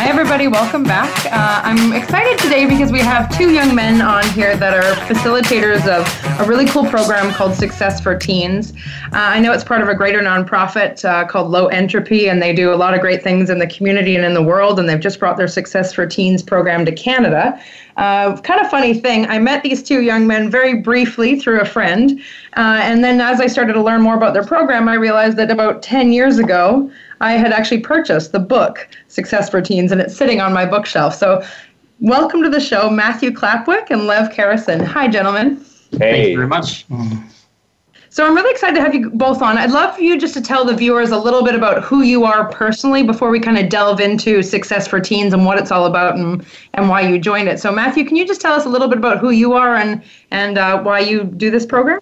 Hi, 0.00 0.08
everybody. 0.08 0.48
Welcome 0.48 0.82
back. 0.82 1.26
Uh, 1.26 1.60
I'm 1.62 1.92
excited 1.92 2.38
today 2.38 2.64
because 2.64 2.90
we 2.90 3.00
have 3.00 3.28
two 3.36 3.52
young 3.52 3.74
men 3.74 4.00
on 4.00 4.26
here 4.30 4.56
that 4.56 4.72
are 4.72 4.94
facilitators 5.04 5.86
of 5.86 6.06
a 6.40 6.44
really 6.46 6.64
cool 6.64 6.86
program 6.86 7.34
called 7.34 7.54
Success 7.54 8.00
for 8.00 8.16
Teens. 8.16 8.72
Uh, 9.12 9.18
I 9.18 9.40
know 9.40 9.52
it's 9.52 9.62
part 9.62 9.82
of 9.82 9.88
a 9.88 9.94
greater 9.94 10.20
nonprofit 10.20 11.04
uh, 11.04 11.26
called 11.26 11.50
Low 11.50 11.66
Entropy, 11.66 12.30
and 12.30 12.40
they 12.40 12.54
do 12.54 12.72
a 12.72 12.76
lot 12.76 12.94
of 12.94 13.02
great 13.02 13.22
things 13.22 13.50
in 13.50 13.58
the 13.58 13.66
community 13.66 14.16
and 14.16 14.24
in 14.24 14.32
the 14.32 14.42
world. 14.42 14.80
And 14.80 14.88
they've 14.88 14.98
just 14.98 15.20
brought 15.20 15.36
their 15.36 15.48
Success 15.48 15.92
for 15.92 16.06
Teens 16.06 16.42
program 16.42 16.86
to 16.86 16.92
Canada. 16.92 17.60
Uh, 17.98 18.40
kind 18.40 18.58
of 18.58 18.70
funny 18.70 18.94
thing, 18.94 19.26
I 19.26 19.38
met 19.38 19.62
these 19.62 19.82
two 19.82 20.00
young 20.00 20.26
men 20.26 20.50
very 20.50 20.80
briefly 20.80 21.38
through 21.38 21.60
a 21.60 21.66
friend. 21.66 22.18
Uh, 22.56 22.80
and 22.82 23.04
then 23.04 23.20
as 23.20 23.38
I 23.38 23.46
started 23.46 23.74
to 23.74 23.82
learn 23.82 24.00
more 24.00 24.14
about 24.14 24.32
their 24.32 24.44
program, 24.44 24.88
I 24.88 24.94
realized 24.94 25.36
that 25.36 25.50
about 25.50 25.82
10 25.82 26.10
years 26.10 26.38
ago, 26.38 26.90
I 27.20 27.32
had 27.32 27.52
actually 27.52 27.80
purchased 27.80 28.32
the 28.32 28.40
book 28.40 28.88
Success 29.08 29.50
for 29.50 29.60
Teens, 29.60 29.92
and 29.92 30.00
it's 30.00 30.16
sitting 30.16 30.40
on 30.40 30.54
my 30.54 30.64
bookshelf. 30.64 31.14
So, 31.14 31.44
welcome 31.98 32.42
to 32.42 32.48
the 32.48 32.60
show, 32.60 32.88
Matthew 32.88 33.30
Clapwick 33.30 33.90
and 33.90 34.06
Lev 34.06 34.30
Karison. 34.30 34.82
Hi, 34.82 35.06
gentlemen. 35.06 35.66
Hey. 35.92 35.98
Thank 35.98 36.28
you 36.28 36.36
very 36.36 36.48
much. 36.48 36.86
So, 38.12 38.26
I'm 38.26 38.34
really 38.34 38.50
excited 38.50 38.74
to 38.74 38.80
have 38.80 38.92
you 38.92 39.10
both 39.10 39.40
on. 39.40 39.56
I'd 39.56 39.70
love 39.70 39.94
for 39.94 40.02
you 40.02 40.18
just 40.18 40.34
to 40.34 40.40
tell 40.40 40.64
the 40.64 40.74
viewers 40.74 41.10
a 41.10 41.18
little 41.18 41.44
bit 41.44 41.54
about 41.54 41.84
who 41.84 42.02
you 42.02 42.24
are 42.24 42.50
personally 42.50 43.04
before 43.04 43.30
we 43.30 43.38
kind 43.38 43.56
of 43.56 43.68
delve 43.68 44.00
into 44.00 44.42
Success 44.42 44.88
for 44.88 44.98
Teens 44.98 45.32
and 45.32 45.46
what 45.46 45.58
it's 45.58 45.70
all 45.70 45.86
about 45.86 46.16
and, 46.16 46.44
and 46.74 46.88
why 46.88 47.02
you 47.02 47.20
joined 47.20 47.48
it. 47.48 47.60
So, 47.60 47.70
Matthew, 47.70 48.04
can 48.04 48.16
you 48.16 48.26
just 48.26 48.40
tell 48.40 48.52
us 48.52 48.66
a 48.66 48.68
little 48.68 48.88
bit 48.88 48.98
about 48.98 49.18
who 49.18 49.30
you 49.30 49.52
are 49.52 49.76
and, 49.76 50.02
and 50.32 50.58
uh, 50.58 50.82
why 50.82 50.98
you 50.98 51.22
do 51.22 51.52
this 51.52 51.64
program? 51.64 52.00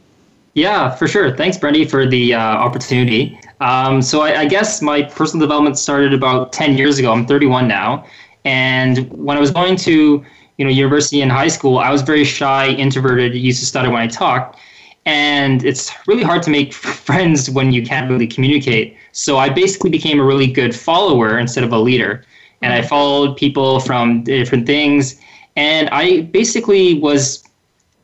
Yeah, 0.55 0.91
for 0.91 1.07
sure. 1.07 1.37
Thanks, 1.37 1.57
Brandy, 1.57 1.85
for 1.85 2.07
the 2.07 2.35
uh, 2.35 2.41
opportunity. 2.41 3.39
Um, 3.61 4.01
so 4.01 4.23
I, 4.23 4.41
I, 4.41 4.45
guess 4.47 4.81
my 4.81 5.03
personal 5.03 5.47
development 5.47 5.79
started 5.79 6.15
about 6.15 6.53
10 6.53 6.77
years 6.77 6.99
ago. 6.99 7.13
I'm 7.13 7.27
31 7.27 7.69
now. 7.69 8.05
And 8.45 9.11
when 9.11 9.37
I 9.37 9.41
was 9.41 9.51
going 9.51 9.77
to 9.77 10.25
you 10.59 10.65
know, 10.65 10.71
university 10.71 11.23
and 11.23 11.33
high 11.33 11.49
school, 11.49 11.79
I 11.79 11.91
was 11.91 12.03
very 12.03 12.25
shy, 12.25 12.69
introverted, 12.69 13.35
used 13.35 13.61
to 13.61 13.67
stutter 13.67 13.91
when 13.91 14.03
I 14.03 14.07
talked. 14.07 14.59
And 15.07 15.65
it's 15.65 15.91
really 16.07 16.23
hard 16.23 16.43
to 16.43 16.51
make 16.51 16.73
friends 17.09 17.49
when 17.49 17.73
you 17.73 17.83
can't 17.83 18.11
really 18.11 18.27
communicate. 18.27 18.97
So 19.13 19.39
I 19.39 19.49
basically 19.49 19.91
became 19.91 20.21
a 20.21 20.25
really 20.25 20.47
good 20.47 20.75
follower 20.77 21.39
instead 21.39 21.65
of 21.65 21.73
a 21.73 21.79
leader. 21.79 22.25
And 22.61 22.73
I 22.73 22.83
followed 22.83 23.37
people 23.37 23.81
from 23.81 24.25
different 24.25 24.67
things. 24.67 25.21
And 25.57 25.89
I 25.91 26.23
basically 26.23 26.99
was 26.99 27.45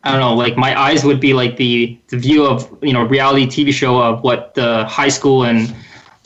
I 0.05 0.11
don't 0.13 0.21
know, 0.21 0.35
like 0.35 0.59
my 0.59 0.79
eyes 0.79 1.03
would 1.03 1.19
be 1.19 1.33
like 1.33 1.57
the 1.57 1.99
the 2.09 2.19
view 2.19 2.45
of 2.45 2.71
you 2.83 2.93
know 2.93 3.05
reality 3.05 3.47
TV 3.47 3.73
show 3.73 3.99
of 3.99 4.23
what 4.23 4.55
the 4.55 4.85
high 4.85 5.09
school 5.09 5.45
and 5.45 5.75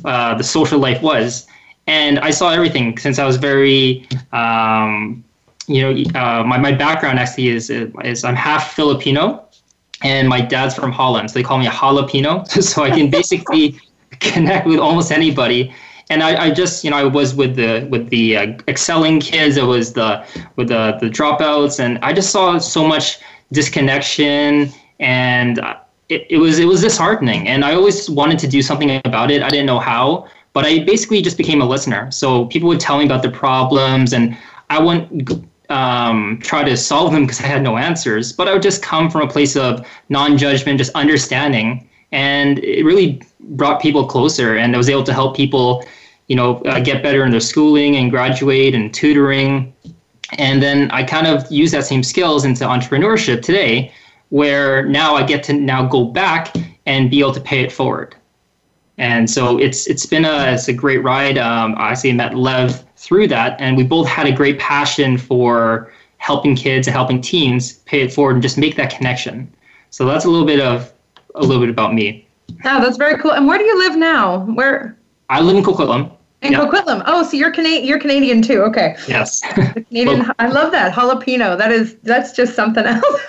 uh, 0.05 0.35
the 0.35 0.43
social 0.43 0.81
life 0.81 1.01
was, 1.01 1.47
and 1.87 2.19
I 2.19 2.31
saw 2.31 2.51
everything 2.51 2.99
since 2.99 3.21
I 3.21 3.25
was 3.25 3.37
very, 3.37 4.07
um, 4.33 5.25
you 5.69 5.83
know, 5.83 6.21
uh, 6.21 6.43
my 6.45 6.59
my 6.59 6.73
background 6.73 7.19
actually 7.19 7.49
is 7.49 7.71
is 7.71 8.25
I'm 8.25 8.35
half 8.35 8.75
Filipino, 8.75 9.49
and 10.03 10.29
my 10.29 10.41
dad's 10.41 10.75
from 10.75 10.93
Holland, 10.93 11.31
so 11.31 11.35
they 11.35 11.43
call 11.43 11.59
me 11.59 11.67
a 11.67 11.71
jalapeno, 11.71 12.47
so 12.63 12.85
I 12.85 12.91
can 12.91 13.11
basically 13.11 13.81
connect 14.21 14.67
with 14.67 14.79
almost 14.79 15.13
anybody. 15.13 15.75
And 16.11 16.23
I, 16.23 16.47
I 16.47 16.51
just, 16.51 16.85
you 16.85 16.91
know, 16.91 16.97
I 16.97 17.05
was 17.05 17.35
with 17.35 17.55
the 17.55 17.87
with 17.91 18.09
the 18.09 18.37
uh, 18.37 18.53
excelling 18.67 19.21
kids. 19.21 19.59
I 19.59 19.65
was 19.65 19.93
the 19.93 20.25
with 20.57 20.69
the 20.69 20.97
the 21.01 21.09
dropouts, 21.09 21.81
and 21.81 21.99
I 21.99 22.13
just 22.13 22.31
saw 22.31 22.59
so 22.59 22.87
much 22.87 23.19
disconnection. 23.53 24.73
And 25.01 25.61
it, 26.09 26.27
it 26.31 26.39
was 26.39 26.59
it 26.59 26.65
was 26.65 26.81
disheartening. 26.81 27.47
And 27.49 27.65
i 27.65 27.75
always 27.75 28.09
wanted 28.09 28.39
to 28.41 28.49
do 28.49 28.63
something 28.63 29.01
about 29.05 29.31
it. 29.31 29.43
I 29.43 29.51
didn't 29.51 29.67
know 29.67 29.79
how. 29.79 30.29
But 30.55 30.65
i 30.65 30.81
basically 30.81 31.21
just 31.23 31.37
became 31.37 31.61
a 31.61 31.67
listener. 31.67 32.11
So 32.11 32.47
people 32.47 32.69
would 32.69 32.81
tell 32.81 32.99
me 32.99 33.05
about 33.05 33.23
their 33.23 33.31
problems. 33.31 34.13
And 34.13 34.37
i 34.71 34.79
wouldn't 34.79 35.47
um, 35.69 36.39
try 36.43 36.65
to 36.65 36.77
solve 36.77 37.13
them 37.13 37.23
because 37.25 37.41
i 37.41 37.47
had 37.47 37.63
no 37.63 37.77
answers 37.77 38.33
but 38.33 38.49
i 38.49 38.53
would 38.53 38.63
just 38.63 38.83
come 38.83 39.11
from 39.11 39.23
a 39.23 39.29
place 39.29 39.57
of 39.57 39.87
non-judgment 40.09 40.79
just 40.79 40.93
understanding 40.95 41.89
and 42.13 42.59
it 42.61 42.85
really 42.85 43.23
brought 43.41 43.81
people 43.81 44.07
closer 44.07 44.57
and 44.57 44.75
i 44.75 44.79
was 44.79 44.89
able 44.89 45.05
to 45.05 45.13
help 45.13 45.37
people 45.37 45.85
you 46.29 46.37
know 46.37 46.57
uh, 46.63 46.81
get 46.81 47.03
better 47.03 47.25
in 47.25 47.31
their 47.31 47.41
schooling 47.41 47.97
and 47.97 48.11
graduate 48.11 48.75
and 48.75 48.95
tutoring 48.95 49.73
and 50.37 50.63
then 50.63 50.91
I 50.91 51.05
kind 51.05 51.27
of 51.27 51.51
use 51.51 51.71
that 51.71 51.85
same 51.85 52.03
skills 52.03 52.45
into 52.45 52.65
entrepreneurship 52.65 53.43
today, 53.43 53.93
where 54.29 54.85
now 54.85 55.15
I 55.15 55.23
get 55.23 55.43
to 55.45 55.53
now 55.55 55.87
go 55.87 56.05
back 56.05 56.55
and 56.85 57.11
be 57.11 57.21
able 57.21 57.33
to 57.33 57.41
pay 57.41 57.61
it 57.61 57.73
forward. 57.73 58.15
And 58.99 59.31
so 59.31 59.59
it's 59.59 59.87
it's 59.87 60.07
been 60.07 60.25
a 60.25 60.53
it's 60.53 60.69
a 60.69 60.73
great 60.73 60.99
ride. 60.99 61.39
Um, 61.39 61.75
I 61.79 61.91
actually 61.91 62.13
met 62.13 62.35
Lev 62.35 62.85
through 62.97 63.29
that, 63.29 63.61
and 63.61 63.77
we 63.77 63.85
both 63.85 64.09
had 64.09 64.27
a 64.27 64.33
great 64.33 64.59
passion 64.59 65.17
for 65.17 65.93
helping 66.19 66.57
kids 66.57 66.89
and 66.89 66.95
helping 66.95 67.21
teens 67.21 67.75
pay 67.85 68.01
it 68.03 68.13
forward 68.13 68.35
and 68.35 68.43
just 68.43 68.59
make 68.59 68.77
that 68.77 68.91
connection. 68.91 69.53
So 69.91 70.05
that's 70.05 70.25
a 70.25 70.29
little 70.29 70.47
bit 70.47 70.61
of 70.61 70.93
a 71.37 71.43
little 71.43 71.63
bit 71.63 71.71
about 71.71 71.95
me. 71.95 72.27
Oh, 72.65 72.81
that's 72.83 72.97
very 72.97 73.17
cool. 73.19 73.33
And 73.33 73.47
where 73.47 73.59
do 73.59 73.65
you 73.65 73.79
live 73.79 73.97
now? 73.97 74.41
Where? 74.41 74.97
I 75.31 75.41
live 75.41 75.57
in 75.57 75.63
Coquitlam. 75.63 76.11
In 76.43 76.53
yep. 76.53 76.63
Coquitlam. 76.63 77.03
Oh, 77.07 77.23
so 77.23 77.37
you're 77.37 77.51
Canadian. 77.51 77.85
You're 77.85 78.01
Canadian 78.01 78.43
too. 78.43 78.63
Okay. 78.63 78.97
Yes. 79.07 79.41
Canadian. 79.53 80.21
well, 80.21 80.33
I 80.39 80.49
love 80.49 80.73
that 80.73 80.93
jalapeno. 80.93 81.57
That 81.57 81.71
is 81.71 81.97
that's 82.03 82.33
just 82.33 82.55
something 82.55 82.85
else. 82.85 83.21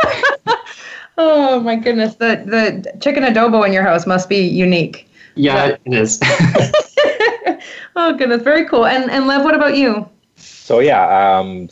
oh 1.18 1.60
my 1.60 1.76
goodness. 1.76 2.16
The 2.16 2.44
the 2.46 3.00
chicken 3.00 3.24
adobo 3.24 3.66
in 3.66 3.74
your 3.74 3.84
house 3.84 4.08
must 4.08 4.30
be 4.30 4.42
unique. 4.42 5.09
Yeah, 5.40 5.78
it 5.86 5.94
is. 5.94 6.20
oh 7.96 8.14
goodness, 8.14 8.42
very 8.42 8.66
cool. 8.66 8.86
And 8.86 9.10
and 9.10 9.26
Lev, 9.26 9.44
what 9.44 9.56
about 9.56 9.78
you? 9.78 10.08
So 10.36 10.80
yeah, 10.80 11.38
um, 11.38 11.70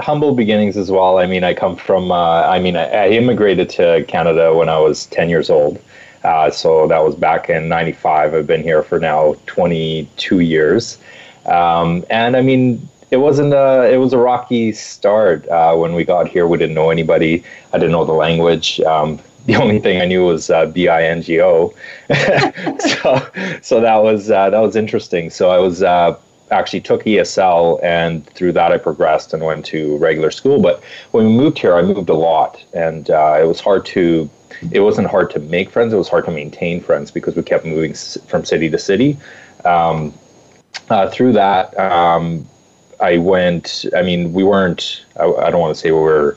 humble 0.00 0.34
beginnings 0.34 0.76
as 0.76 0.90
well. 0.90 1.18
I 1.18 1.26
mean, 1.26 1.44
I 1.44 1.54
come 1.54 1.76
from. 1.76 2.10
Uh, 2.10 2.42
I 2.42 2.58
mean, 2.58 2.76
I, 2.76 2.86
I 2.90 3.08
immigrated 3.10 3.70
to 3.70 4.04
Canada 4.08 4.52
when 4.52 4.68
I 4.68 4.78
was 4.78 5.06
ten 5.06 5.28
years 5.28 5.50
old. 5.50 5.80
Uh, 6.24 6.50
so 6.50 6.88
that 6.88 6.98
was 7.04 7.14
back 7.14 7.50
in 7.50 7.68
95. 7.68 8.32
I've 8.32 8.46
been 8.46 8.62
here 8.62 8.82
for 8.82 8.98
now 8.98 9.36
22 9.44 10.40
years. 10.40 10.96
Um, 11.44 12.02
and 12.08 12.34
I 12.34 12.40
mean, 12.40 12.88
it 13.10 13.18
wasn't 13.18 13.52
a, 13.52 13.92
it 13.92 13.98
was 13.98 14.14
a 14.14 14.18
rocky 14.18 14.72
start. 14.72 15.46
Uh, 15.48 15.76
when 15.76 15.94
we 15.94 16.02
got 16.02 16.26
here, 16.26 16.46
we 16.46 16.56
didn't 16.56 16.74
know 16.74 16.88
anybody. 16.88 17.44
I 17.74 17.78
didn't 17.78 17.92
know 17.92 18.06
the 18.06 18.14
language. 18.14 18.80
Um, 18.80 19.20
the 19.46 19.56
only 19.56 19.78
thing 19.78 20.00
I 20.00 20.06
knew 20.06 20.24
was 20.24 20.50
uh, 20.50 20.66
B-I-N-G-O. 20.66 21.74
so, 22.78 23.28
so 23.62 23.80
that 23.80 24.02
was, 24.02 24.30
uh, 24.30 24.50
that 24.50 24.58
was 24.60 24.76
interesting. 24.76 25.30
So 25.30 25.50
I 25.50 25.58
was, 25.58 25.82
uh, 25.82 26.18
actually 26.50 26.80
took 26.80 27.02
ESL 27.04 27.82
and 27.82 28.24
through 28.26 28.52
that 28.52 28.70
I 28.70 28.78
progressed 28.78 29.32
and 29.32 29.42
went 29.42 29.64
to 29.66 29.96
regular 29.96 30.30
school. 30.30 30.60
But 30.60 30.84
when 31.10 31.26
we 31.26 31.32
moved 31.32 31.58
here, 31.58 31.74
I 31.74 31.82
moved 31.82 32.10
a 32.10 32.14
lot 32.14 32.62
and 32.74 33.10
uh, 33.10 33.38
it 33.40 33.46
was 33.46 33.60
hard 33.60 33.86
to 33.86 34.30
it 34.70 34.80
wasn't 34.80 35.08
hard 35.08 35.30
to 35.30 35.40
make 35.40 35.70
friends. 35.70 35.92
It 35.92 35.96
was 35.96 36.08
hard 36.08 36.24
to 36.26 36.30
maintain 36.30 36.80
friends 36.80 37.10
because 37.10 37.36
we 37.36 37.42
kept 37.42 37.64
moving 37.64 37.92
s- 37.92 38.18
from 38.26 38.44
city 38.44 38.70
to 38.70 38.78
city. 38.78 39.16
Um, 39.64 40.14
uh, 40.88 41.08
through 41.10 41.32
that, 41.32 41.78
um, 41.78 42.46
I 43.00 43.18
went. 43.18 43.86
I 43.96 44.02
mean, 44.02 44.32
we 44.32 44.44
weren't. 44.44 45.04
I, 45.18 45.24
I 45.24 45.50
don't 45.50 45.60
want 45.60 45.74
to 45.74 45.80
say 45.80 45.90
we 45.90 45.98
were 45.98 46.36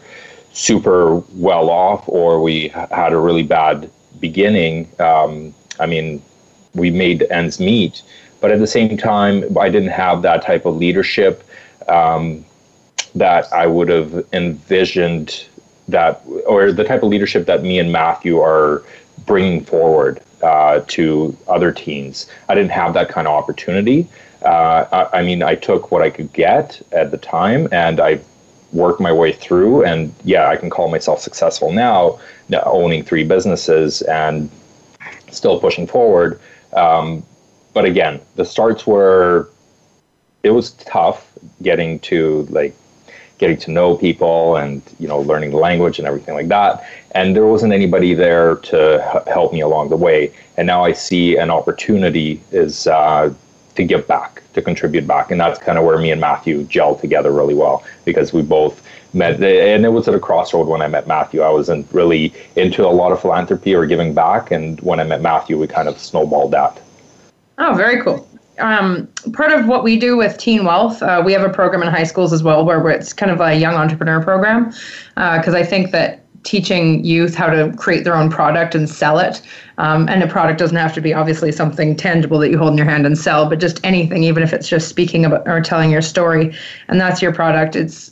super 0.58 1.18
well 1.36 1.70
off 1.70 2.10
or 2.10 2.42
we 2.42 2.70
had 2.70 3.14
a 3.14 3.18
really 3.18 3.44
bad 3.44 3.90
beginning. 4.20 4.90
Um, 5.00 5.54
I 5.80 5.86
mean, 5.86 6.22
we 6.74 6.90
made 6.90 7.22
ends 7.30 7.60
meet, 7.60 8.02
but 8.42 8.52
at 8.52 8.60
the 8.60 8.68
same 8.68 8.98
time, 8.98 9.46
I 9.58 9.70
didn't 9.70 9.92
have 9.92 10.24
that 10.24 10.42
type 10.42 10.66
of 10.66 10.76
leadership 10.76 11.44
um, 11.88 12.44
that 13.14 13.52
I 13.54 13.68
would 13.68 13.90
have 13.90 14.26
envisioned 14.34 15.46
that 15.90 16.22
or 16.48 16.72
the 16.72 16.84
type 16.84 17.04
of 17.04 17.10
leadership 17.10 17.46
that 17.46 17.62
me 17.62 17.78
and 17.78 17.92
Matthew 17.92 18.40
are 18.40 18.84
bringing 19.28 19.64
forward 19.64 20.22
uh, 20.42 20.82
to 20.88 21.38
other 21.48 21.72
teens. 21.72 22.28
I 22.50 22.56
didn't 22.56 22.72
have 22.72 22.96
that 22.96 23.10
kind 23.10 23.28
of 23.28 23.34
opportunity. 23.34 24.08
Uh, 24.44 24.86
I, 24.92 25.20
I, 25.20 25.24
mean, 25.24 25.44
I 25.44 25.56
took 25.56 25.92
what 25.92 26.02
I 26.02 26.10
could 26.10 26.34
get 26.34 26.82
at 26.92 27.12
the 27.12 27.18
time, 27.18 27.68
and 27.72 28.00
I 28.00 28.20
worked 28.74 29.00
my 29.00 29.12
way 29.12 29.32
through. 29.32 29.84
And 29.86 30.14
yeah, 30.24 30.50
I 30.50 30.58
can 30.58 30.70
call 30.70 30.90
myself 30.90 31.22
successful 31.22 31.72
now, 31.72 32.20
owning 32.64 33.04
three 33.04 33.24
businesses 33.24 34.02
and 34.04 34.50
still 35.32 35.60
pushing 35.60 35.88
forward. 35.88 36.40
Um, 36.74 37.24
but 37.74 37.86
again, 37.86 38.20
the 38.36 38.46
starts 38.46 38.88
were 38.88 39.50
it 40.44 40.52
was 40.52 40.72
tough 40.72 41.32
getting 41.62 42.00
to 42.00 42.44
like 42.50 42.76
getting 43.38 43.58
to 43.58 43.72
know 43.72 43.96
people 43.96 44.56
and 44.56 44.82
you 45.00 45.08
know 45.08 45.20
learning 45.20 45.52
the 45.52 45.58
language 45.58 46.00
and 46.00 46.08
everything 46.08 46.34
like 46.34 46.48
that 46.48 46.84
and 47.12 47.36
there 47.36 47.46
wasn't 47.46 47.72
anybody 47.72 48.14
there 48.14 48.56
to 48.58 49.24
help 49.28 49.54
me 49.54 49.62
along 49.62 49.90
the 49.90 49.96
way 49.96 50.32
and 50.58 50.66
now 50.66 50.84
i 50.84 50.92
see 50.92 51.38
an 51.38 51.50
opportunity 51.50 52.42
is 52.52 52.88
uh, 52.88 53.32
to 53.78 53.84
give 53.84 54.06
back 54.08 54.44
to 54.54 54.62
contribute 54.62 55.08
back. 55.08 55.32
And 55.32 55.40
that's 55.40 55.60
kind 55.60 55.78
of 55.78 55.86
where 55.86 55.98
me 55.98 56.12
and 56.12 56.20
matthew 56.20 56.64
gel 56.66 56.96
together 56.96 57.32
really 57.32 57.54
well 57.54 57.84
because 58.06 58.34
we 58.34 58.42
both 58.42 58.84
met 59.14 59.36
and 59.42 59.86
it 59.86 59.90
was 59.90 60.08
at 60.08 60.14
a 60.14 60.20
crossroad 60.20 60.68
when 60.68 60.82
i 60.82 60.88
met 60.88 61.08
matthew. 61.08 61.42
I 61.42 61.50
wasn't 61.50 61.88
really 61.94 62.34
into 62.56 62.86
a 62.86 62.90
lot 62.90 63.12
of 63.12 63.22
philanthropy 63.22 63.74
or 63.74 63.86
giving 63.86 64.14
back 64.14 64.52
and 64.52 64.82
when 64.82 65.00
i 65.00 65.04
met 65.04 65.22
matthew 65.22 65.58
we 65.58 65.68
kind 65.68 65.88
of 65.88 65.98
snowballed 65.98 66.52
that. 66.52 66.82
Oh 67.58 67.74
very 67.76 68.02
cool. 68.02 68.28
Um, 68.60 69.08
part 69.34 69.52
of 69.52 69.68
what 69.68 69.84
we 69.84 70.00
do 70.00 70.18
with 70.18 70.36
Teen 70.40 70.66
Wealth, 70.66 71.04
uh, 71.04 71.22
we 71.24 71.32
have 71.32 71.44
a 71.44 71.50
program 71.54 71.84
in 71.84 71.90
high 71.90 72.06
schools 72.06 72.34
as 72.34 72.42
well 72.42 72.66
where, 72.66 72.90
it's 72.90 73.14
kind 73.14 73.32
of 73.32 73.40
a 73.40 73.54
young 73.54 73.76
entrepreneur 73.76 74.20
program 74.20 74.72
because 75.14 75.54
uh, 75.54 75.58
I 75.58 75.64
think 75.64 75.92
that 75.92 76.26
teaching 76.48 77.04
youth 77.04 77.36
how 77.36 77.48
to 77.48 77.74
create 77.76 78.06
their 78.06 78.16
own 78.16 78.30
product 78.30 78.74
and 78.74 78.90
sell 78.90 79.20
it. 79.20 79.42
Um, 79.78 80.08
and 80.08 80.24
a 80.24 80.28
product 80.28 80.58
doesn't 80.58 80.78
have 80.78 80.94
to 80.94 81.02
be 81.02 81.14
obviously 81.14 81.52
something 81.52 81.94
tangible 81.94 82.40
that 82.40 82.50
you 82.50 82.58
hold 82.58 82.72
in 82.72 82.78
your 82.78 82.88
hand 82.88 83.06
and 83.06 83.18
sell, 83.18 83.50
but 83.50 83.60
just 83.60 83.82
anything, 83.84 84.24
even 84.24 84.42
if 84.42 84.54
it's 84.54 84.70
just 84.70 84.88
speaking 84.88 85.26
about 85.26 85.46
or 85.46 85.60
telling 85.60 85.92
your 85.92 86.02
story, 86.02 86.56
and 86.88 87.02
that's 87.02 87.22
your 87.22 87.34
product. 87.34 87.76
It's, 87.76 88.12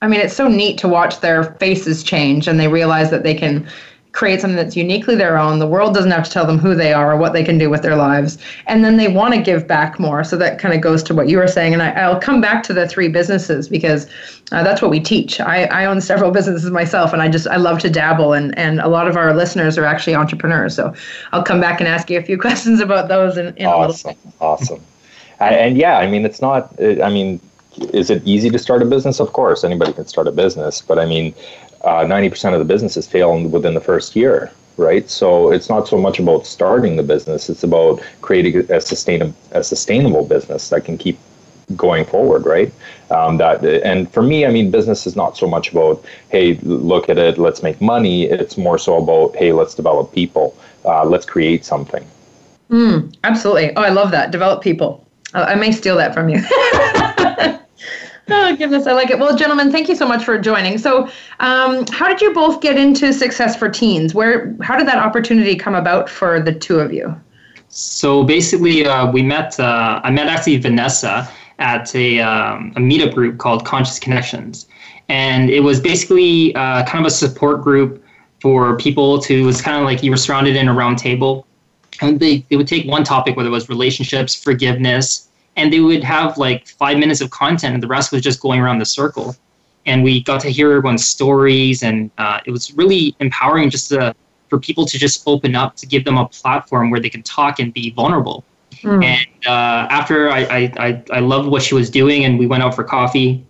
I 0.00 0.08
mean, 0.08 0.20
it's 0.20 0.34
so 0.34 0.48
neat 0.48 0.78
to 0.78 0.88
watch 0.88 1.20
their 1.20 1.54
faces 1.60 2.02
change 2.02 2.48
and 2.48 2.58
they 2.58 2.68
realize 2.68 3.10
that 3.10 3.22
they 3.22 3.34
can 3.34 3.68
create 4.12 4.42
something 4.42 4.56
that's 4.56 4.76
uniquely 4.76 5.16
their 5.16 5.38
own. 5.38 5.58
The 5.58 5.66
world 5.66 5.94
doesn't 5.94 6.10
have 6.10 6.24
to 6.24 6.30
tell 6.30 6.46
them 6.46 6.58
who 6.58 6.74
they 6.74 6.92
are 6.92 7.12
or 7.12 7.16
what 7.16 7.32
they 7.32 7.42
can 7.42 7.56
do 7.56 7.70
with 7.70 7.80
their 7.80 7.96
lives. 7.96 8.36
And 8.66 8.84
then 8.84 8.98
they 8.98 9.08
want 9.08 9.34
to 9.34 9.40
give 9.40 9.66
back 9.66 9.98
more. 9.98 10.22
So 10.22 10.36
that 10.36 10.58
kind 10.58 10.74
of 10.74 10.82
goes 10.82 11.02
to 11.04 11.14
what 11.14 11.28
you 11.28 11.38
were 11.38 11.48
saying. 11.48 11.72
And 11.72 11.82
I, 11.82 12.08
will 12.08 12.20
come 12.20 12.40
back 12.40 12.62
to 12.64 12.74
the 12.74 12.86
three 12.86 13.08
businesses 13.08 13.70
because 13.70 14.06
uh, 14.52 14.62
that's 14.62 14.82
what 14.82 14.90
we 14.90 15.00
teach. 15.00 15.40
I, 15.40 15.64
I 15.64 15.86
own 15.86 16.02
several 16.02 16.30
businesses 16.38 16.70
myself 16.70 17.14
and 17.14 17.22
I 17.22 17.28
just, 17.28 17.46
I 17.46 17.56
love 17.56 17.78
to 17.80 17.90
dabble. 17.90 18.34
And, 18.34 18.56
and 18.58 18.80
a 18.80 18.88
lot 18.88 19.08
of 19.08 19.16
our 19.16 19.34
listeners 19.34 19.78
are 19.78 19.86
actually 19.86 20.14
entrepreneurs. 20.14 20.76
So 20.76 20.94
I'll 21.32 21.44
come 21.44 21.60
back 21.60 21.80
and 21.80 21.88
ask 21.88 22.10
you 22.10 22.18
a 22.18 22.22
few 22.22 22.38
questions 22.46 22.80
about 22.80 23.08
those 23.08 23.38
in, 23.38 23.56
in 23.56 23.66
awesome. 23.66 24.10
a 24.10 24.12
little 24.12 24.32
Awesome. 24.40 24.80
and, 25.40 25.54
and 25.54 25.76
yeah, 25.78 25.98
I 25.98 26.06
mean, 26.06 26.26
it's 26.26 26.42
not, 26.42 26.78
I 26.80 27.08
mean, 27.08 27.40
is 27.94 28.10
it 28.10 28.22
easy 28.26 28.50
to 28.50 28.58
start 28.58 28.82
a 28.82 28.84
business? 28.84 29.20
Of 29.20 29.32
course, 29.32 29.64
anybody 29.64 29.94
can 29.94 30.06
start 30.06 30.26
a 30.26 30.32
business, 30.32 30.82
but 30.82 30.98
I 30.98 31.06
mean, 31.06 31.34
uh, 31.84 32.04
90% 32.04 32.52
of 32.52 32.58
the 32.58 32.64
businesses 32.64 33.06
fail 33.06 33.48
within 33.48 33.74
the 33.74 33.80
first 33.80 34.16
year 34.16 34.52
right? 34.78 35.08
So 35.10 35.52
it's 35.52 35.68
not 35.68 35.86
so 35.86 35.98
much 35.98 36.18
about 36.18 36.46
starting 36.46 36.96
the 36.96 37.02
business 37.02 37.50
it's 37.50 37.62
about 37.62 38.02
creating 38.20 38.70
a 38.70 38.80
sustainable 38.80 39.34
a 39.52 39.62
sustainable 39.62 40.24
business 40.26 40.70
that 40.70 40.84
can 40.84 40.96
keep 40.98 41.18
going 41.76 42.04
forward 42.04 42.46
right? 42.46 42.72
Um, 43.10 43.36
that 43.36 43.62
and 43.64 44.10
for 44.10 44.22
me 44.22 44.46
i 44.46 44.50
mean 44.50 44.70
business 44.70 45.06
is 45.06 45.16
not 45.16 45.36
so 45.36 45.46
much 45.46 45.70
about 45.70 46.02
hey 46.30 46.54
look 46.62 47.10
at 47.10 47.18
it 47.18 47.36
let's 47.36 47.62
make 47.62 47.78
money 47.80 48.24
it's 48.24 48.56
more 48.56 48.78
so 48.78 48.96
about 48.96 49.36
hey 49.36 49.52
let's 49.52 49.74
develop 49.74 50.12
people 50.12 50.56
uh, 50.84 51.04
let's 51.04 51.26
create 51.26 51.64
something. 51.64 52.04
Mm, 52.70 53.14
absolutely. 53.24 53.76
Oh 53.76 53.82
i 53.82 53.90
love 53.90 54.10
that. 54.12 54.30
Develop 54.30 54.62
people. 54.62 55.06
I 55.34 55.54
may 55.54 55.72
steal 55.72 55.96
that 55.96 56.12
from 56.12 56.28
you 56.28 56.36
oh 58.32 58.56
goodness, 58.56 58.86
I 58.86 58.92
like 58.92 59.10
it. 59.10 59.18
Well, 59.18 59.36
gentlemen, 59.36 59.70
thank 59.70 59.88
you 59.88 59.94
so 59.94 60.06
much 60.06 60.24
for 60.24 60.38
joining. 60.38 60.78
So, 60.78 61.08
um, 61.40 61.86
how 61.86 62.08
did 62.08 62.20
you 62.20 62.32
both 62.32 62.60
get 62.60 62.76
into 62.76 63.12
Success 63.12 63.56
for 63.56 63.68
Teens? 63.68 64.14
Where, 64.14 64.56
how 64.62 64.76
did 64.76 64.88
that 64.88 64.98
opportunity 64.98 65.56
come 65.56 65.74
about 65.74 66.08
for 66.08 66.40
the 66.40 66.52
two 66.52 66.80
of 66.80 66.92
you? 66.92 67.14
So 67.68 68.22
basically, 68.22 68.86
uh, 68.86 69.10
we 69.10 69.22
met. 69.22 69.58
Uh, 69.58 70.00
I 70.04 70.10
met 70.10 70.28
actually 70.28 70.58
Vanessa 70.58 71.30
at 71.58 71.94
a, 71.94 72.20
um, 72.20 72.72
a 72.76 72.80
meetup 72.80 73.14
group 73.14 73.38
called 73.38 73.64
Conscious 73.64 73.98
Connections, 73.98 74.66
and 75.08 75.48
it 75.48 75.60
was 75.60 75.80
basically 75.80 76.54
uh, 76.54 76.84
kind 76.84 77.04
of 77.04 77.10
a 77.10 77.14
support 77.14 77.62
group 77.62 78.04
for 78.40 78.76
people 78.76 79.18
to. 79.20 79.34
It 79.34 79.44
was 79.44 79.62
kind 79.62 79.78
of 79.78 79.84
like 79.84 80.02
you 80.02 80.10
were 80.10 80.18
surrounded 80.18 80.54
in 80.54 80.68
a 80.68 80.74
round 80.74 80.98
table, 80.98 81.46
and 82.02 82.20
they 82.20 82.44
they 82.50 82.56
would 82.56 82.68
take 82.68 82.86
one 82.86 83.04
topic, 83.04 83.38
whether 83.38 83.48
it 83.48 83.52
was 83.52 83.70
relationships, 83.70 84.34
forgiveness, 84.34 85.28
and 85.56 85.72
they 85.72 85.80
would 85.80 86.02
have 86.02 86.38
like 86.38 86.66
five 86.68 86.98
minutes 86.98 87.20
of 87.20 87.30
content 87.30 87.74
and 87.74 87.82
the 87.82 87.88
rest 87.88 88.12
was 88.12 88.22
just 88.22 88.40
going 88.40 88.60
around 88.60 88.78
the 88.78 88.84
circle. 88.84 89.36
And 89.84 90.02
we 90.02 90.22
got 90.22 90.40
to 90.42 90.48
hear 90.48 90.70
everyone's 90.70 91.06
stories 91.06 91.82
and 91.82 92.10
uh, 92.18 92.40
it 92.46 92.50
was 92.50 92.72
really 92.74 93.16
empowering 93.20 93.68
just 93.68 93.88
to, 93.90 94.14
for 94.48 94.58
people 94.58 94.86
to 94.86 94.98
just 94.98 95.22
open 95.26 95.54
up 95.54 95.76
to 95.76 95.86
give 95.86 96.04
them 96.04 96.16
a 96.16 96.28
platform 96.28 96.90
where 96.90 97.00
they 97.00 97.10
can 97.10 97.22
talk 97.22 97.58
and 97.58 97.72
be 97.72 97.90
vulnerable. 97.90 98.44
Mm. 98.82 99.04
and 99.04 99.26
uh, 99.46 99.86
after 99.90 100.30
I, 100.30 100.40
I, 100.40 100.72
I, 100.78 101.02
I, 101.12 101.20
loved 101.20 101.48
what 101.48 101.62
she 101.62 101.74
was 101.74 101.88
doing 101.88 102.24
and 102.24 102.36
we 102.36 102.46
went 102.46 102.64
out 102.64 102.74
for 102.74 102.82
coffee. 102.82 103.44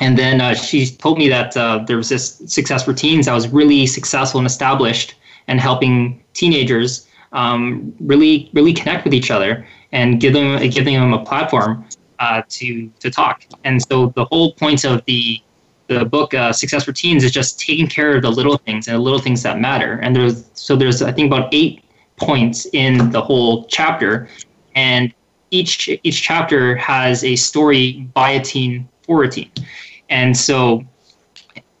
And 0.00 0.16
then 0.16 0.40
uh, 0.40 0.54
she 0.54 0.86
told 0.86 1.18
me 1.18 1.28
that 1.30 1.56
uh, 1.56 1.78
there 1.86 1.96
was 1.96 2.10
this 2.10 2.40
success 2.46 2.84
for 2.84 2.92
teens 2.92 3.26
that 3.26 3.34
was 3.34 3.48
really 3.48 3.86
successful 3.86 4.38
and 4.38 4.46
established 4.46 5.14
and 5.48 5.58
helping 5.58 6.22
teenagers 6.34 7.08
um, 7.32 7.92
really 7.98 8.50
really 8.52 8.72
connect 8.72 9.04
with 9.04 9.14
each 9.14 9.30
other 9.30 9.66
and 9.92 10.20
give 10.20 10.32
them 10.32 10.58
giving 10.70 10.94
them 10.94 11.12
a 11.12 11.24
platform 11.24 11.84
uh, 12.18 12.42
to 12.48 12.90
to 13.00 13.10
talk. 13.10 13.44
And 13.64 13.82
so 13.82 14.08
the 14.16 14.24
whole 14.26 14.52
point 14.52 14.84
of 14.84 15.04
the 15.06 15.42
the 15.86 16.04
book 16.04 16.34
uh, 16.34 16.52
Success 16.52 16.84
for 16.84 16.92
Teens 16.92 17.24
is 17.24 17.32
just 17.32 17.58
taking 17.58 17.86
care 17.86 18.16
of 18.16 18.22
the 18.22 18.30
little 18.30 18.58
things 18.58 18.88
and 18.88 18.94
the 18.94 19.00
little 19.00 19.20
things 19.20 19.42
that 19.42 19.58
matter. 19.58 19.94
And 20.02 20.14
there's 20.14 20.50
so 20.54 20.76
there's 20.76 21.02
I 21.02 21.12
think 21.12 21.32
about 21.32 21.48
eight 21.52 21.84
points 22.16 22.66
in 22.72 23.10
the 23.10 23.20
whole 23.20 23.64
chapter, 23.66 24.28
and 24.74 25.12
each 25.50 25.88
each 26.02 26.22
chapter 26.22 26.76
has 26.76 27.24
a 27.24 27.36
story 27.36 28.08
by 28.12 28.30
a 28.30 28.44
teen 28.44 28.88
for 29.02 29.24
a 29.24 29.28
teen. 29.28 29.50
And 30.10 30.36
so 30.36 30.84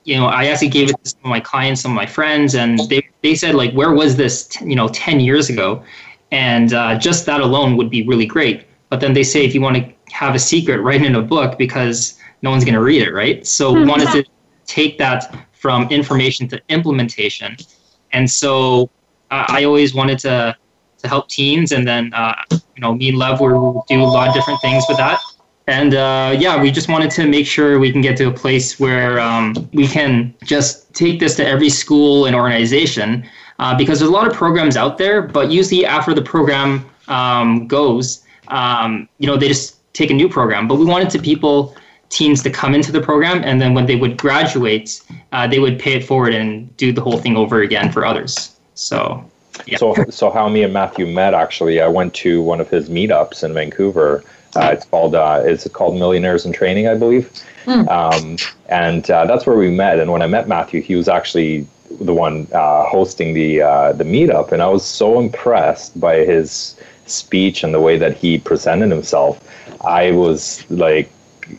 you 0.08 0.16
know, 0.16 0.24
I 0.24 0.46
actually 0.46 0.68
gave 0.68 0.88
it 0.88 1.04
to 1.04 1.10
some 1.10 1.20
of 1.24 1.28
my 1.28 1.38
clients, 1.38 1.82
some 1.82 1.92
of 1.92 1.96
my 1.96 2.06
friends, 2.06 2.54
and 2.54 2.78
they, 2.88 3.06
they 3.22 3.34
said 3.34 3.54
like, 3.54 3.74
where 3.74 3.92
was 3.92 4.16
this, 4.16 4.48
t- 4.48 4.64
you 4.64 4.74
know, 4.74 4.88
10 4.88 5.20
years 5.20 5.50
ago? 5.50 5.84
And 6.30 6.72
uh, 6.72 6.98
just 6.98 7.26
that 7.26 7.40
alone 7.40 7.76
would 7.76 7.90
be 7.90 8.06
really 8.06 8.26
great. 8.26 8.66
But 8.90 9.00
then 9.00 9.12
they 9.12 9.22
say 9.22 9.44
if 9.44 9.54
you 9.54 9.60
want 9.60 9.76
to 9.76 9.92
have 10.12 10.34
a 10.34 10.38
secret, 10.38 10.80
write 10.80 11.02
it 11.02 11.06
in 11.06 11.14
a 11.14 11.22
book 11.22 11.58
because 11.58 12.18
no 12.42 12.50
one's 12.50 12.64
going 12.64 12.74
to 12.74 12.82
read 12.82 13.02
it, 13.02 13.12
right? 13.12 13.46
So 13.46 13.72
we 13.72 13.84
wanted 13.84 14.08
to 14.12 14.24
take 14.66 14.98
that 14.98 15.34
from 15.52 15.88
information 15.90 16.48
to 16.48 16.60
implementation. 16.68 17.56
And 18.12 18.30
so 18.30 18.90
uh, 19.30 19.44
I 19.48 19.64
always 19.64 19.94
wanted 19.94 20.18
to 20.20 20.56
to 20.98 21.08
help 21.08 21.28
teens, 21.28 21.70
and 21.70 21.86
then 21.86 22.12
uh, 22.12 22.34
you 22.50 22.80
know 22.80 22.94
me 22.94 23.10
and 23.10 23.18
Lev 23.18 23.40
will 23.40 23.84
do 23.88 24.02
a 24.02 24.04
lot 24.04 24.28
of 24.28 24.34
different 24.34 24.60
things 24.60 24.84
with 24.88 24.98
that. 24.98 25.20
And 25.68 25.94
uh, 25.94 26.34
yeah, 26.38 26.60
we 26.60 26.70
just 26.70 26.88
wanted 26.88 27.10
to 27.12 27.28
make 27.28 27.46
sure 27.46 27.78
we 27.78 27.92
can 27.92 28.00
get 28.00 28.16
to 28.16 28.28
a 28.28 28.32
place 28.32 28.80
where 28.80 29.20
um, 29.20 29.68
we 29.74 29.86
can 29.86 30.34
just 30.42 30.92
take 30.94 31.20
this 31.20 31.36
to 31.36 31.46
every 31.46 31.68
school 31.68 32.24
and 32.24 32.34
organization 32.34 33.28
uh, 33.58 33.76
because 33.76 33.98
there's 33.98 34.10
a 34.10 34.12
lot 34.12 34.26
of 34.26 34.32
programs 34.32 34.76
out 34.76 34.98
there, 34.98 35.22
but 35.22 35.50
usually 35.50 35.84
after 35.84 36.14
the 36.14 36.22
program 36.22 36.88
um, 37.08 37.66
goes, 37.66 38.24
um, 38.48 39.08
you 39.18 39.26
know, 39.26 39.36
they 39.36 39.48
just 39.48 39.76
take 39.92 40.10
a 40.10 40.14
new 40.14 40.28
program. 40.28 40.68
But 40.68 40.76
we 40.76 40.84
wanted 40.84 41.10
to 41.10 41.18
people, 41.18 41.76
teens 42.08 42.42
to 42.42 42.50
come 42.50 42.74
into 42.74 42.92
the 42.92 43.00
program, 43.00 43.42
and 43.44 43.60
then 43.60 43.74
when 43.74 43.86
they 43.86 43.96
would 43.96 44.16
graduate, 44.16 45.02
uh, 45.32 45.46
they 45.46 45.58
would 45.58 45.78
pay 45.78 45.94
it 45.94 46.04
forward 46.04 46.34
and 46.34 46.74
do 46.76 46.92
the 46.92 47.00
whole 47.00 47.18
thing 47.18 47.36
over 47.36 47.62
again 47.62 47.90
for 47.92 48.04
others. 48.04 48.56
So, 48.74 49.28
yeah. 49.66 49.78
So, 49.78 49.94
so 50.08 50.30
how 50.30 50.48
me 50.48 50.62
and 50.62 50.72
Matthew 50.72 51.06
met 51.06 51.34
actually, 51.34 51.80
I 51.80 51.88
went 51.88 52.14
to 52.14 52.40
one 52.42 52.60
of 52.60 52.70
his 52.70 52.88
meetups 52.88 53.42
in 53.42 53.52
Vancouver. 53.52 54.22
Uh, 54.56 54.70
it's 54.72 54.86
called 54.86 55.14
uh, 55.14 55.42
it's 55.44 55.68
called 55.68 55.96
Millionaires 55.96 56.46
in 56.46 56.52
Training, 56.52 56.88
I 56.88 56.94
believe, 56.94 57.30
mm. 57.66 57.86
um, 57.88 58.38
and 58.70 59.08
uh, 59.10 59.26
that's 59.26 59.44
where 59.44 59.56
we 59.56 59.70
met. 59.70 59.98
And 59.98 60.10
when 60.10 60.22
I 60.22 60.26
met 60.26 60.48
Matthew, 60.48 60.80
he 60.80 60.94
was 60.94 61.06
actually 61.06 61.66
the 62.00 62.14
one 62.14 62.46
uh, 62.52 62.84
hosting 62.84 63.34
the 63.34 63.62
uh, 63.62 63.92
the 63.92 64.04
meetup, 64.04 64.52
and 64.52 64.62
I 64.62 64.68
was 64.68 64.84
so 64.84 65.18
impressed 65.18 65.98
by 65.98 66.16
his 66.18 66.76
speech 67.06 67.64
and 67.64 67.72
the 67.72 67.80
way 67.80 67.96
that 67.98 68.16
he 68.16 68.38
presented 68.38 68.90
himself. 68.90 69.42
I 69.84 70.12
was 70.12 70.68
like, 70.70 71.10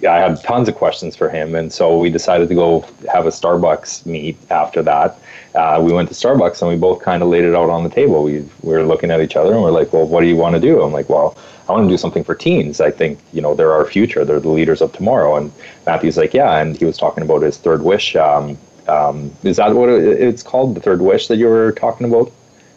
I 0.07 0.17
had 0.17 0.43
tons 0.43 0.69
of 0.69 0.75
questions 0.75 1.15
for 1.15 1.29
him, 1.29 1.55
and 1.55 1.71
so 1.74 1.98
we 1.98 2.09
decided 2.09 2.50
to 2.50 2.55
go 2.55 2.86
have 3.12 3.25
a 3.25 3.29
Starbucks 3.29 4.05
meet 4.05 4.38
after 4.51 4.81
that. 4.83 5.17
Uh, 5.55 5.81
we 5.81 5.91
went 5.91 6.07
to 6.07 6.13
Starbucks 6.13 6.62
and 6.62 6.69
we 6.69 6.77
both 6.77 7.01
kind 7.01 7.24
of 7.24 7.29
laid 7.29 7.43
it 7.43 7.55
out 7.55 7.69
on 7.69 7.83
the 7.83 7.89
table. 7.89 8.24
We, 8.24 8.48
we 8.62 8.74
were 8.74 8.83
looking 8.83 9.09
at 9.09 9.19
each 9.19 9.36
other 9.36 9.53
and 9.53 9.63
we're 9.63 9.71
like, 9.71 9.91
well, 9.91 10.07
what 10.07 10.21
do 10.21 10.27
you 10.27 10.36
want 10.36 10.55
to 10.55 10.62
do? 10.62 10.81
I'm 10.81 10.93
like, 10.93 11.09
well, 11.09 11.36
I 11.67 11.71
want 11.71 11.86
to 11.86 11.89
do 11.89 11.98
something 11.98 12.24
for 12.24 12.36
teens. 12.36 12.79
I 12.79 12.91
think, 12.91 13.19
you 13.33 13.41
know, 13.41 13.55
they're 13.55 13.71
our 13.71 13.86
future. 13.86 14.24
They're 14.24 14.39
the 14.39 14.50
leaders 14.50 14.81
of 14.81 14.93
tomorrow. 14.93 15.38
And 15.38 15.51
Matthew's 15.86 16.17
like, 16.17 16.33
yeah. 16.33 16.59
And 16.59 16.77
he 16.77 16.86
was 16.86 16.98
talking 16.98 17.24
about 17.24 17.41
his 17.41 17.57
third 17.57 17.81
wish 17.81 18.15
um, 18.15 18.57
um, 18.88 19.36
is 19.43 19.57
that 19.57 19.74
what 19.74 19.89
it's 19.89 20.43
called? 20.43 20.75
The 20.75 20.81
Third 20.81 21.01
Wish 21.01 21.27
that 21.27 21.38
you 21.38 21.48
were 21.48 21.71
talking 21.74 22.07
about? 22.07 22.31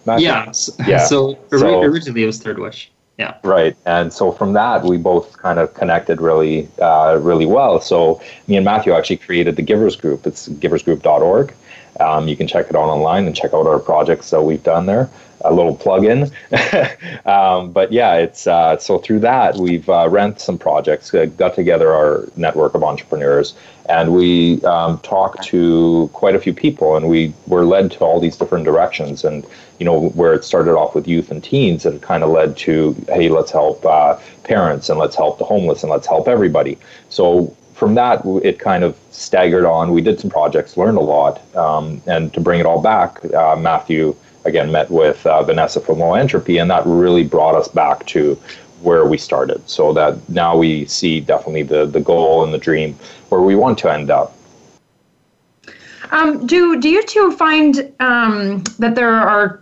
Matthew? 0.07 0.27
Yeah. 0.27 0.53
Yeah. 0.87 1.07
So, 1.07 1.39
so 1.51 1.83
originally 1.83 2.25
it 2.25 2.27
was 2.27 2.43
Third 2.43 2.59
Wish. 2.59 2.91
Yeah. 3.19 3.37
Right. 3.45 3.77
And 3.85 4.13
so 4.13 4.33
from 4.33 4.55
that, 4.55 4.83
we 4.83 4.97
both 4.97 5.37
kind 5.37 5.59
of 5.59 5.75
connected 5.75 6.21
really, 6.21 6.69
uh, 6.81 7.19
really 7.21 7.47
well. 7.47 7.81
So 7.81 8.21
me 8.49 8.57
and 8.57 8.65
Matthew 8.65 8.93
actually 8.95 9.19
created 9.19 9.57
the 9.57 9.63
Givers 9.63 9.97
Group. 9.97 10.27
It's 10.27 10.49
giversgroup.org. 10.49 11.55
Um, 12.01 12.27
you 12.27 12.37
can 12.37 12.49
check 12.49 12.69
it 12.71 12.75
out 12.75 12.89
online 12.89 13.27
and 13.27 13.37
check 13.37 13.53
out 13.53 13.67
our 13.67 13.79
projects 13.79 14.31
that 14.31 14.43
we've 14.43 14.63
done 14.63 14.87
there 14.87 15.11
a 15.45 15.53
little 15.53 15.75
plug-in. 15.77 16.31
um, 17.27 17.73
but 17.73 17.93
yeah, 17.93 18.15
it's 18.17 18.47
uh, 18.47 18.79
so 18.79 18.99
through 18.99 19.21
that 19.21 19.57
we've 19.57 19.89
uh, 19.89 20.09
ran 20.09 20.37
some 20.39 20.59
projects, 20.59 21.13
uh, 21.15 21.27
got 21.27 21.55
together 21.55 21.93
our 21.93 22.29
network 22.37 22.75
of 22.75 22.83
entrepreneurs, 22.83 23.55
and 23.89 24.13
we 24.13 24.63
um, 24.65 24.99
talked 25.01 25.43
to 25.45 26.09
quite 26.13 26.35
a 26.35 26.41
few 26.41 26.55
people, 26.55 26.97
and 26.97 27.09
we 27.09 27.33
were 27.47 27.65
led 27.65 27.91
to 27.93 28.01
all 28.01 28.21
these 28.21 28.37
different 28.37 28.65
directions. 28.65 29.25
And 29.25 29.45
you 29.79 29.85
know, 29.85 30.11
where 30.11 30.33
it 30.33 30.45
started 30.45 30.77
off 30.77 30.95
with 30.95 31.09
youth 31.09 31.31
and 31.31 31.43
teens, 31.43 31.85
and 31.85 32.01
kind 32.01 32.23
of 32.23 32.31
led 32.31 32.57
to, 32.59 32.95
hey, 33.09 33.29
let's 33.29 33.51
help 33.51 33.85
uh, 33.85 34.17
parents, 34.45 34.89
and 34.89 34.99
let's 34.99 35.17
help 35.17 35.39
the 35.39 35.45
homeless, 35.45 35.83
and 35.83 35.91
let's 35.91 36.07
help 36.07 36.29
everybody. 36.29 36.79
So 37.09 37.57
from 37.75 37.97
that, 37.97 38.25
it 38.45 38.61
kind 38.61 38.85
of 38.85 38.97
staggered 39.11 39.65
on. 39.65 39.91
We 39.91 40.03
did 40.03 40.21
some 40.21 40.31
projects, 40.31 40.77
learned 40.77 40.99
a 40.99 41.01
lot, 41.01 41.43
um, 41.57 42.01
and 42.07 42.33
to 42.35 42.41
bring 42.41 42.61
it 42.61 42.67
all 42.67 42.81
back, 42.81 43.25
uh, 43.35 43.57
Matthew 43.57 44.15
again 44.45 44.73
met 44.73 44.91
with 44.91 45.25
uh, 45.27 45.43
Vanessa 45.43 45.81
from 45.81 45.99
Low 45.99 46.15
Entropy, 46.15 46.59
and 46.59 46.71
that 46.71 46.85
really 46.87 47.25
brought 47.25 47.55
us 47.55 47.69
back 47.69 48.07
to 48.07 48.39
where 48.83 49.05
we 49.07 49.17
started. 49.17 49.67
So 49.69 49.93
that 49.93 50.29
now 50.29 50.57
we 50.57 50.85
see 50.87 51.21
definitely 51.21 51.63
the 51.63 51.87
the 51.87 52.01
goal 52.01 52.45
and 52.45 52.53
the 52.53 52.59
dream 52.59 52.95
where 53.29 53.41
we 53.41 53.55
want 53.55 53.79
to 53.79 53.93
end 53.93 54.11
up. 54.11 54.37
Um, 56.11 56.47
do 56.47 56.79
do 56.81 56.89
you 56.89 57.03
two 57.05 57.33
find 57.33 57.93
um, 58.01 58.63
that 58.79 58.95
there 58.95 59.15
are 59.15 59.61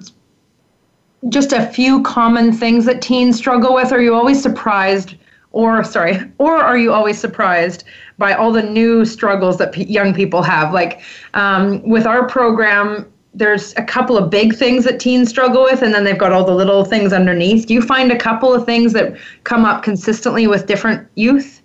just 1.28 1.52
a 1.52 1.66
few 1.66 2.02
common 2.02 2.52
things 2.52 2.84
that 2.86 3.02
teens 3.02 3.36
struggle 3.36 3.74
with? 3.74 3.92
Are 3.92 4.00
you 4.00 4.14
always 4.14 4.42
surprised, 4.42 5.14
or 5.52 5.84
sorry, 5.84 6.18
or 6.38 6.56
are 6.56 6.78
you 6.78 6.92
always 6.92 7.20
surprised 7.20 7.84
by 8.18 8.32
all 8.32 8.52
the 8.52 8.62
new 8.62 9.04
struggles 9.04 9.58
that 9.58 9.72
p- 9.72 9.84
young 9.84 10.14
people 10.14 10.42
have? 10.42 10.72
Like 10.72 11.02
um, 11.34 11.82
with 11.88 12.06
our 12.06 12.26
program, 12.26 13.06
there's 13.34 13.72
a 13.76 13.82
couple 13.82 14.18
of 14.18 14.30
big 14.30 14.54
things 14.54 14.84
that 14.84 14.98
teens 14.98 15.28
struggle 15.28 15.62
with 15.62 15.82
and 15.82 15.94
then 15.94 16.04
they've 16.04 16.18
got 16.18 16.32
all 16.32 16.44
the 16.44 16.54
little 16.54 16.84
things 16.84 17.12
underneath. 17.12 17.66
Do 17.66 17.74
you 17.74 17.82
find 17.82 18.10
a 18.10 18.18
couple 18.18 18.52
of 18.52 18.66
things 18.66 18.92
that 18.94 19.16
come 19.44 19.64
up 19.64 19.82
consistently 19.82 20.46
with 20.46 20.66
different 20.66 21.06
youth? 21.14 21.62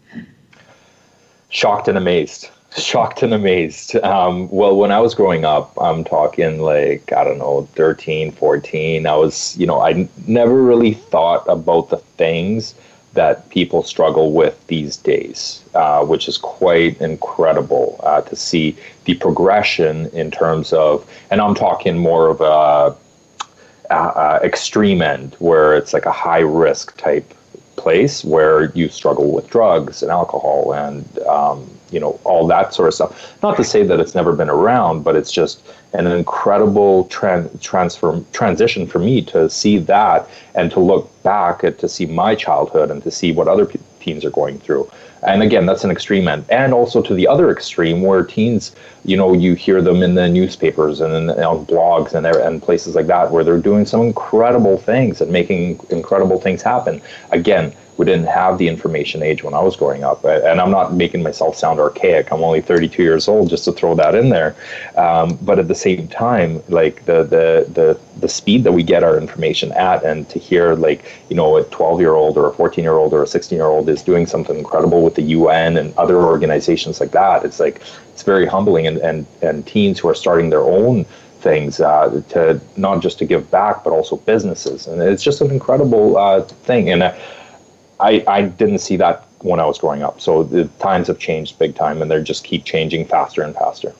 Shocked 1.50 1.88
and 1.88 1.98
amazed. 1.98 2.50
Shocked 2.78 3.24
and 3.24 3.34
amazed. 3.34 3.96
Um, 3.98 4.50
well 4.52 4.76
when 4.76 4.92
i 4.92 5.00
was 5.00 5.16
growing 5.16 5.46
up 5.46 5.74
i'm 5.82 6.04
talking 6.04 6.60
like 6.60 7.12
i 7.14 7.24
don't 7.24 7.38
know 7.38 7.68
13 7.74 8.32
14 8.32 9.08
i 9.08 9.16
was 9.16 9.56
you 9.58 9.66
know 9.66 9.80
i 9.80 10.08
never 10.28 10.62
really 10.62 10.94
thought 10.94 11.46
about 11.48 11.90
the 11.90 11.98
things 11.98 12.76
that 13.16 13.50
people 13.50 13.82
struggle 13.82 14.32
with 14.32 14.66
these 14.68 14.98
days, 14.98 15.64
uh, 15.74 16.06
which 16.06 16.28
is 16.28 16.38
quite 16.38 17.00
incredible 17.02 18.00
uh, 18.04 18.22
to 18.22 18.36
see 18.36 18.78
the 19.06 19.16
progression 19.16 20.08
in 20.08 20.30
terms 20.30 20.72
of, 20.72 21.10
and 21.32 21.42
I'm 21.42 21.56
talking 21.56 21.98
more 21.98 22.28
of 22.28 22.42
a, 22.42 22.96
a, 23.94 24.40
extreme 24.44 25.02
end 25.02 25.36
where 25.40 25.76
it's 25.76 25.94
like 25.94 26.06
a 26.06 26.12
high 26.12 26.40
risk 26.40 26.96
type 26.98 27.34
place 27.76 28.24
where 28.24 28.72
you 28.72 28.90
struggle 28.90 29.32
with 29.32 29.50
drugs 29.50 30.02
and 30.02 30.12
alcohol 30.12 30.74
and 30.74 31.20
um, 31.20 31.70
you 31.92 32.00
know 32.00 32.20
all 32.24 32.48
that 32.48 32.74
sort 32.74 32.88
of 32.88 32.94
stuff. 32.94 33.42
Not 33.44 33.58
to 33.58 33.64
say 33.64 33.84
that 33.84 34.00
it's 34.00 34.16
never 34.16 34.34
been 34.34 34.50
around, 34.50 35.04
but 35.04 35.16
it's 35.16 35.32
just 35.32 35.62
an 35.94 36.08
incredible 36.08 37.06
tran- 37.06 37.62
transfer 37.62 38.22
transition 38.34 38.88
for 38.88 39.00
me 39.00 39.22
to 39.24 39.50
see 39.50 39.78
that 39.80 40.28
and 40.56 40.72
to 40.72 40.80
look 40.80 41.10
back 41.24 41.64
at 41.64 41.80
to 41.80 41.90
see 41.90 42.06
my 42.06 42.36
childhood 42.36 42.92
and 42.92 43.02
to 43.04 43.12
see 43.12 43.32
what 43.32 43.48
other 43.48 43.66
pe- 43.66 43.80
teens 44.00 44.26
are 44.26 44.32
going 44.32 44.60
through. 44.60 44.90
And 45.24 45.42
again, 45.42 45.66
that's 45.66 45.84
an 45.84 45.90
extreme 45.90 46.28
end, 46.28 46.46
and 46.50 46.72
also 46.72 47.02
to 47.02 47.14
the 47.16 47.28
other 47.28 47.50
extreme 47.50 48.02
where 48.04 48.24
teens, 48.24 48.76
you 49.06 49.18
know, 49.18 49.34
you 49.34 49.56
hear 49.56 49.82
them 49.82 50.04
in 50.04 50.14
the 50.14 50.30
newspapers 50.30 51.02
and 51.02 51.14
in, 51.16 51.30
on 51.44 51.66
blogs 51.66 52.14
and 52.14 52.28
and 52.28 52.62
places 52.62 52.94
like 52.94 53.08
that 53.08 53.32
where 53.32 53.44
they're 53.44 53.58
doing 53.58 53.86
some 53.86 54.02
incredible 54.02 54.78
things 54.78 55.22
and 55.22 55.32
making 55.32 55.80
incredible 55.90 56.40
things 56.40 56.62
happen. 56.62 57.02
Again, 57.32 57.74
we 57.98 58.06
didn't 58.06 58.28
have 58.28 58.58
the 58.58 58.68
information 58.68 59.24
age 59.24 59.44
when 59.44 59.54
I 59.54 59.62
was 59.62 59.76
growing 59.76 60.04
up. 60.04 60.24
And 60.26 60.60
I'm 60.60 60.72
not 60.72 60.94
making 60.94 61.24
myself 61.24 61.56
sound 61.56 61.80
archaic. 61.80 62.32
I'm 62.32 62.44
only 62.44 62.62
32 62.62 63.02
years 63.02 63.28
old, 63.28 63.50
just 63.50 63.66
to 63.66 63.72
throw 63.72 63.96
that 63.96 64.16
in 64.16 64.30
there. 64.30 64.56
Um, 64.98 65.38
but 65.42 65.60
at 65.60 65.68
the 65.68 65.76
same 65.76 66.08
time, 66.08 66.62
like 66.68 67.06
the, 67.06 67.24
the 67.24 67.68
the 67.72 68.00
the 68.20 68.30
speed 68.30 68.64
that 68.64 68.72
we 68.72 68.84
get 68.84 69.04
our 69.04 69.18
information 69.18 69.72
at, 69.74 70.04
and 70.04 70.28
to 70.30 70.40
hear 70.40 70.76
like 70.76 71.06
you 71.30 71.36
know 71.36 71.58
a 71.58 71.64
12 71.66 72.00
year 72.00 72.14
old 72.14 72.38
or 72.38 72.48
a 72.48 72.54
14 72.54 72.84
year 72.84 72.94
old 72.94 73.14
or 73.14 73.24
a 73.24 73.28
16 73.28 73.56
year 73.56 73.68
old 73.68 73.90
is 73.90 74.02
doing 74.02 74.26
something 74.26 74.58
incredible 74.58 75.02
with 75.02 75.16
the 75.16 75.22
UN 75.22 75.78
and 75.78 75.96
other 75.98 76.18
organizations 76.18 77.00
like 77.00 77.12
that, 77.12 77.46
it's 77.46 77.60
like 77.60 77.82
it's 78.12 78.24
very 78.24 78.46
humbling. 78.46 78.88
And 78.88 78.98
and 78.98 79.26
and 79.42 79.66
teens 79.66 80.00
who 80.00 80.10
are 80.10 80.16
starting 80.16 80.50
their 80.50 80.62
own 80.62 81.06
things 81.46 81.80
uh, 81.80 82.22
to 82.30 82.60
not 82.76 83.02
just 83.02 83.20
to 83.20 83.26
give 83.26 83.50
back, 83.52 83.84
but 83.84 83.92
also 83.92 84.18
businesses, 84.18 84.88
and 84.88 85.02
it's 85.02 85.24
just 85.24 85.42
an 85.42 85.52
incredible 85.52 86.18
uh, 86.18 86.42
thing. 86.42 86.90
And 86.90 87.04
uh, 87.04 87.14
I, 88.00 88.24
I 88.28 88.42
didn't 88.44 88.80
see 88.80 88.98
that 88.98 89.26
when 89.40 89.60
I 89.60 89.66
was 89.66 89.78
growing 89.78 90.04
up. 90.04 90.20
So 90.20 90.44
the 90.44 90.66
times 90.80 91.08
have 91.08 91.20
changed 91.20 91.60
big 91.60 91.76
time 91.76 92.02
and 92.02 92.10
they 92.10 92.22
just 92.22 92.44
keep 92.44 92.66
changing 92.66 93.06
faster 93.06 93.42
and 93.42 93.54
faster. 93.56 93.94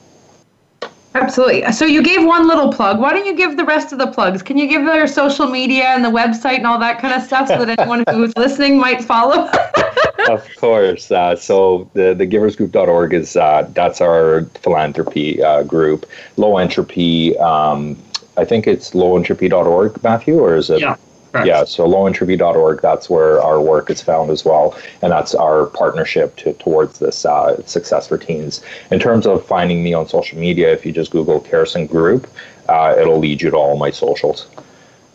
Absolutely. 1.14 1.72
So 1.72 1.86
you 1.86 2.02
gave 2.02 2.24
one 2.26 2.46
little 2.46 2.70
plug. 2.70 3.00
Why 3.00 3.12
don't 3.12 3.24
you 3.24 3.34
give 3.34 3.56
the 3.56 3.64
rest 3.64 3.92
of 3.92 3.98
the 3.98 4.06
plugs? 4.06 4.42
Can 4.42 4.58
you 4.58 4.68
give 4.68 4.84
their 4.84 5.06
social 5.06 5.46
media 5.46 5.84
and 5.84 6.04
the 6.04 6.10
website 6.10 6.58
and 6.58 6.66
all 6.66 6.78
that 6.78 7.00
kind 7.00 7.14
of 7.14 7.22
stuff 7.22 7.48
so 7.48 7.64
that 7.64 7.78
anyone 7.80 8.04
who's 8.10 8.36
listening 8.36 8.78
might 8.78 9.02
follow? 9.02 9.48
of 10.28 10.46
course. 10.58 11.10
Uh, 11.10 11.34
so 11.34 11.90
the, 11.94 12.12
the 12.12 12.26
giversgroup.org 12.26 13.14
is 13.14 13.34
uh, 13.34 13.66
that's 13.72 14.02
our 14.02 14.42
philanthropy 14.60 15.42
uh, 15.42 15.62
group. 15.62 16.04
Low 16.36 16.58
entropy. 16.58 17.38
Um, 17.38 17.96
I 18.36 18.44
think 18.44 18.66
it's 18.66 18.90
lowentropy.org, 18.90 20.02
Matthew, 20.02 20.38
or 20.38 20.56
is 20.56 20.68
it? 20.68 20.80
Yeah. 20.80 20.96
Correct. 21.36 21.48
Yeah, 21.48 21.64
so 21.64 21.86
lowentropy.org, 21.86 22.80
that's 22.80 23.10
where 23.10 23.42
our 23.42 23.60
work 23.60 23.90
is 23.90 24.00
found 24.00 24.30
as 24.30 24.44
well. 24.44 24.76
And 25.02 25.12
that's 25.12 25.34
our 25.34 25.66
partnership 25.66 26.36
to, 26.36 26.54
towards 26.54 26.98
this 26.98 27.24
uh, 27.24 27.62
success 27.66 28.08
for 28.08 28.16
teens. 28.16 28.62
In 28.90 28.98
terms 28.98 29.26
of 29.26 29.44
finding 29.44 29.82
me 29.84 29.92
on 29.92 30.08
social 30.08 30.38
media, 30.38 30.72
if 30.72 30.86
you 30.86 30.92
just 30.92 31.10
Google 31.10 31.40
Kerrison 31.40 31.88
Group, 31.88 32.26
uh, 32.68 32.94
it'll 32.98 33.18
lead 33.18 33.42
you 33.42 33.50
to 33.50 33.56
all 33.56 33.76
my 33.76 33.90
socials. 33.90 34.48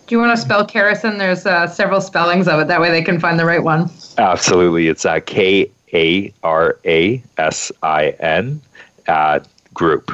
Do 0.08 0.16
you 0.16 0.20
want 0.20 0.36
to 0.36 0.42
spell 0.42 0.66
Kerrison? 0.68 1.18
There's 1.18 1.46
uh, 1.46 1.68
several 1.68 2.02
spellings 2.02 2.48
of 2.48 2.60
it. 2.60 2.68
That 2.68 2.82
way 2.82 2.92
they 2.92 3.02
can 3.02 3.20
find 3.20 3.40
the 3.40 3.46
right 3.46 3.64
one. 3.64 3.90
Absolutely. 4.18 4.90
It's 4.90 5.06
uh, 5.06 5.22
K 5.26 5.72
A 5.94 6.34
R 6.44 6.78
A 6.86 7.24
S 7.38 7.72
I 7.82 8.10
N 8.20 8.62
uh, 9.08 9.40
group 9.74 10.12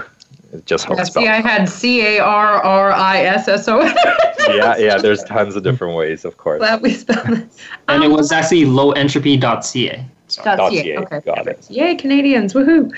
just 0.66 0.86
how 0.86 0.96
yeah, 0.96 1.04
See, 1.04 1.28
I 1.28 1.42
had 1.42 1.70
C 1.70 2.02
A 2.02 2.20
R 2.20 2.64
R 2.64 2.92
I 2.92 3.22
S 3.22 3.48
S 3.48 3.68
O. 3.68 3.82
Yeah, 4.48 4.78
yeah. 4.78 4.98
There's 4.98 5.24
tons 5.26 5.58
of 5.58 5.64
different 5.64 5.98
ways, 5.98 6.24
of 6.24 6.38
course. 6.38 6.60
Glad 6.60 6.82
we 6.82 6.94
spelled 6.94 7.38
it. 7.38 7.50
And 7.90 8.02
it 8.02 8.10
was 8.10 8.32
actually 8.32 8.64
lowentropy.ca. 8.64 10.06
So. 10.30 10.44
Dot 10.44 10.72
.ca. 10.72 10.98
Okay. 10.98 11.22
Got 11.22 11.48
it. 11.48 11.66
Yay, 11.70 11.96
Canadians! 11.96 12.54
Woohoo! 12.54 12.90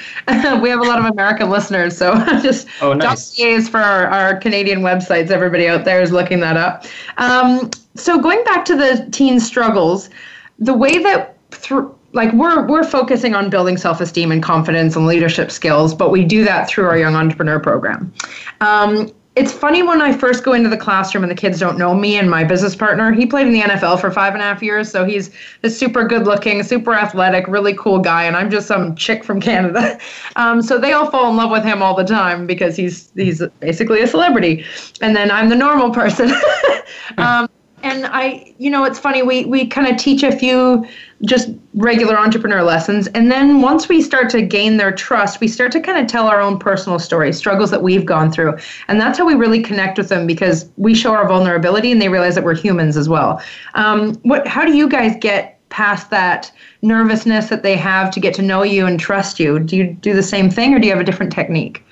we 0.61 0.69
have 0.69 0.79
a 0.79 0.83
lot 0.83 0.99
of 0.99 1.05
American 1.05 1.49
listeners, 1.49 1.95
so 1.95 2.15
just 2.41 2.67
oh, 2.81 2.93
nice. 2.93 3.35
.ca 3.35 3.51
is 3.51 3.69
for 3.69 3.79
our, 3.79 4.07
our, 4.07 4.35
Canadian 4.37 4.81
websites. 4.81 5.29
Everybody 5.29 5.67
out 5.67 5.85
there 5.85 6.01
is 6.01 6.11
looking 6.11 6.39
that 6.39 6.57
up. 6.57 6.85
Um, 7.17 7.69
so 7.95 8.19
going 8.19 8.43
back 8.45 8.65
to 8.65 8.75
the 8.75 9.07
teen 9.11 9.39
struggles, 9.39 10.09
the 10.57 10.73
way 10.73 10.97
that 10.97 11.37
through 11.51 11.95
like 12.13 12.31
we're 12.33 12.65
we're 12.67 12.83
focusing 12.83 13.35
on 13.35 13.49
building 13.49 13.77
self-esteem 13.77 14.31
and 14.31 14.41
confidence 14.43 14.95
and 14.95 15.05
leadership 15.05 15.51
skills 15.51 15.93
but 15.93 16.11
we 16.11 16.25
do 16.25 16.43
that 16.43 16.67
through 16.67 16.85
our 16.85 16.97
young 16.97 17.15
entrepreneur 17.15 17.59
program 17.59 18.11
um, 18.61 19.11
it's 19.39 19.53
funny 19.53 19.83
when 19.83 20.01
I 20.01 20.11
first 20.11 20.43
go 20.43 20.51
into 20.51 20.67
the 20.69 20.77
classroom 20.77 21.23
and 21.23 21.31
the 21.31 21.35
kids 21.35 21.59
don't 21.59 21.77
know 21.77 21.93
me 21.93 22.17
and 22.17 22.29
my 22.29 22.43
business 22.43 22.75
partner. 22.75 23.13
He 23.13 23.25
played 23.25 23.47
in 23.47 23.53
the 23.53 23.61
NFL 23.61 24.01
for 24.01 24.11
five 24.11 24.33
and 24.33 24.41
a 24.41 24.45
half 24.45 24.61
years, 24.61 24.91
so 24.91 25.05
he's 25.05 25.31
this 25.61 25.79
super 25.79 26.03
good 26.03 26.25
looking, 26.25 26.61
super 26.61 26.93
athletic, 26.93 27.47
really 27.47 27.73
cool 27.75 27.99
guy, 27.99 28.23
and 28.25 28.35
I'm 28.35 28.49
just 28.49 28.67
some 28.67 28.95
chick 28.95 29.23
from 29.23 29.39
Canada. 29.39 29.97
Um, 30.35 30.61
so 30.61 30.77
they 30.77 30.93
all 30.93 31.09
fall 31.09 31.29
in 31.29 31.35
love 31.35 31.51
with 31.51 31.63
him 31.63 31.81
all 31.81 31.95
the 31.95 32.03
time 32.03 32.47
because 32.47 32.75
he's 32.77 33.11
he's 33.15 33.41
basically 33.59 34.01
a 34.01 34.07
celebrity, 34.07 34.63
and 35.01 35.15
then 35.15 35.31
I'm 35.31 35.49
the 35.49 35.55
normal 35.55 35.91
person. 35.91 36.31
um, 37.17 37.49
and 37.83 38.05
I, 38.05 38.53
you 38.57 38.69
know, 38.69 38.85
it's 38.85 38.99
funny. 38.99 39.21
We 39.21 39.45
we 39.45 39.67
kind 39.67 39.87
of 39.87 39.97
teach 39.97 40.23
a 40.23 40.31
few 40.31 40.85
just 41.25 41.49
regular 41.73 42.17
entrepreneur 42.17 42.63
lessons, 42.63 43.07
and 43.07 43.29
then 43.29 43.61
once 43.61 43.89
we 43.89 44.01
start 44.01 44.29
to 44.29 44.41
gain 44.41 44.77
their 44.77 44.91
trust, 44.91 45.41
we 45.41 45.47
start 45.47 45.71
to 45.73 45.81
kind 45.81 45.97
of 45.97 46.07
tell 46.07 46.27
our 46.27 46.39
own 46.39 46.57
personal 46.57 46.97
stories, 46.97 47.37
struggles 47.37 47.71
that 47.71 47.81
we've 47.81 48.05
gone 48.05 48.31
through, 48.31 48.57
and 48.87 49.01
that's 49.01 49.17
how 49.17 49.25
we 49.25 49.33
really 49.33 49.61
connect 49.61 49.97
with 49.97 50.09
them 50.09 50.25
because 50.25 50.69
we 50.77 50.95
show 50.95 51.13
our 51.13 51.27
vulnerability, 51.27 51.91
and 51.91 52.01
they 52.01 52.09
realize 52.09 52.35
that 52.35 52.43
we're 52.43 52.55
humans 52.55 52.95
as 52.95 53.09
well. 53.09 53.41
Um, 53.73 54.15
what? 54.23 54.47
How 54.47 54.65
do 54.65 54.75
you 54.75 54.87
guys 54.87 55.15
get 55.19 55.59
past 55.69 56.09
that 56.09 56.51
nervousness 56.81 57.49
that 57.49 57.63
they 57.63 57.75
have 57.75 58.11
to 58.11 58.19
get 58.19 58.33
to 58.35 58.41
know 58.41 58.63
you 58.63 58.85
and 58.85 58.99
trust 58.99 59.39
you? 59.39 59.59
Do 59.59 59.75
you 59.75 59.93
do 59.93 60.13
the 60.13 60.23
same 60.23 60.49
thing, 60.49 60.73
or 60.73 60.79
do 60.79 60.87
you 60.87 60.93
have 60.93 61.01
a 61.01 61.05
different 61.05 61.31
technique? 61.33 61.83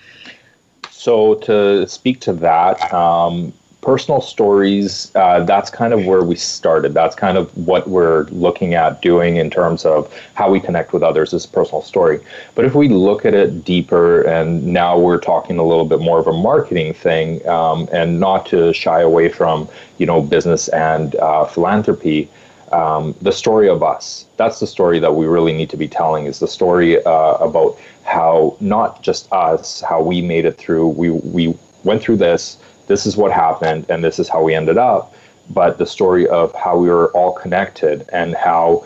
So 0.89 1.35
to 1.35 1.87
speak 1.87 2.21
to 2.21 2.33
that. 2.33 2.93
Um, 2.93 3.53
personal 3.81 4.21
stories, 4.21 5.11
uh, 5.15 5.43
that's 5.43 5.69
kind 5.69 5.93
of 5.93 6.05
where 6.05 6.23
we 6.23 6.35
started. 6.35 6.93
That's 6.93 7.15
kind 7.15 7.37
of 7.37 7.55
what 7.57 7.87
we're 7.87 8.23
looking 8.25 8.73
at 8.73 9.01
doing 9.01 9.37
in 9.37 9.49
terms 9.49 9.85
of 9.85 10.13
how 10.33 10.49
we 10.49 10.59
connect 10.59 10.93
with 10.93 11.03
others 11.03 11.33
is 11.33 11.45
personal 11.45 11.81
story. 11.81 12.19
But 12.55 12.65
if 12.65 12.75
we 12.75 12.89
look 12.89 13.25
at 13.25 13.33
it 13.33 13.63
deeper, 13.63 14.23
and 14.23 14.65
now 14.65 14.99
we're 14.99 15.19
talking 15.19 15.57
a 15.57 15.63
little 15.63 15.85
bit 15.85 15.99
more 15.99 16.19
of 16.19 16.27
a 16.27 16.33
marketing 16.33 16.93
thing, 16.93 17.47
um, 17.47 17.87
and 17.91 18.19
not 18.19 18.45
to 18.47 18.73
shy 18.73 19.01
away 19.01 19.29
from 19.29 19.69
you 19.99 20.05
know 20.05 20.21
business 20.21 20.67
and 20.69 21.15
uh, 21.15 21.45
philanthropy. 21.45 22.29
Um, 22.73 23.15
the 23.21 23.31
story 23.31 23.69
of 23.69 23.81
us. 23.81 24.25
That's 24.35 24.59
the 24.59 24.67
story 24.67 24.99
that 24.99 25.15
we 25.15 25.25
really 25.25 25.53
need 25.53 25.69
to 25.69 25.77
be 25.77 25.87
telling. 25.87 26.25
Is 26.25 26.39
the 26.39 26.47
story 26.47 27.01
uh, 27.05 27.35
about 27.35 27.79
how 28.03 28.57
not 28.59 29.01
just 29.01 29.31
us, 29.31 29.79
how 29.81 30.01
we 30.01 30.21
made 30.21 30.45
it 30.45 30.57
through. 30.57 30.89
We 30.89 31.11
we 31.11 31.57
went 31.85 32.01
through 32.01 32.17
this 32.17 32.57
this 32.87 33.05
is 33.05 33.15
what 33.15 33.31
happened 33.31 33.85
and 33.89 34.03
this 34.03 34.19
is 34.19 34.27
how 34.27 34.41
we 34.43 34.53
ended 34.53 34.77
up 34.77 35.13
but 35.49 35.77
the 35.77 35.85
story 35.85 36.27
of 36.27 36.53
how 36.55 36.77
we 36.77 36.89
were 36.89 37.09
all 37.11 37.31
connected 37.31 38.07
and 38.11 38.35
how 38.35 38.85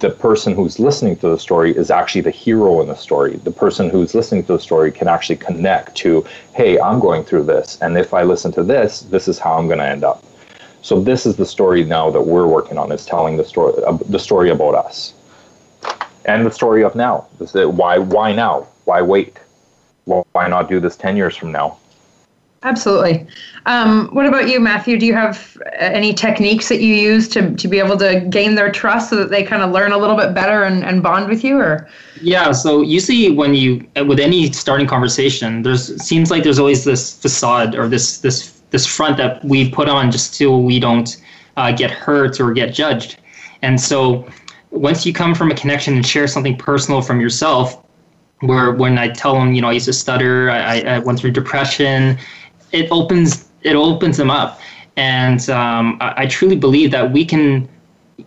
the 0.00 0.10
person 0.10 0.54
who's 0.54 0.78
listening 0.78 1.16
to 1.16 1.28
the 1.28 1.38
story 1.38 1.74
is 1.76 1.90
actually 1.90 2.20
the 2.22 2.30
hero 2.30 2.80
in 2.80 2.88
the 2.88 2.96
story. 2.96 3.36
The 3.36 3.52
person 3.52 3.88
who's 3.88 4.14
listening 4.14 4.42
to 4.44 4.54
the 4.54 4.58
story 4.58 4.90
can 4.90 5.08
actually 5.08 5.36
connect 5.36 5.94
to, 5.98 6.26
hey, 6.54 6.78
I'm 6.80 6.98
going 6.98 7.24
through 7.24 7.44
this, 7.44 7.78
and 7.80 7.96
if 7.96 8.12
I 8.12 8.22
listen 8.22 8.52
to 8.52 8.64
this, 8.64 9.00
this 9.02 9.28
is 9.28 9.38
how 9.38 9.54
I'm 9.56 9.66
going 9.66 9.78
to 9.78 9.86
end 9.86 10.02
up. 10.02 10.24
So 10.82 11.00
this 11.00 11.24
is 11.26 11.36
the 11.36 11.46
story 11.46 11.84
now 11.84 12.10
that 12.10 12.22
we're 12.22 12.48
working 12.48 12.76
on 12.76 12.90
is 12.90 13.06
telling 13.06 13.36
the 13.36 13.44
story, 13.44 13.74
uh, 13.84 13.96
the 14.08 14.18
story 14.18 14.50
about 14.50 14.74
us, 14.74 15.14
and 16.24 16.44
the 16.44 16.50
story 16.50 16.82
of 16.82 16.96
now. 16.96 17.28
Why, 17.38 17.98
why 17.98 18.32
now? 18.32 18.66
Why 18.84 19.00
wait? 19.02 19.38
Why 20.04 20.48
not 20.48 20.68
do 20.68 20.80
this 20.80 20.96
ten 20.96 21.16
years 21.16 21.36
from 21.36 21.52
now? 21.52 21.78
Absolutely. 22.64 23.26
Um, 23.66 24.08
what 24.12 24.26
about 24.26 24.48
you, 24.48 24.60
Matthew? 24.60 24.96
Do 24.98 25.04
you 25.04 25.14
have 25.14 25.60
any 25.76 26.14
techniques 26.14 26.68
that 26.68 26.80
you 26.80 26.94
use 26.94 27.28
to, 27.30 27.54
to 27.56 27.68
be 27.68 27.78
able 27.80 27.96
to 27.98 28.20
gain 28.30 28.54
their 28.54 28.70
trust 28.70 29.10
so 29.10 29.16
that 29.16 29.30
they 29.30 29.42
kind 29.42 29.62
of 29.62 29.72
learn 29.72 29.92
a 29.92 29.98
little 29.98 30.16
bit 30.16 30.32
better 30.32 30.62
and, 30.62 30.84
and 30.84 31.02
bond 31.02 31.28
with 31.28 31.42
you 31.42 31.58
or? 31.58 31.88
Yeah. 32.20 32.52
So 32.52 32.82
usually 32.82 33.30
when 33.30 33.54
you, 33.54 33.86
with 34.06 34.20
any 34.20 34.52
starting 34.52 34.86
conversation, 34.86 35.62
there's, 35.62 36.00
seems 36.02 36.30
like 36.30 36.44
there's 36.44 36.60
always 36.60 36.84
this 36.84 37.20
facade 37.20 37.74
or 37.74 37.88
this, 37.88 38.18
this, 38.18 38.60
this 38.70 38.86
front 38.86 39.16
that 39.16 39.44
we 39.44 39.68
put 39.70 39.88
on 39.88 40.10
just 40.10 40.34
so 40.34 40.56
we 40.56 40.78
don't 40.78 41.20
uh, 41.56 41.72
get 41.72 41.90
hurt 41.90 42.40
or 42.40 42.52
get 42.52 42.72
judged. 42.72 43.18
And 43.62 43.80
so 43.80 44.28
once 44.70 45.04
you 45.04 45.12
come 45.12 45.34
from 45.34 45.50
a 45.50 45.54
connection 45.54 45.94
and 45.94 46.06
share 46.06 46.28
something 46.28 46.56
personal 46.56 47.02
from 47.02 47.20
yourself, 47.20 47.84
where 48.40 48.72
when 48.72 48.98
I 48.98 49.08
tell 49.08 49.34
them, 49.34 49.52
you 49.54 49.62
know, 49.62 49.68
I 49.68 49.72
used 49.72 49.86
to 49.86 49.92
stutter, 49.92 50.50
I, 50.50 50.80
I 50.80 50.98
went 50.98 51.18
through 51.20 51.30
depression, 51.30 52.18
it 52.72 52.90
opens 52.90 53.48
it 53.62 53.76
opens 53.76 54.16
them 54.16 54.30
up, 54.30 54.60
and 54.96 55.48
um, 55.50 55.98
I, 56.00 56.22
I, 56.22 56.26
truly 56.26 56.56
believe 56.56 56.90
that 56.90 57.12
we 57.12 57.24
can 57.24 57.68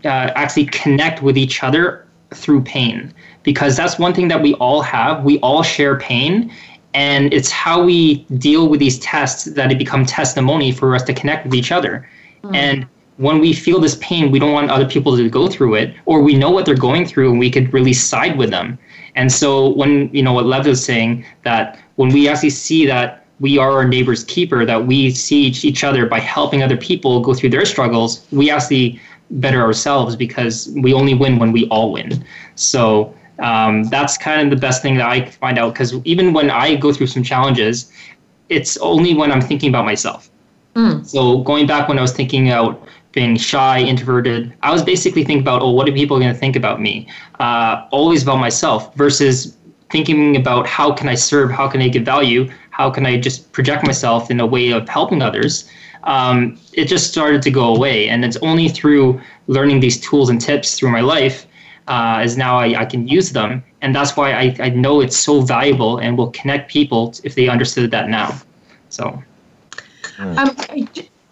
uh, 0.06 0.32
actually 0.36 0.68
connect 0.68 1.22
with 1.22 1.38
each 1.38 1.64
other 1.64 2.08
through 2.34 2.64
pain 2.64 3.14
because 3.44 3.75
that's 3.75 4.00
one 4.00 4.14
thing 4.14 4.28
that 4.30 4.42
we 4.42 4.54
all 4.56 4.82
have. 4.82 5.24
We 5.24 5.40
all 5.40 5.62
share 5.62 6.00
pain, 6.00 6.52
and 6.94 7.34
it's 7.34 7.52
how 7.52 7.84
we 7.84 8.24
deal 8.38 8.70
with 8.70 8.80
these 8.80 9.00
tests 9.00 9.46
that 9.46 9.72
it 9.72 9.78
become 9.78 10.06
testimony 10.06 10.72
for 10.72 10.96
us 10.96 11.04
to 11.04 11.14
connect 11.14 11.46
with 11.46 11.54
each 11.54 11.72
other. 11.72 12.08
Mm. 12.44 12.56
And 12.56 12.88
when 13.18 13.40
we 13.40 13.54
feel 13.54 13.80
this 13.80 13.98
pain, 14.02 14.32
we 14.32 14.40
don't 14.40 14.52
want 14.52 14.70
other 14.70 14.88
people 14.88 15.16
to 15.16 15.30
go 15.30 15.48
through 15.48 15.75
it, 15.75 15.94
or 16.06 16.22
we 16.22 16.36
know 16.36 16.50
what 16.50 16.66
they're 16.66 16.75
going 16.75 17.06
through, 17.06 17.32
and 17.32 17.40
we 17.40 17.50
could 17.50 17.74
really 17.74 17.94
side 17.94 18.38
with 18.38 18.50
them. 18.50 18.78
And 19.16 19.32
so, 19.32 19.70
when 19.70 20.10
you 20.14 20.24
know 20.24 20.34
what 20.34 20.46
Lev 20.46 20.68
is 20.68 20.84
saying, 20.84 21.25
that 21.44 21.80
when 21.96 22.10
we 22.10 22.28
actually 22.28 22.50
see 22.50 22.86
that 22.86 23.25
we 23.39 23.58
are 23.58 23.72
our 23.72 23.86
neighbor's 23.86 24.24
keeper, 24.24 24.65
that 24.65 24.86
we 24.86 25.12
see 25.12 25.46
each 25.48 25.84
other 25.84 26.06
by 26.06 26.20
helping 26.20 26.63
other 26.63 26.77
people 26.77 27.22
go 27.22 27.34
through 27.34 27.50
their 27.50 27.65
struggles, 27.65 28.25
we 28.32 28.50
actually 28.50 29.00
better 29.32 29.62
ourselves 29.62 30.15
because 30.15 30.72
we 30.75 30.94
only 30.94 31.13
win 31.13 31.39
when 31.39 31.51
we 31.51 31.68
all 31.68 31.92
win. 31.92 32.24
So 32.56 33.13
um, 33.39 33.84
that's 33.86 34.18
kind 34.18 34.42
of 34.42 34.50
the 34.50 34.60
best 34.60 34.82
thing 34.82 34.96
that 34.96 35.10
I 35.10 35.25
find 35.25 35.58
out 35.58 35.74
because 35.74 35.94
even 36.06 36.34
when 36.34 36.50
I 36.50 36.75
go 36.75 36.94
through 36.94 37.08
some 37.08 37.24
challenges, 37.24 37.92
it's 38.50 38.77
only 38.77 39.13
when 39.13 39.32
I'm 39.32 39.42
thinking 39.42 39.70
about 39.70 39.86
myself. 39.86 40.30
Mm. 40.75 41.06
So 41.06 41.39
going 41.39 41.68
back 41.68 41.88
when 41.88 41.98
I 41.98 42.01
was 42.01 42.13
thinking 42.13 42.50
about 42.50 42.88
being 43.12 43.38
shy, 43.38 43.80
introverted, 43.80 44.54
I 44.62 44.72
was 44.72 44.84
basically 44.84 45.24
thinking 45.24 45.42
about, 45.42 45.62
oh, 45.62 45.72
what 45.72 45.88
are 45.88 45.94
people 45.94 46.20
going 46.20 46.34
to 46.34 46.38
think 46.38 46.56
about 46.56 46.82
me? 46.82 47.08
Uh, 47.39 47.88
always 47.92 48.24
about 48.24 48.38
myself 48.38 48.93
versus 48.95 49.58
thinking 49.89 50.36
about 50.36 50.67
how 50.67 50.91
can 50.91 51.08
I 51.08 51.15
serve, 51.15 51.50
how 51.50 51.69
can 51.69 51.82
I 51.82 51.88
give 51.88 52.04
value, 52.04 52.52
how 52.76 52.90
can 52.90 53.06
I 53.06 53.18
just 53.18 53.54
project 53.54 53.86
myself 53.86 54.30
in 54.30 54.42
a 54.42 54.46
way 54.46 54.72
of 54.72 54.90
helping 54.90 55.22
others, 55.22 55.70
um, 56.04 56.60
it 56.74 56.86
just 56.86 57.10
started 57.10 57.42
to 57.44 57.52
go 57.52 57.74
away. 57.74 58.10
And 58.10 58.26
it's 58.26 58.36
only 58.42 58.68
through 58.68 59.22
learning 59.48 59.80
these 59.80 59.98
tools 60.02 60.30
and 60.30 60.42
tips 60.42 60.78
through 60.78 60.92
my 60.92 61.00
life 61.00 61.48
uh, 61.88 62.20
as 62.22 62.36
now 62.36 62.58
I, 62.58 62.82
I 62.82 62.86
can 62.86 63.08
use 63.08 63.32
them. 63.32 63.64
And 63.82 63.96
that's 63.96 64.18
why 64.18 64.34
I, 64.34 64.56
I 64.60 64.70
know 64.70 65.00
it's 65.00 65.16
so 65.16 65.40
valuable 65.40 66.00
and 66.00 66.18
will 66.18 66.32
connect 66.32 66.70
people 66.70 67.14
if 67.24 67.36
they 67.36 67.48
understood 67.48 67.92
that 67.92 68.10
now. 68.10 68.38
So. 68.90 69.24
Um, 70.20 70.56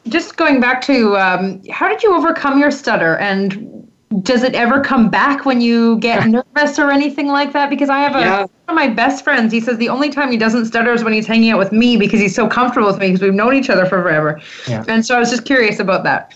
just 0.08 0.38
going 0.38 0.62
back 0.62 0.82
to 0.84 1.18
um, 1.18 1.62
how 1.72 1.90
did 1.90 2.04
you 2.04 2.16
overcome 2.16 2.58
your 2.58 2.72
stutter 2.72 3.18
and 3.18 3.83
does 4.22 4.44
it 4.44 4.54
ever 4.54 4.82
come 4.82 5.10
back 5.10 5.46
when 5.46 5.62
you 5.62 5.98
get 6.00 6.28
nervous 6.28 6.78
or 6.78 6.92
anything 6.92 7.28
like 7.28 7.54
that? 7.54 7.70
Because 7.70 7.90
I 7.90 8.00
have 8.00 8.16
a 8.16 8.20
yeah. 8.20 8.40
one 8.40 8.50
of 8.68 8.76
my 8.76 8.88
best 8.88 9.24
friends. 9.24 9.52
He 9.52 9.60
says 9.60 9.78
the 9.78 9.90
only 9.90 10.10
time 10.10 10.32
he 10.32 10.38
doesn't 10.38 10.66
stutter 10.66 10.94
is 10.94 11.04
when 11.04 11.14
he's 11.14 11.26
hanging 11.26 11.52
out 11.52 11.60
with 11.60 11.72
me 11.72 11.98
because 11.98 12.20
he's 12.20 12.36
so 12.36 12.48
comfortable 12.48 12.88
with 12.88 13.00
me 13.00 13.08
because 13.08 13.22
we've 13.22 13.34
known 13.34 13.54
each 13.54 13.70
other 13.70 13.86
for 13.86 14.02
forever. 14.02 14.40
Yeah. 14.68 14.86
And 14.88 15.06
so 15.06 15.16
I 15.16 15.20
was 15.20 15.30
just 15.30 15.46
curious 15.46 15.80
about 15.80 16.04
that. 16.04 16.34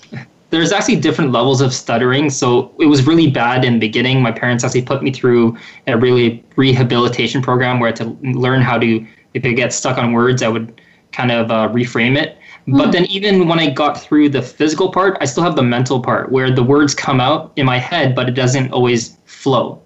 There's 0.50 0.72
actually 0.72 0.96
different 0.96 1.32
levels 1.32 1.60
of 1.60 1.74
stuttering. 1.74 2.30
So 2.30 2.74
it 2.80 2.86
was 2.86 3.06
really 3.06 3.30
bad 3.30 3.66
in 3.66 3.74
the 3.74 3.80
beginning. 3.80 4.22
My 4.22 4.32
parents 4.32 4.64
actually 4.64 4.84
put 4.84 5.04
me 5.04 5.12
through 5.12 5.58
a 5.88 5.98
really 5.98 6.44
rehabilitation 6.56 7.42
program 7.42 7.80
where 7.80 7.90
I 7.90 7.92
had 7.92 7.98
to 7.98 8.18
learn 8.38 8.62
how 8.62 8.78
to, 8.80 9.06
if 9.34 9.46
I 9.46 9.52
get 9.52 9.74
stuck 9.74 9.98
on 9.98 10.14
words, 10.14 10.42
I 10.42 10.48
would 10.48 10.82
kind 11.12 11.32
of 11.32 11.52
uh, 11.52 11.68
reframe 11.70 12.18
it. 12.18 12.38
But 12.68 12.86
hmm. 12.86 12.92
then 12.92 13.06
even 13.06 13.48
when 13.48 13.60
I 13.60 13.70
got 13.70 14.02
through 14.02 14.30
the 14.30 14.42
physical 14.42 14.92
part, 14.92 15.18
I 15.22 15.26
still 15.26 15.44
have 15.44 15.56
the 15.56 15.64
mental 15.64 16.02
part 16.02 16.32
where 16.32 16.52
the 16.52 16.64
words 16.64 16.94
come 16.94 17.22
out 17.22 17.54
in 17.56 17.66
my 17.66 17.78
head, 17.78 18.14
but 18.14 18.28
it 18.28 18.34
doesn't 18.34 18.72
always 18.74 19.18
flow. 19.26 19.82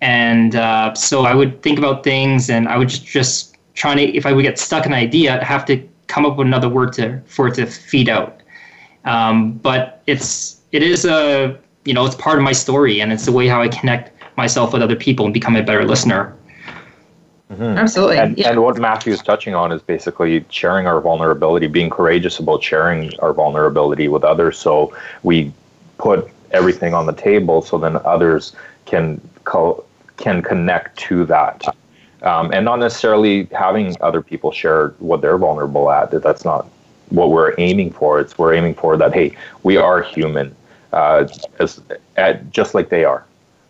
And 0.00 0.56
uh, 0.56 0.94
so 0.94 1.24
I 1.24 1.34
would 1.34 1.62
think 1.62 1.78
about 1.78 2.02
things, 2.04 2.50
and 2.50 2.68
I 2.68 2.76
would 2.76 2.88
just 2.88 3.06
just 3.06 3.56
trying 3.74 3.96
to 3.98 4.04
if 4.16 4.26
I 4.26 4.32
would 4.32 4.42
get 4.42 4.58
stuck 4.58 4.86
in 4.86 4.92
an 4.92 4.98
idea, 4.98 5.34
I'd 5.34 5.42
have 5.42 5.64
to 5.66 5.88
come 6.08 6.26
up 6.26 6.36
with 6.36 6.46
another 6.46 6.68
word 6.68 6.92
to 6.94 7.20
for 7.26 7.48
it 7.48 7.54
to 7.54 7.66
feed 7.66 8.08
out. 8.08 8.42
Um, 9.04 9.52
but 9.52 10.02
it's 10.06 10.60
it 10.72 10.82
is 10.82 11.04
a 11.04 11.58
you 11.84 11.94
know 11.94 12.04
it's 12.04 12.16
part 12.16 12.38
of 12.38 12.44
my 12.44 12.52
story, 12.52 13.00
and 13.00 13.12
it's 13.12 13.24
the 13.24 13.32
way 13.32 13.46
how 13.46 13.62
I 13.62 13.68
connect 13.68 14.12
myself 14.36 14.72
with 14.72 14.82
other 14.82 14.96
people 14.96 15.24
and 15.24 15.32
become 15.32 15.56
a 15.56 15.62
better 15.62 15.84
listener. 15.84 16.36
Mm-hmm. 17.50 17.78
Absolutely. 17.78 18.18
And, 18.18 18.36
yeah. 18.36 18.50
and 18.50 18.62
what 18.62 18.78
Matthew 18.78 19.12
is 19.12 19.22
touching 19.22 19.54
on 19.54 19.70
is 19.70 19.80
basically 19.80 20.44
sharing 20.50 20.86
our 20.86 21.00
vulnerability, 21.00 21.68
being 21.68 21.90
courageous 21.90 22.38
about 22.40 22.62
sharing 22.62 23.16
our 23.20 23.32
vulnerability 23.32 24.08
with 24.08 24.24
others. 24.24 24.58
So 24.58 24.96
we 25.22 25.52
put 25.98 26.28
everything 26.50 26.92
on 26.92 27.06
the 27.06 27.12
table 27.12 27.62
so 27.62 27.78
then 27.78 27.96
others 28.04 28.54
can 28.84 29.20
co- 29.44 29.84
can 30.16 30.42
connect 30.42 30.98
to 30.98 31.24
that. 31.26 31.64
Um, 32.22 32.50
and 32.52 32.64
not 32.64 32.80
necessarily 32.80 33.44
having 33.52 33.94
other 34.00 34.22
people 34.22 34.50
share 34.50 34.88
what 34.98 35.20
they're 35.20 35.38
vulnerable 35.38 35.90
at. 35.90 36.10
That's 36.10 36.44
not 36.44 36.66
what 37.10 37.30
we're 37.30 37.54
aiming 37.58 37.92
for. 37.92 38.18
It's 38.18 38.36
we're 38.36 38.54
aiming 38.54 38.74
for 38.74 38.96
that. 38.96 39.12
Hey, 39.14 39.36
we 39.62 39.76
are 39.76 40.02
human, 40.02 40.56
uh, 40.92 41.28
as 41.60 41.80
at, 42.16 42.50
just 42.50 42.74
like 42.74 42.88
they 42.88 43.04
are, 43.04 43.24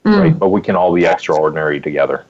mm. 0.05 0.19
right? 0.19 0.39
But 0.39 0.49
we 0.49 0.63
can 0.63 0.77
all 0.77 0.95
be 0.95 1.05
extraordinary 1.05 1.81
together. 1.81 2.25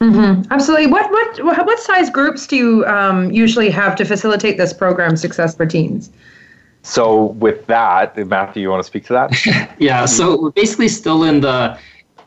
Mm-hmm. 0.00 0.52
Absolutely. 0.52 0.86
What 0.86 1.10
what 1.10 1.66
what 1.66 1.78
size 1.80 2.08
groups 2.08 2.46
do 2.46 2.56
you 2.56 2.86
um, 2.86 3.32
usually 3.32 3.68
have 3.70 3.96
to 3.96 4.04
facilitate 4.04 4.56
this 4.56 4.72
program, 4.72 5.16
Success 5.16 5.56
for 5.56 5.66
Teens? 5.66 6.10
So 6.82 7.26
with 7.44 7.66
that, 7.66 8.16
Matthew, 8.28 8.62
you 8.62 8.70
want 8.70 8.80
to 8.80 8.86
speak 8.86 9.04
to 9.06 9.12
that? 9.14 9.74
yeah. 9.78 10.04
So 10.04 10.40
we're 10.40 10.50
basically 10.52 10.88
still 10.88 11.24
in 11.24 11.40
the 11.40 11.78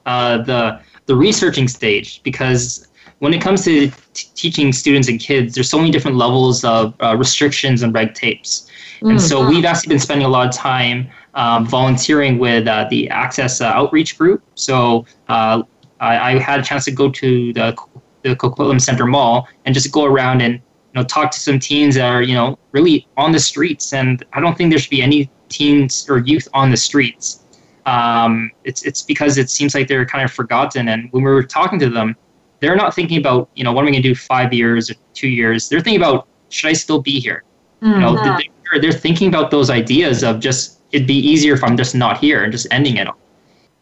uh, 0.06 0.38
the 0.40 0.82
the 1.06 1.16
researching 1.16 1.68
stage 1.68 2.22
because 2.24 2.88
when 3.20 3.34
it 3.34 3.42
comes 3.42 3.64
to 3.66 3.90
t- 4.14 4.28
teaching 4.36 4.74
students 4.74 5.08
and 5.08 5.20
kids, 5.20 5.56
there's 5.56 5.70
so 5.70 5.78
many 5.78 5.92
different 5.92 6.18
levels 6.18 6.64
of 6.66 6.94
uh, 7.02 7.16
restrictions 7.16 7.84
and 7.84 7.94
red 7.94 8.16
tapes. 8.16 8.68
And 9.02 9.12
mm-hmm. 9.12 9.18
so 9.20 9.48
we've 9.48 9.66
actually 9.66 9.90
been 9.90 10.00
spending 10.00 10.26
a 10.26 10.30
lot 10.30 10.48
of 10.48 10.54
time 10.54 11.10
um, 11.36 11.66
volunteering 11.66 12.40
with 12.40 12.68
uh, 12.68 12.88
the 12.90 13.10
Access 13.10 13.62
uh, 13.62 13.66
Outreach 13.66 14.18
Group. 14.18 14.44
So 14.56 15.06
uh, 15.28 15.64
I, 16.02 16.32
I 16.32 16.40
had 16.40 16.60
a 16.60 16.64
chance 16.64 16.86
to 16.86 16.92
go 16.92 17.10
to 17.10 17.54
the 17.54 17.78
the 18.24 18.36
Coquitlam 18.36 18.82
Center 18.82 19.06
Mall 19.06 19.48
and 19.66 19.74
just 19.74 19.92
go 19.92 20.06
around 20.06 20.42
and 20.42 20.56
you 20.56 20.62
know 20.96 21.04
talk 21.04 21.32
to 21.32 21.40
some 21.40 21.60
teens 21.60 21.96
that 21.96 22.06
are 22.06 22.22
you 22.22 22.36
know 22.36 22.58
really 22.72 23.08
on 23.18 23.32
the 23.32 23.40
streets. 23.40 23.94
And 23.94 24.24
I 24.34 24.42
don't 24.42 24.58
think 24.58 24.72
there 24.72 24.80
should 24.80 24.90
be 24.90 25.02
any 25.02 25.32
teens 25.50 26.08
or 26.10 26.20
youth 26.20 26.48
on 26.54 26.72
the 26.72 26.78
streets. 26.78 27.46
Um, 27.86 28.52
it's 28.64 28.84
it's 28.84 29.02
because 29.02 29.38
it 29.38 29.50
seems 29.50 29.74
like 29.74 29.88
they're 29.88 30.06
kind 30.06 30.24
of 30.24 30.32
forgotten. 30.32 30.90
And 30.90 31.10
when 31.12 31.24
we 31.24 31.32
were 31.32 31.44
talking 31.44 31.80
to 31.80 31.90
them, 31.90 32.16
they're 32.60 32.76
not 32.76 32.94
thinking 32.94 33.18
about 33.18 33.50
you 33.56 33.64
know 33.64 33.72
what 33.72 33.82
am 33.82 33.88
I 33.88 33.92
going 33.92 34.04
to 34.04 34.10
do 34.10 34.16
five 34.16 34.54
years 34.54 34.90
or 34.90 34.96
two 35.14 35.30
years. 35.30 35.70
They're 35.70 35.82
thinking 35.82 36.02
about 36.02 36.28
should 36.50 36.70
I 36.70 36.74
still 36.74 37.02
be 37.02 37.20
here? 37.20 37.44
Mm-hmm. 37.82 37.94
You 37.94 38.00
know, 38.00 38.16
mm-hmm. 38.16 38.24
they're 38.26 38.40
they're, 38.72 38.82
they're 38.82 39.00
thinking 39.00 39.28
about 39.28 39.52
those 39.52 39.70
ideas 39.70 40.24
of 40.24 40.40
just 40.40 40.82
it'd 40.92 41.08
be 41.08 41.18
easier 41.18 41.54
if 41.54 41.64
I'm 41.64 41.78
just 41.78 41.96
not 41.96 42.18
here 42.18 42.44
and 42.44 42.52
just 42.52 42.68
ending 42.72 42.98
it. 42.98 43.08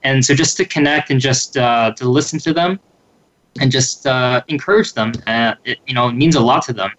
And 0.04 0.24
so 0.24 0.34
just 0.34 0.58
to 0.58 0.66
connect 0.66 1.10
and 1.10 1.20
just 1.20 1.58
uh, 1.58 1.92
to 1.98 2.08
listen 2.08 2.40
to 2.40 2.54
them 2.54 2.80
and 3.60 3.72
just 3.72 4.08
uh, 4.08 4.42
encourage 4.48 4.94
them, 4.94 5.12
uh, 5.28 5.56
it 5.66 5.80
you 5.88 5.94
know 5.94 6.12
means 6.12 6.36
a 6.36 6.40
lot 6.40 6.64
to 6.64 6.74
them. 6.74 6.92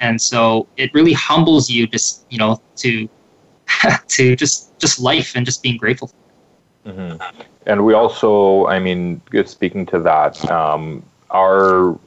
And 0.00 0.20
so 0.20 0.66
it 0.76 0.92
really 0.94 1.12
humbles 1.12 1.70
you 1.70 1.86
just 1.86 2.26
you 2.30 2.38
know 2.38 2.60
to 2.76 3.08
to 4.08 4.36
just 4.36 4.78
just 4.78 5.00
life 5.00 5.36
and 5.36 5.44
just 5.44 5.62
being 5.62 5.76
grateful. 5.76 6.10
Mm-hmm. 6.86 7.20
And 7.66 7.84
we 7.84 7.94
also, 7.94 8.66
I 8.66 8.78
mean, 8.78 9.20
speaking 9.44 9.86
to 9.86 9.98
that, 10.00 10.50
um, 10.50 11.02
our 11.30 11.98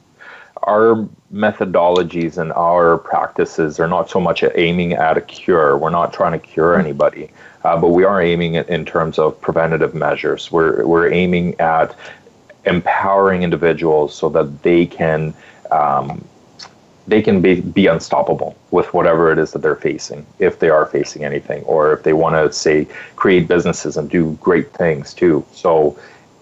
our 0.64 1.08
methodologies 1.32 2.38
and 2.38 2.52
our 2.52 2.98
practices 2.98 3.80
are 3.80 3.88
not 3.88 4.10
so 4.10 4.20
much 4.20 4.44
aiming 4.54 4.92
at 4.92 5.16
a 5.16 5.20
cure. 5.20 5.76
We're 5.78 5.90
not 5.90 6.12
trying 6.12 6.38
to 6.38 6.46
cure 6.46 6.72
mm-hmm. 6.72 6.86
anybody, 6.86 7.30
uh, 7.64 7.80
but 7.80 7.88
we 7.88 8.04
are 8.04 8.20
aiming 8.20 8.56
at, 8.56 8.68
in 8.68 8.84
terms 8.84 9.18
of 9.18 9.40
preventative 9.40 9.94
measures. 9.94 10.52
We're 10.52 10.86
we're 10.86 11.10
aiming 11.10 11.58
at 11.60 11.96
empowering 12.66 13.42
individuals 13.42 14.14
so 14.14 14.28
that 14.30 14.62
they 14.62 14.86
can 14.86 15.34
um, 15.70 16.24
they 17.06 17.22
can 17.22 17.40
be, 17.40 17.60
be 17.60 17.86
unstoppable 17.86 18.56
with 18.70 18.92
whatever 18.94 19.32
it 19.32 19.38
is 19.38 19.52
that 19.52 19.62
they're 19.62 19.74
facing, 19.74 20.24
if 20.38 20.58
they 20.58 20.68
are 20.68 20.86
facing 20.86 21.24
anything, 21.24 21.62
or 21.64 21.92
if 21.92 22.02
they 22.02 22.12
want 22.12 22.34
to 22.34 22.52
say 22.52 22.86
create 23.16 23.48
businesses 23.48 23.96
and 23.96 24.08
do 24.10 24.38
great 24.40 24.72
things 24.72 25.12
too. 25.14 25.44
So 25.52 25.98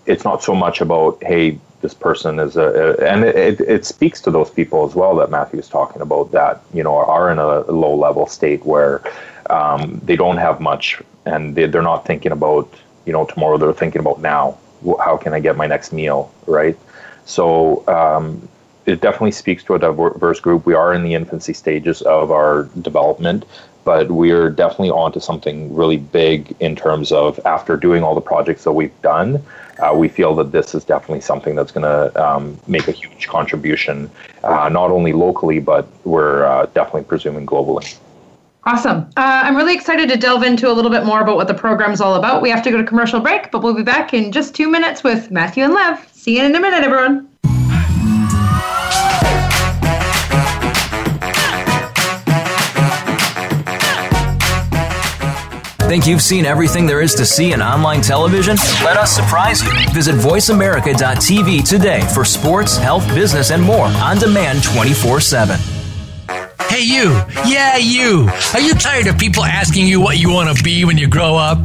it's 0.09 0.25
not 0.25 0.43
so 0.43 0.55
much 0.55 0.81
about 0.81 1.23
hey 1.23 1.59
this 1.81 1.95
person 1.95 2.41
is 2.41 2.57
a, 2.57 2.97
and 3.09 3.25
it, 3.25 3.61
it, 3.61 3.85
speaks 3.85 4.21
to 4.21 4.33
those 4.33 4.51
people 4.51 4.85
as 4.85 4.97
well 4.97 5.15
that 5.15 5.31
Matthew's 5.31 5.69
talking 5.69 6.03
about 6.03 6.33
that 6.33 6.61
you 6.75 6.83
know 6.83 6.97
are 6.97 7.31
in 7.31 7.39
a 7.39 7.61
low 7.71 7.95
level 7.95 8.27
state 8.27 8.65
where 8.67 9.01
um, 9.51 10.01
they 10.05 10.17
don't 10.17 10.39
have 10.39 10.61
much 10.61 11.01
and 11.25 11.55
they, 11.55 11.67
they're 11.67 11.83
not 11.83 12.05
thinking 12.05 12.33
about 12.33 12.69
you 13.07 13.13
know 13.13 13.25
tomorrow 13.27 13.59
they're 13.59 13.73
thinking 13.73 14.01
about 14.01 14.21
now 14.21 14.59
how 14.99 15.17
can 15.17 15.33
I 15.35 15.41
get 15.41 15.57
my 15.57 15.67
next 15.67 15.93
meal 15.93 16.33
right? 16.47 16.77
So 17.27 17.87
um, 17.87 18.49
it 18.87 19.01
definitely 19.03 19.33
speaks 19.33 19.63
to 19.65 19.75
a 19.75 19.79
diverse 19.79 20.41
group. 20.41 20.65
We 20.65 20.75
are 20.75 20.95
in 20.95 21.03
the 21.03 21.15
infancy 21.15 21.53
stages 21.53 22.01
of 22.03 22.31
our 22.31 22.65
development 22.81 23.45
but 23.89 24.11
we're 24.11 24.51
definitely 24.51 24.91
onto 24.91 25.19
something 25.19 25.57
really 25.75 25.97
big 25.97 26.55
in 26.61 26.77
terms 26.77 27.11
of 27.11 27.41
after 27.47 27.75
doing 27.75 28.03
all 28.03 28.15
the 28.15 28.27
projects 28.33 28.63
that 28.65 28.73
we've 28.73 29.01
done 29.01 29.43
uh, 29.79 29.95
we 29.95 30.09
feel 30.09 30.35
that 30.35 30.53
this 30.53 30.75
is 30.75 30.85
definitely 30.85 31.21
something 31.21 31.55
that's 31.55 31.73
going 31.73 31.85
to 31.85 32.01
um, 32.23 32.59
make 32.67 32.89
a 32.89 32.93
huge 32.93 33.29
contribution, 33.29 34.11
uh, 34.43 34.69
not 34.69 34.91
only 34.91 35.13
locally, 35.13 35.61
but 35.61 35.87
we're 36.05 36.45
uh, 36.45 36.67
definitely 36.75 37.05
presuming 37.05 37.47
globally. 37.47 37.97
Awesome. 38.65 38.99
Uh, 39.17 39.43
I'm 39.45 39.57
really 39.57 39.75
excited 39.75 40.09
to 40.11 40.17
delve 40.17 40.43
into 40.43 40.71
a 40.71 40.75
little 40.75 40.91
bit 40.91 41.05
more 41.05 41.21
about 41.21 41.37
what 41.37 41.49
the 41.49 41.55
program's 41.55 42.01
all 42.01 42.17
about. 42.17 42.43
We 42.43 42.51
have 42.51 42.63
to 42.65 42.71
go 42.71 42.77
to 42.77 42.85
commercial 42.85 43.21
break, 43.21 43.51
but 43.51 43.63
we'll 43.63 43.75
be 43.75 43.83
back 43.83 44.13
in 44.13 44.33
just 44.33 44.55
two 44.55 44.69
minutes 44.69 45.03
with 45.05 45.31
Matthew 45.31 45.65
and 45.65 45.73
Lev. 45.73 46.07
See 46.13 46.37
you 46.39 46.45
in 46.45 46.55
a 46.55 46.61
minute, 46.61 46.83
everyone. 46.83 47.29
Think 55.89 56.07
you've 56.07 56.21
seen 56.21 56.45
everything 56.45 56.85
there 56.85 57.01
is 57.01 57.15
to 57.15 57.25
see 57.25 57.55
in 57.55 57.63
online 57.63 58.03
television? 58.03 58.57
Let 58.85 58.99
us 58.99 59.11
surprise 59.11 59.63
you. 59.63 59.71
Visit 59.95 60.17
VoiceAmerica.tv 60.17 61.67
today 61.67 62.03
for 62.13 62.27
sports, 62.27 62.77
health, 62.77 63.09
business, 63.15 63.51
and 63.51 63.63
more 63.63 63.87
on 63.87 64.19
demand 64.19 64.63
24 64.63 65.23
7. 65.23 65.59
Hey, 66.69 66.83
you. 66.83 67.23
Yeah, 67.47 67.79
you. 67.79 68.29
Are 68.53 68.61
you 68.61 68.75
tired 68.75 69.07
of 69.07 69.17
people 69.17 69.43
asking 69.43 69.87
you 69.87 69.99
what 69.99 70.19
you 70.19 70.31
want 70.31 70.55
to 70.55 70.63
be 70.63 70.85
when 70.85 70.99
you 70.99 71.09
grow 71.09 71.37
up? 71.37 71.57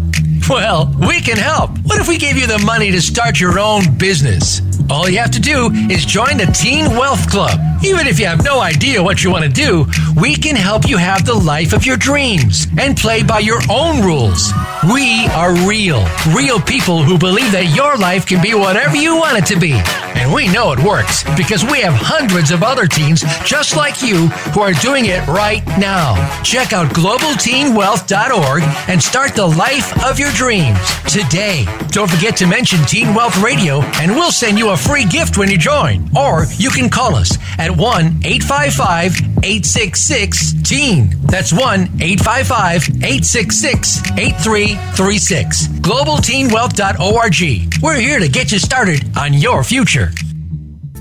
Well, 0.49 0.93
we 0.99 1.21
can 1.21 1.37
help. 1.37 1.71
What 1.83 1.99
if 1.99 2.07
we 2.07 2.17
gave 2.17 2.37
you 2.37 2.45
the 2.47 2.59
money 2.59 2.91
to 2.91 3.01
start 3.01 3.39
your 3.39 3.59
own 3.59 3.97
business? 3.97 4.61
All 4.89 5.07
you 5.09 5.17
have 5.19 5.31
to 5.31 5.39
do 5.39 5.71
is 5.89 6.05
join 6.05 6.37
the 6.37 6.45
Teen 6.47 6.91
Wealth 6.91 7.29
Club. 7.29 7.59
Even 7.83 8.07
if 8.07 8.19
you 8.19 8.25
have 8.25 8.43
no 8.43 8.59
idea 8.59 9.01
what 9.01 9.23
you 9.23 9.31
want 9.31 9.45
to 9.45 9.49
do, 9.49 9.85
we 10.19 10.35
can 10.35 10.55
help 10.55 10.87
you 10.87 10.97
have 10.97 11.25
the 11.25 11.33
life 11.33 11.73
of 11.73 11.85
your 11.85 11.97
dreams 11.97 12.67
and 12.77 12.97
play 12.97 13.23
by 13.23 13.39
your 13.39 13.61
own 13.69 14.03
rules. 14.03 14.51
We 14.93 15.25
are 15.27 15.55
real, 15.67 16.05
real 16.35 16.59
people 16.59 17.03
who 17.03 17.17
believe 17.17 17.51
that 17.53 17.73
your 17.75 17.95
life 17.95 18.25
can 18.25 18.41
be 18.41 18.53
whatever 18.53 18.97
you 18.97 19.15
want 19.15 19.37
it 19.37 19.45
to 19.53 19.59
be. 19.59 19.81
And 20.23 20.33
we 20.33 20.47
know 20.47 20.71
it 20.71 20.79
works 20.79 21.25
because 21.35 21.65
we 21.65 21.81
have 21.81 21.93
hundreds 21.93 22.51
of 22.51 22.63
other 22.63 22.87
teens 22.87 23.25
just 23.43 23.75
like 23.75 24.01
you 24.01 24.27
who 24.53 24.61
are 24.61 24.71
doing 24.71 25.07
it 25.07 25.27
right 25.27 25.61
now. 25.77 26.15
Check 26.43 26.71
out 26.71 26.87
globalteenwealth.org 26.95 28.63
and 28.87 29.03
start 29.03 29.35
the 29.35 29.45
life 29.45 30.01
of 30.05 30.19
your 30.19 30.31
dreams 30.31 30.79
today. 31.11 31.65
Don't 31.89 32.09
forget 32.09 32.37
to 32.37 32.47
mention 32.47 32.79
Teen 32.85 33.13
Wealth 33.13 33.35
Radio 33.43 33.81
and 33.99 34.11
we'll 34.11 34.31
send 34.31 34.57
you 34.57 34.69
a 34.69 34.77
free 34.77 35.03
gift 35.03 35.37
when 35.37 35.51
you 35.51 35.57
join. 35.57 36.09
Or 36.15 36.45
you 36.55 36.69
can 36.69 36.89
call 36.89 37.15
us 37.15 37.37
at 37.59 37.75
1 37.75 38.21
855 38.23 39.32
866 39.43 40.53
TEEN. 40.63 41.09
That's 41.23 41.51
1 41.51 41.61
855 41.99 43.03
866 43.03 44.11
8336. 44.17 45.67
GlobalTeenWealth.org. 45.67 47.83
We're 47.83 47.99
here 47.99 48.19
to 48.19 48.29
get 48.29 48.53
you 48.53 48.59
started 48.59 49.03
on 49.17 49.33
your 49.33 49.63
future. 49.63 50.11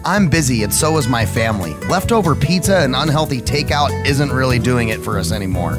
I'm 0.05 0.29
busy 0.29 0.65
and 0.65 0.75
so 0.75 0.99
is 0.99 1.07
my 1.07 1.25
family. 1.25 1.75
Leftover 1.89 2.35
pizza 2.35 2.79
and 2.79 2.97
unhealthy 2.97 3.41
takeout 3.41 4.05
isn't 4.05 4.33
really 4.33 4.59
doing 4.59 4.89
it 4.89 5.01
for 5.01 5.17
us 5.19 5.31
anymore. 5.31 5.79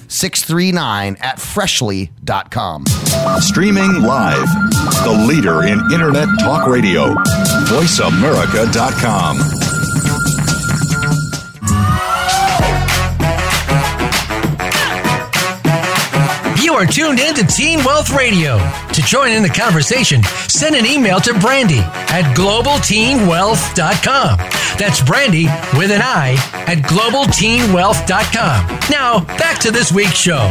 VAH639 0.11 1.17
at 1.23 1.39
Freshly.com. 1.39 2.85
Streaming 3.39 4.01
live. 4.01 4.47
The 5.03 5.25
leader 5.27 5.63
in 5.63 5.79
Internet 5.91 6.27
talk 6.39 6.67
radio. 6.67 7.15
VoiceAmerica.com. 7.69 9.70
are 16.81 16.85
tuned 16.87 17.19
in 17.19 17.35
to 17.35 17.45
Teen 17.45 17.83
Wealth 17.83 18.09
Radio. 18.09 18.57
To 18.93 19.01
join 19.03 19.31
in 19.31 19.43
the 19.43 19.49
conversation, 19.49 20.23
send 20.47 20.75
an 20.75 20.87
email 20.87 21.19
to 21.19 21.37
Brandy 21.39 21.77
at 21.77 22.35
globalteenwealth.com. 22.35 24.37
That's 24.79 25.03
Brandy 25.03 25.45
with 25.77 25.91
an 25.91 26.01
I 26.01 26.31
at 26.65 26.79
globalteenwealth.com. 26.79 28.79
Now, 28.89 29.19
back 29.37 29.59
to 29.59 29.69
this 29.69 29.91
week's 29.91 30.17
show. 30.17 30.49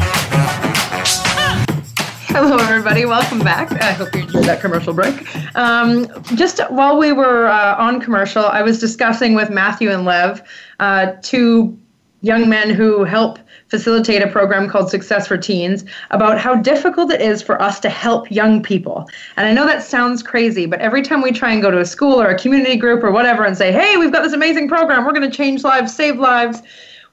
Hello, 2.29 2.59
everybody. 2.59 3.07
Welcome 3.07 3.41
back. 3.41 3.73
I 3.73 3.91
hope 3.91 4.15
you 4.15 4.21
enjoyed 4.21 4.45
that 4.45 4.61
commercial 4.61 4.95
break. 4.95 5.35
Um, 5.57 6.07
just 6.37 6.61
while 6.71 6.97
we 6.97 7.13
were 7.13 7.49
uh, 7.49 7.75
on 7.77 8.01
commercial, 8.01 8.45
I 8.45 8.63
was 8.63 8.79
discussing 8.79 9.35
with 9.35 9.51
Matthew 9.51 9.91
and 9.91 10.05
Lev, 10.05 10.49
uh, 10.79 11.15
two 11.23 11.77
young 12.21 12.49
men 12.49 12.71
who 12.71 13.03
help 13.03 13.41
facilitate 13.71 14.21
a 14.21 14.27
program 14.27 14.69
called 14.69 14.91
Success 14.91 15.29
for 15.29 15.39
Teens, 15.39 15.85
about 16.11 16.39
how 16.39 16.57
difficult 16.57 17.13
it 17.13 17.21
is 17.21 17.41
for 17.41 17.61
us 17.63 17.81
to 17.81 17.89
help 17.89 18.31
young 18.31 18.63
people. 18.63 19.09
And 19.37 19.47
I 19.47 19.53
know 19.53 19.65
that 19.65 19.83
sounds 19.83 20.23
crazy, 20.23 20.67
but 20.67 20.81
every 20.81 21.03
time 21.03 21.23
we 21.23 21.33
try 21.33 21.53
and 21.53 21.63
go 21.63 21.71
to 21.71 21.79
a 21.79 21.87
school 21.87 22.21
or 22.21 22.27
a 22.27 22.39
community 22.39 22.77
group 22.77 23.03
or 23.03 23.13
whatever 23.13 23.45
and 23.45 23.57
say, 23.57 23.73
hey, 23.73 23.97
we've 23.97 24.13
got 24.13 24.23
this 24.23 24.33
amazing 24.33 24.69
program, 24.69 25.05
we're 25.05 25.13
going 25.13 25.31
to 25.31 25.37
change 25.37 25.63
lives, 25.65 25.95
save 25.95 26.19
lives, 26.19 26.63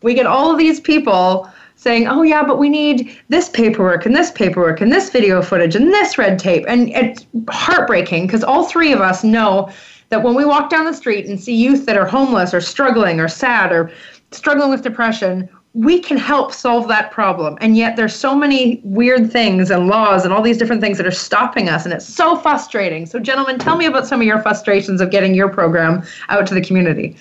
we 0.02 0.14
get 0.14 0.26
all 0.26 0.52
of 0.52 0.58
these 0.58 0.80
people 0.80 1.50
saying, 1.76 2.08
oh, 2.08 2.24
yeah, 2.24 2.44
but 2.44 2.58
we 2.58 2.70
need 2.70 3.16
this 3.30 3.50
paperwork 3.50 4.06
and 4.06 4.16
this 4.16 4.32
paperwork 4.32 4.82
and 4.82 4.92
this 4.92 5.12
video 5.12 5.44
footage 5.44 5.76
and 5.76 5.90
this 5.90 6.18
red 6.18 6.40
tape. 6.40 6.66
And 6.68 6.90
it's 6.90 7.26
heartbreaking 7.50 8.26
because 8.26 8.44
all 8.44 8.66
three 8.66 8.92
of 8.92 9.00
us 9.00 9.24
know 9.24 9.72
that 10.10 10.24
when 10.24 10.34
we 10.34 10.44
walk 10.44 10.72
down 10.72 10.86
the 10.86 10.94
street 10.94 11.28
and 11.28 11.40
see 11.40 11.54
youth 11.54 11.86
that 11.86 11.98
are 11.98 12.06
homeless 12.06 12.54
or 12.54 12.62
struggling 12.62 13.20
or 13.20 13.28
sad 13.28 13.72
or 13.72 13.92
struggling 14.32 14.72
with 14.72 14.82
depression, 14.82 15.48
we 15.78 16.00
can 16.00 16.18
help 16.18 16.52
solve 16.52 16.88
that 16.88 17.12
problem. 17.12 17.56
And 17.62 17.78
yet 17.78 17.98
there's 17.98 18.16
so 18.16 18.36
many 18.36 18.82
weird 18.84 19.32
things 19.32 19.70
and 19.70 19.88
laws 19.88 20.26
and 20.26 20.34
all 20.34 20.42
these 20.42 20.58
different 20.58 20.82
things 20.82 20.98
that 20.98 21.06
are 21.06 21.12
stopping 21.12 21.70
us 21.70 21.86
and 21.86 21.94
it's 21.94 22.08
so 22.08 22.36
frustrating. 22.36 23.06
So 23.06 23.20
gentlemen, 23.20 23.60
tell 23.60 23.78
me 23.78 23.86
about 23.86 24.08
some 24.08 24.20
of 24.20 24.26
your 24.26 24.42
frustrations 24.42 25.02
of 25.02 25.12
getting 25.12 25.36
your 25.36 25.50
program 25.50 26.04
out 26.30 26.48
to 26.48 26.56
the 26.56 26.62
community. 26.62 27.16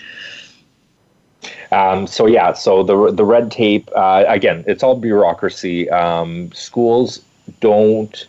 Um, 1.71 2.07
so 2.07 2.27
yeah, 2.27 2.55
so 2.55 2.83
the 2.83 3.12
the 3.12 3.25
red 3.25 3.51
tape 3.51 3.90
uh, 3.95 4.25
again, 4.27 4.64
it's 4.66 4.83
all 4.83 4.97
bureaucracy. 4.97 5.90
Um, 5.90 6.51
schools 6.53 7.21
don't 7.61 8.27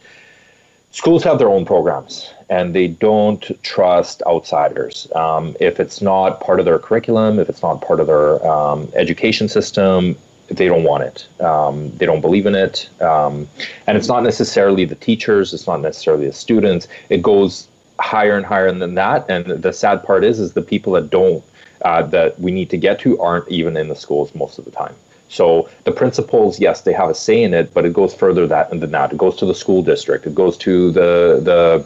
schools 0.91 1.23
have 1.23 1.39
their 1.39 1.49
own 1.49 1.63
programs 1.63 2.33
and 2.49 2.73
they 2.73 2.87
don't 2.87 3.51
trust 3.63 4.23
outsiders. 4.25 5.07
Um, 5.15 5.55
if 5.59 5.79
it's 5.79 6.01
not 6.01 6.39
part 6.39 6.59
of 6.59 6.65
their 6.65 6.79
curriculum, 6.79 7.39
if 7.39 7.49
it's 7.49 7.61
not 7.61 7.81
part 7.81 7.99
of 7.99 8.07
their 8.07 8.45
um, 8.47 8.89
education 8.95 9.49
system, 9.49 10.15
they 10.47 10.67
don't 10.67 10.83
want 10.83 11.03
it. 11.03 11.27
Um, 11.41 11.95
they 11.97 12.05
don't 12.05 12.21
believe 12.21 12.45
in 12.45 12.55
it. 12.55 12.89
Um, 13.01 13.49
and 13.85 13.97
it's 13.97 14.07
not 14.07 14.23
necessarily 14.23 14.85
the 14.85 14.95
teachers, 14.95 15.53
it's 15.53 15.67
not 15.67 15.81
necessarily 15.81 16.27
the 16.27 16.33
students. 16.33 16.87
It 17.09 17.21
goes 17.21 17.67
higher 17.99 18.37
and 18.37 18.45
higher 18.45 18.71
than 18.71 18.95
that. 18.95 19.25
And 19.29 19.45
the 19.45 19.73
sad 19.73 20.03
part 20.03 20.23
is, 20.23 20.39
is 20.39 20.53
the 20.53 20.61
people 20.61 20.93
that 20.93 21.09
don't, 21.09 21.43
uh, 21.83 22.03
that 22.03 22.39
we 22.39 22.51
need 22.51 22.69
to 22.69 22.77
get 22.77 22.99
to 22.99 23.19
aren't 23.19 23.49
even 23.49 23.75
in 23.75 23.89
the 23.89 23.95
schools 23.95 24.33
most 24.35 24.57
of 24.57 24.65
the 24.65 24.71
time. 24.71 24.95
So 25.29 25.69
the 25.83 25.91
principals, 25.91 26.59
yes, 26.59 26.81
they 26.81 26.93
have 26.93 27.09
a 27.09 27.15
say 27.15 27.43
in 27.43 27.53
it, 27.53 27.73
but 27.73 27.85
it 27.85 27.91
goes 27.91 28.13
further 28.13 28.47
that 28.47 28.69
than 28.69 28.91
that. 28.91 29.11
It 29.11 29.17
goes 29.17 29.35
to 29.37 29.45
the 29.45 29.55
school 29.55 29.81
district. 29.81 30.25
It 30.25 30.33
goes 30.33 30.57
to 30.59 30.91
the 30.91 31.41
the 31.43 31.85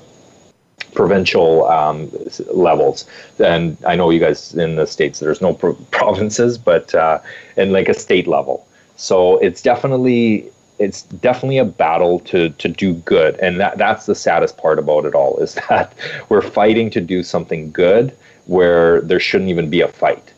provincial 0.93 1.65
um, 1.67 2.11
levels. 2.53 3.05
And 3.39 3.77
I 3.85 3.95
know 3.95 4.09
you 4.09 4.19
guys 4.19 4.53
in 4.53 4.75
the 4.75 4.87
states, 4.87 5.19
there's 5.19 5.41
no 5.41 5.53
pro- 5.53 5.73
provinces, 5.91 6.57
but 6.57 6.93
uh, 6.95 7.19
in 7.57 7.71
like 7.71 7.89
a 7.89 7.93
state 7.93 8.27
level. 8.27 8.67
So 8.95 9.37
it's 9.37 9.61
definitely 9.61 10.49
it's 10.79 11.03
definitely 11.03 11.59
a 11.59 11.65
battle 11.65 12.19
to 12.21 12.49
to 12.49 12.67
do 12.67 12.93
good, 12.93 13.39
and 13.39 13.59
that 13.59 13.77
that's 13.77 14.05
the 14.05 14.15
saddest 14.15 14.57
part 14.57 14.79
about 14.79 15.05
it 15.05 15.15
all 15.15 15.37
is 15.37 15.55
that 15.69 15.93
we're 16.29 16.41
fighting 16.41 16.89
to 16.91 17.01
do 17.01 17.23
something 17.23 17.71
good 17.71 18.15
where 18.45 19.01
there 19.01 19.19
shouldn't 19.19 19.49
even 19.49 19.69
be 19.69 19.81
a 19.81 19.87
fight. 19.87 20.33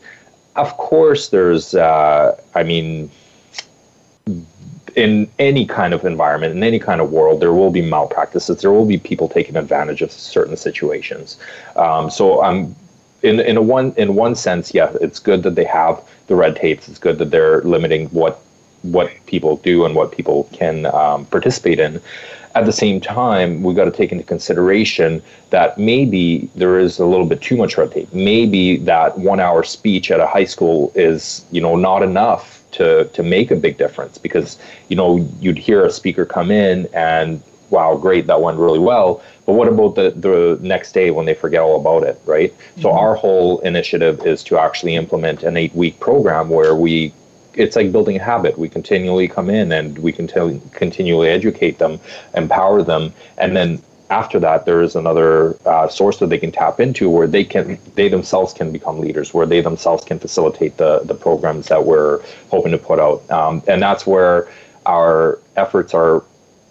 Of 0.56 0.76
course, 0.76 1.28
there's 1.28 1.74
uh, 1.74 2.38
I 2.54 2.62
mean 2.62 3.10
in 4.96 5.28
any 5.38 5.66
kind 5.66 5.92
of 5.92 6.04
environment, 6.04 6.54
in 6.56 6.62
any 6.62 6.78
kind 6.78 7.00
of 7.00 7.10
world, 7.10 7.40
there 7.40 7.52
will 7.52 7.70
be 7.70 7.82
malpractices. 7.82 8.60
There 8.60 8.70
will 8.70 8.86
be 8.86 8.98
people 8.98 9.28
taking 9.28 9.56
advantage 9.56 10.02
of 10.02 10.12
certain 10.12 10.56
situations. 10.56 11.38
Um, 11.76 12.10
so 12.10 12.42
I'm 12.42 12.74
in 13.22 13.40
in 13.40 13.56
a 13.56 13.62
one 13.62 13.94
in 13.96 14.14
one 14.14 14.34
sense, 14.34 14.74
yeah, 14.74 14.92
it's 15.00 15.18
good 15.18 15.42
that 15.42 15.54
they 15.54 15.64
have 15.64 16.02
the 16.26 16.36
red 16.36 16.56
tapes. 16.56 16.88
It's 16.88 16.98
good 16.98 17.18
that 17.18 17.30
they're 17.30 17.62
limiting 17.62 18.06
what 18.08 18.40
what 18.82 19.10
people 19.26 19.56
do 19.58 19.84
and 19.84 19.94
what 19.94 20.12
people 20.12 20.48
can 20.52 20.86
um, 20.86 21.24
participate 21.26 21.80
in. 21.80 22.00
At 22.54 22.66
the 22.66 22.72
same 22.72 23.00
time, 23.00 23.64
we've 23.64 23.74
got 23.74 23.86
to 23.86 23.90
take 23.90 24.12
into 24.12 24.22
consideration 24.22 25.22
that 25.50 25.76
maybe 25.76 26.48
there 26.54 26.78
is 26.78 27.00
a 27.00 27.06
little 27.06 27.26
bit 27.26 27.40
too 27.40 27.56
much 27.56 27.76
red 27.76 27.90
tape. 27.90 28.12
Maybe 28.12 28.76
that 28.76 29.18
one 29.18 29.40
hour 29.40 29.64
speech 29.64 30.10
at 30.12 30.20
a 30.20 30.26
high 30.26 30.44
school 30.44 30.92
is, 30.94 31.44
you 31.50 31.60
know, 31.60 31.74
not 31.74 32.02
enough 32.02 32.53
to 32.74 33.04
to 33.08 33.22
make 33.22 33.50
a 33.50 33.56
big 33.56 33.78
difference 33.78 34.18
because 34.18 34.58
you 34.88 34.96
know 34.96 35.26
you'd 35.40 35.58
hear 35.58 35.84
a 35.84 35.90
speaker 35.90 36.24
come 36.24 36.50
in 36.50 36.88
and 36.92 37.42
wow 37.70 37.96
great 37.96 38.26
that 38.26 38.40
went 38.40 38.58
really 38.58 38.78
well 38.78 39.22
but 39.46 39.54
what 39.54 39.68
about 39.68 39.94
the 39.94 40.10
the 40.10 40.58
next 40.60 40.92
day 40.92 41.10
when 41.10 41.26
they 41.26 41.34
forget 41.34 41.60
all 41.60 41.80
about 41.80 42.02
it 42.02 42.20
right 42.26 42.52
mm-hmm. 42.52 42.82
so 42.82 42.92
our 42.92 43.14
whole 43.14 43.60
initiative 43.60 44.26
is 44.26 44.42
to 44.42 44.58
actually 44.58 44.94
implement 44.94 45.42
an 45.42 45.56
eight 45.56 45.74
week 45.74 45.98
program 46.00 46.48
where 46.48 46.74
we 46.74 47.12
it's 47.56 47.76
like 47.76 47.92
building 47.92 48.16
a 48.16 48.22
habit. 48.22 48.58
We 48.58 48.68
continually 48.68 49.28
come 49.28 49.48
in 49.48 49.72
and 49.72 49.96
we 49.98 50.12
can 50.12 50.26
continually 50.70 51.28
educate 51.28 51.78
them, 51.78 52.00
empower 52.34 52.82
them, 52.82 53.12
and 53.38 53.56
then 53.56 53.80
after 54.14 54.38
that, 54.38 54.64
there 54.64 54.80
is 54.80 54.94
another 54.94 55.56
uh, 55.66 55.88
source 55.88 56.18
that 56.18 56.28
they 56.28 56.38
can 56.38 56.52
tap 56.52 56.78
into 56.78 57.10
where 57.10 57.26
they 57.26 57.44
can 57.44 57.78
they 57.96 58.08
themselves 58.08 58.52
can 58.52 58.70
become 58.70 59.00
leaders, 59.00 59.34
where 59.34 59.46
they 59.52 59.60
themselves 59.60 60.04
can 60.04 60.18
facilitate 60.20 60.76
the 60.76 61.00
the 61.00 61.14
programs 61.14 61.66
that 61.66 61.84
we're 61.84 62.22
hoping 62.48 62.72
to 62.72 62.78
put 62.78 63.00
out, 63.00 63.28
um, 63.30 63.62
and 63.66 63.82
that's 63.82 64.06
where 64.06 64.48
our 64.86 65.40
efforts 65.56 65.92
are 65.94 66.22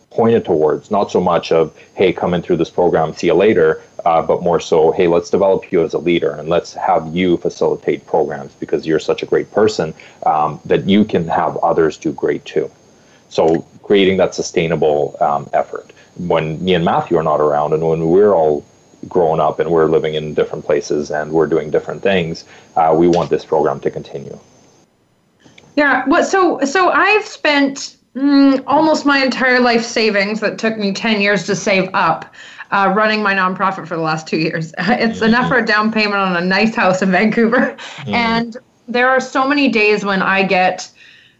pointed 0.09 0.45
towards. 0.45 0.89
Not 0.89 1.11
so 1.11 1.19
much 1.19 1.51
of 1.51 1.77
hey, 1.95 2.13
come 2.13 2.33
in 2.33 2.41
through 2.41 2.57
this 2.57 2.69
program, 2.69 3.13
see 3.13 3.27
you 3.27 3.33
later, 3.33 3.81
uh, 4.05 4.21
but 4.21 4.41
more 4.41 4.61
so 4.61 4.91
hey, 4.91 5.07
let's 5.07 5.29
develop 5.29 5.69
you 5.71 5.83
as 5.83 5.93
a 5.93 5.99
leader 5.99 6.31
and 6.31 6.47
let's 6.47 6.73
have 6.73 7.03
you 7.13 7.35
facilitate 7.37 8.05
programs 8.05 8.53
because 8.53 8.87
you're 8.87 8.99
such 9.11 9.21
a 9.21 9.25
great 9.25 9.51
person 9.51 9.93
um, 10.25 10.61
that 10.63 10.87
you 10.87 11.03
can 11.03 11.27
have 11.27 11.57
others 11.57 11.97
do 11.97 12.13
great 12.13 12.45
too. 12.45 12.71
So 13.27 13.65
creating 13.81 14.17
that 14.17 14.33
sustainable 14.33 15.17
um, 15.19 15.49
effort 15.51 15.92
when 16.17 16.63
me 16.63 16.73
and 16.73 16.85
Matthew 16.85 17.17
are 17.17 17.23
not 17.23 17.41
around 17.41 17.73
and 17.73 17.87
when 17.87 18.09
we're 18.09 18.33
all 18.33 18.65
grown 19.07 19.39
up 19.39 19.59
and 19.59 19.69
we're 19.69 19.87
living 19.87 20.13
in 20.13 20.33
different 20.33 20.65
places 20.65 21.11
and 21.11 21.31
we're 21.31 21.47
doing 21.47 21.69
different 21.69 22.01
things, 22.01 22.45
uh, 22.75 22.93
we 22.97 23.07
want 23.07 23.29
this 23.29 23.45
program 23.45 23.79
to 23.81 23.91
continue. 23.91 24.37
Yeah. 25.75 26.05
What? 26.05 26.25
So 26.25 26.59
so 26.65 26.89
I've 26.91 27.25
spent 27.25 27.97
mm, 28.15 28.63
almost 28.67 29.05
my 29.05 29.23
entire 29.23 29.59
life 29.59 29.83
savings 29.83 30.39
that 30.41 30.57
took 30.57 30.77
me 30.77 30.93
ten 30.93 31.21
years 31.21 31.45
to 31.47 31.55
save 31.55 31.89
up. 31.93 32.33
Uh, 32.71 32.91
running 32.95 33.21
my 33.21 33.35
nonprofit 33.35 33.87
for 33.87 33.95
the 33.95 34.01
last 34.01 34.25
two 34.25 34.37
years. 34.37 34.73
It's 34.79 35.19
mm-hmm. 35.19 35.25
enough 35.25 35.47
for 35.47 35.57
a 35.59 35.65
down 35.65 35.91
payment 35.91 36.15
on 36.15 36.35
a 36.35 36.43
nice 36.43 36.73
house 36.73 37.03
in 37.03 37.11
Vancouver. 37.11 37.77
Mm-hmm. 37.77 38.13
And 38.15 38.57
there 38.87 39.07
are 39.09 39.19
so 39.19 39.47
many 39.47 39.69
days 39.69 40.03
when 40.03 40.23
I 40.23 40.41
get 40.41 40.89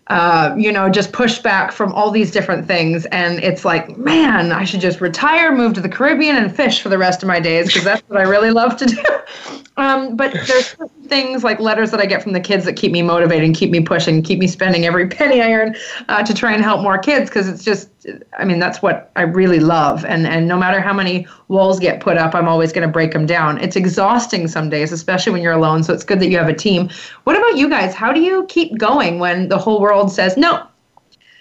uh, 0.07 0.53
you 0.57 0.71
know, 0.71 0.89
just 0.89 1.13
pushed 1.13 1.43
back 1.43 1.71
from 1.71 1.93
all 1.93 2.11
these 2.11 2.31
different 2.31 2.67
things. 2.67 3.05
And 3.07 3.39
it's 3.39 3.63
like, 3.63 3.97
man, 3.97 4.51
I 4.51 4.65
should 4.65 4.81
just 4.81 4.99
retire, 4.99 5.55
move 5.55 5.73
to 5.73 5.81
the 5.81 5.89
Caribbean, 5.89 6.35
and 6.35 6.53
fish 6.53 6.81
for 6.81 6.89
the 6.89 6.97
rest 6.97 7.23
of 7.23 7.27
my 7.27 7.39
days 7.39 7.67
because 7.67 7.83
that's 7.83 8.01
what 8.09 8.19
I 8.19 8.23
really 8.23 8.51
love 8.51 8.77
to 8.77 8.85
do. 8.85 9.03
Um, 9.75 10.15
but 10.15 10.33
there's 10.45 10.75
things 11.07 11.43
like 11.43 11.59
letters 11.59 11.89
that 11.89 11.99
I 11.99 12.05
get 12.05 12.21
from 12.21 12.33
the 12.33 12.39
kids 12.39 12.63
that 12.65 12.73
keep 12.73 12.91
me 12.91 13.01
motivated, 13.01 13.55
keep 13.55 13.71
me 13.71 13.79
pushing, 13.79 14.21
keep 14.21 14.37
me 14.37 14.45
spending 14.45 14.85
every 14.85 15.07
penny 15.09 15.41
I 15.41 15.51
earn 15.51 15.75
uh, 16.09 16.21
to 16.23 16.33
try 16.33 16.53
and 16.53 16.63
help 16.63 16.81
more 16.81 16.99
kids 16.99 17.27
because 17.27 17.47
it's 17.47 17.63
just, 17.63 17.89
I 18.37 18.45
mean, 18.45 18.59
that's 18.59 18.81
what 18.81 19.11
I 19.15 19.21
really 19.21 19.59
love. 19.59 20.05
And 20.05 20.27
and 20.27 20.47
no 20.47 20.57
matter 20.57 20.79
how 20.79 20.93
many 20.93 21.27
walls 21.47 21.79
get 21.79 21.99
put 21.99 22.17
up, 22.17 22.35
I'm 22.35 22.47
always 22.47 22.71
going 22.71 22.87
to 22.87 22.91
break 22.91 23.11
them 23.11 23.25
down. 23.25 23.59
It's 23.61 23.75
exhausting 23.75 24.47
some 24.47 24.69
days, 24.69 24.91
especially 24.91 25.33
when 25.33 25.41
you're 25.41 25.53
alone. 25.53 25.83
So 25.83 25.93
it's 25.93 26.03
good 26.03 26.19
that 26.19 26.27
you 26.27 26.37
have 26.37 26.49
a 26.49 26.55
team. 26.55 26.89
What 27.23 27.35
about 27.37 27.57
you 27.57 27.69
guys? 27.69 27.93
How 27.93 28.11
do 28.11 28.21
you 28.21 28.45
keep 28.47 28.77
going 28.77 29.19
when 29.19 29.49
the 29.49 29.57
whole 29.57 29.79
world 29.79 30.11
says 30.11 30.37
no? 30.37 30.67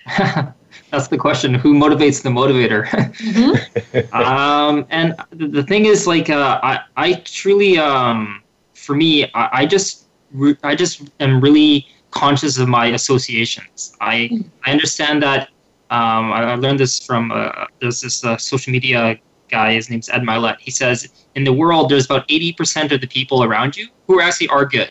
that's 0.91 1.09
the 1.09 1.19
question 1.19 1.55
who 1.55 1.75
motivates 1.75 2.23
the 2.23 2.29
motivator 2.29 2.87
mm-hmm. 2.87 4.15
um, 4.15 4.87
and 4.91 5.15
the, 5.31 5.63
thing 5.63 5.87
is 5.87 6.07
like 6.07 6.29
uh, 6.29 6.61
I, 6.63 6.81
I 6.97 7.15
truly 7.25 7.79
um, 7.79 8.43
for 8.75 8.95
me 8.95 9.25
I, 9.35 9.49
I 9.53 9.67
just 9.67 10.07
i 10.63 10.75
just 10.75 11.11
am 11.21 11.41
really 11.41 11.87
conscious 12.11 12.59
of 12.59 12.69
my 12.69 12.87
associations 12.87 13.97
i 14.01 14.31
i 14.65 14.73
understand 14.73 15.23
that 15.23 15.49
um, 15.97 16.33
I, 16.33 16.53
I, 16.53 16.55
learned 16.55 16.81
this 16.81 17.05
from 17.05 17.31
uh, 17.31 17.67
there's 17.81 18.01
this 18.01 18.25
uh, 18.25 18.37
social 18.37 18.73
media 18.73 19.19
guy 19.49 19.75
his 19.75 19.91
name's 19.91 20.09
ed 20.09 20.23
Mylett. 20.23 20.59
he 20.59 20.71
says 20.71 20.99
in 21.35 21.45
the 21.45 21.53
world 21.53 21.91
there's 21.91 22.07
about 22.07 22.27
80% 22.29 22.93
of 22.93 23.01
the 23.01 23.07
people 23.07 23.45
around 23.45 23.77
you 23.77 23.87
who 24.07 24.21
actually 24.21 24.49
are 24.49 24.65
good 24.65 24.91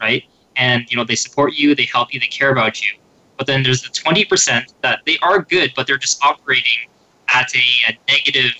right 0.00 0.22
and 0.56 0.84
you 0.88 0.96
know 0.96 1.04
they 1.04 1.16
support 1.16 1.54
you 1.54 1.74
they 1.74 1.88
help 1.96 2.14
you 2.14 2.20
they 2.20 2.32
care 2.40 2.50
about 2.50 2.80
you 2.82 2.92
but 3.36 3.46
then 3.46 3.62
there's 3.62 3.82
the 3.82 3.88
20% 3.88 4.74
that 4.82 5.00
they 5.04 5.18
are 5.22 5.42
good, 5.42 5.72
but 5.76 5.86
they're 5.86 5.98
just 5.98 6.22
operating 6.24 6.88
at 7.28 7.54
a, 7.54 7.92
a 7.92 7.98
negative 8.08 8.52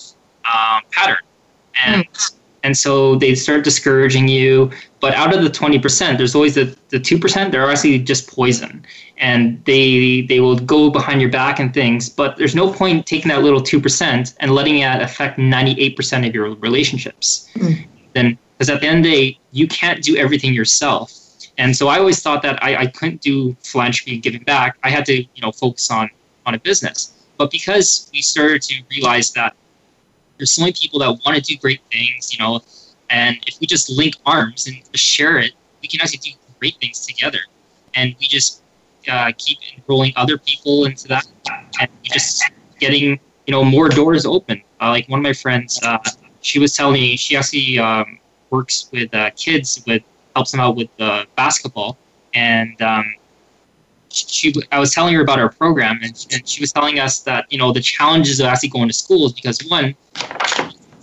um, 0.45 0.83
pattern. 0.93 1.19
And, 1.85 2.05
mm. 2.05 2.36
And 2.67 2.77
so 2.77 3.15
they 3.15 3.33
start 3.37 3.63
discouraging 3.63 4.27
you. 4.27 4.73
But 4.99 5.15
out 5.15 5.33
of 5.33 5.45
the 5.45 5.49
20%, 5.49 6.19
there's 6.19 6.35
always 6.35 6.57
the, 6.57 6.77
the 6.89 6.99
2%, 6.99 7.53
they're 7.53 7.71
actually 7.71 8.01
just 8.01 8.29
poison. 8.29 8.85
And 9.19 9.65
they, 9.67 10.23
they 10.23 10.41
will 10.41 10.59
go 10.59 10.91
behind 10.91 11.21
your 11.21 11.31
back 11.31 11.61
and 11.61 11.73
things. 11.73 12.09
But 12.09 12.37
there's 12.37 12.57
no 12.57 12.73
point 12.73 13.07
taking 13.07 13.29
that 13.29 13.43
little 13.45 13.61
2% 13.61 14.37
and 14.41 14.51
letting 14.51 14.79
it 14.79 15.01
affect 15.01 15.39
98% 15.39 16.27
of 16.27 16.35
your 16.35 16.57
relationships. 16.57 17.49
Mm. 17.55 17.87
Then, 18.15 18.39
because 18.59 18.69
at 18.69 18.81
the 18.81 18.89
end 18.89 18.99
of 18.99 19.05
the 19.05 19.11
day, 19.13 19.39
you 19.53 19.69
can't 19.69 20.03
do 20.03 20.17
everything 20.17 20.53
yourself 20.53 21.23
and 21.59 21.75
so 21.75 21.89
I 21.89 21.99
always 21.99 22.21
thought 22.21 22.43
that 22.43 22.63
I, 22.63 22.83
I 22.83 22.87
couldn't 22.87 23.23
do 23.23 23.57
philanthropy 23.63 24.15
and 24.15 24.23
giving 24.23 24.43
back. 24.43 24.77
I 24.83 24.91
had 24.91 25.07
to, 25.07 25.23
you 25.23 25.41
know, 25.41 25.53
focus 25.53 25.91
on 25.91 26.11
on 26.45 26.55
a 26.55 26.59
business. 26.59 27.15
But 27.39 27.51
because 27.51 28.11
we 28.13 28.21
started 28.21 28.61
to 28.63 28.75
realize 28.91 29.33
that 29.33 29.57
there's 30.37 30.53
so 30.53 30.63
many 30.63 30.73
people 30.73 30.99
that 31.01 31.11
want 31.25 31.37
to 31.37 31.41
do 31.41 31.57
great 31.59 31.81
things, 31.91 32.33
you 32.33 32.39
know, 32.39 32.61
and 33.11 33.37
if 33.47 33.61
we 33.61 33.67
just 33.67 33.91
link 33.91 34.17
arms 34.25 34.67
and 34.67 34.77
share 34.99 35.39
it, 35.39 35.53
we 35.83 35.89
can 35.89 36.01
actually 36.01 36.19
do 36.19 36.31
great 36.59 36.77
things 36.81 37.07
together. 37.07 37.39
And 37.95 38.15
we 38.21 38.27
just 38.27 38.63
uh, 39.09 39.33
keep 39.39 39.59
enrolling 39.77 40.13
other 40.17 40.39
people 40.39 40.85
into 40.87 41.09
that, 41.09 41.27
and 41.81 41.89
just 42.03 42.43
getting 42.81 43.19
you 43.47 43.53
know 43.53 43.65
more 43.65 43.89
doors 43.89 44.27
open. 44.27 44.63
Uh, 44.81 44.91
like 44.91 45.09
one 45.09 45.21
of 45.21 45.25
my 45.25 45.33
friends, 45.33 45.81
uh, 45.83 45.99
she 46.41 46.59
was 46.59 46.75
telling 46.75 46.95
me 46.95 47.17
she 47.17 47.37
actually 47.37 47.79
um, 47.79 48.19
works 48.51 48.89
with 48.93 49.15
uh, 49.15 49.31
kids 49.31 49.83
with 49.87 50.03
helps 50.35 50.51
them 50.51 50.61
out 50.61 50.77
with 50.77 50.89
uh, 50.99 51.25
basketball, 51.37 51.97
and 52.35 52.81
um, 52.83 53.15
she 54.17 54.55
I 54.73 54.79
was 54.79 54.93
telling 54.93 55.15
her 55.15 55.21
about 55.21 55.39
our 55.39 55.51
program, 55.51 56.01
and, 56.03 56.27
and 56.33 56.49
she 56.49 56.61
was 56.61 56.73
telling 56.73 56.99
us 56.99 57.21
that 57.21 57.47
you 57.51 57.59
know 57.59 57.73
the 57.73 57.81
challenges 57.81 58.41
of 58.41 58.47
actually 58.47 58.71
going 58.71 58.89
to 58.89 58.95
school 58.95 59.27
is 59.27 59.33
because 59.33 59.59
one, 59.69 59.95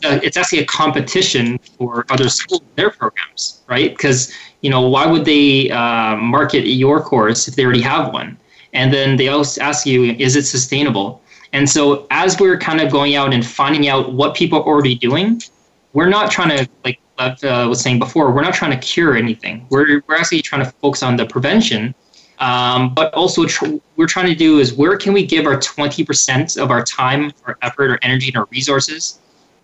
uh, 0.04 0.20
it's 0.24 0.38
actually 0.38 0.60
a 0.60 0.66
competition 0.66 1.58
for 1.78 2.06
other 2.10 2.30
schools 2.30 2.62
their 2.76 2.90
programs, 2.90 3.64
right? 3.68 3.92
Because 3.92 4.34
you 4.62 4.70
know 4.70 4.82
why 4.82 5.06
would 5.06 5.26
they 5.26 5.70
uh, 5.70 6.16
market 6.16 6.66
your 6.68 7.02
course 7.02 7.48
if 7.48 7.56
they 7.56 7.64
already 7.64 7.82
have 7.82 8.14
one? 8.14 8.38
And 8.74 8.92
then 8.92 9.18
they 9.18 9.28
also 9.28 9.62
ask 9.62 9.86
you, 9.86 10.16
is 10.18 10.36
it 10.36 10.46
sustainable? 10.46 11.22
And 11.54 11.70
so 11.70 12.08
as 12.10 12.40
we're 12.40 12.58
kind 12.58 12.82
of 12.82 12.92
going 12.92 13.16
out 13.16 13.32
and 13.32 13.46
finding 13.46 13.88
out 13.88 14.14
what 14.14 14.34
people 14.34 14.58
are 14.60 14.66
already 14.66 14.96
doing, 14.96 15.40
we're 15.94 16.10
not 16.10 16.32
trying 16.32 16.58
to 16.58 16.68
like 16.84 17.00
Lev 17.20 17.44
uh, 17.44 17.68
was 17.70 17.80
saying 17.80 18.00
before, 18.00 18.32
we're 18.32 18.42
not 18.42 18.56
trying 18.56 18.72
to 18.72 18.78
cure 18.78 19.16
anything. 19.16 19.68
We're 19.70 20.02
we're 20.08 20.16
actually 20.16 20.42
trying 20.42 20.66
to 20.66 20.72
focus 20.72 21.04
on 21.04 21.16
the 21.16 21.26
prevention. 21.26 21.94
Um, 22.44 22.94
but 22.94 23.14
also, 23.14 23.46
tr- 23.46 23.78
we're 23.96 24.06
trying 24.06 24.26
to 24.26 24.36
do 24.36 24.60
is 24.60 24.74
where 24.74 24.98
can 24.98 25.14
we 25.14 25.26
give 25.26 25.46
our 25.46 25.56
20% 25.56 26.62
of 26.62 26.72
our 26.72 26.84
time, 26.84 27.32
our 27.46 27.58
effort, 27.62 27.90
our 27.90 28.00
energy, 28.02 28.28
and 28.28 28.36
our 28.36 28.50
resources 28.52 29.20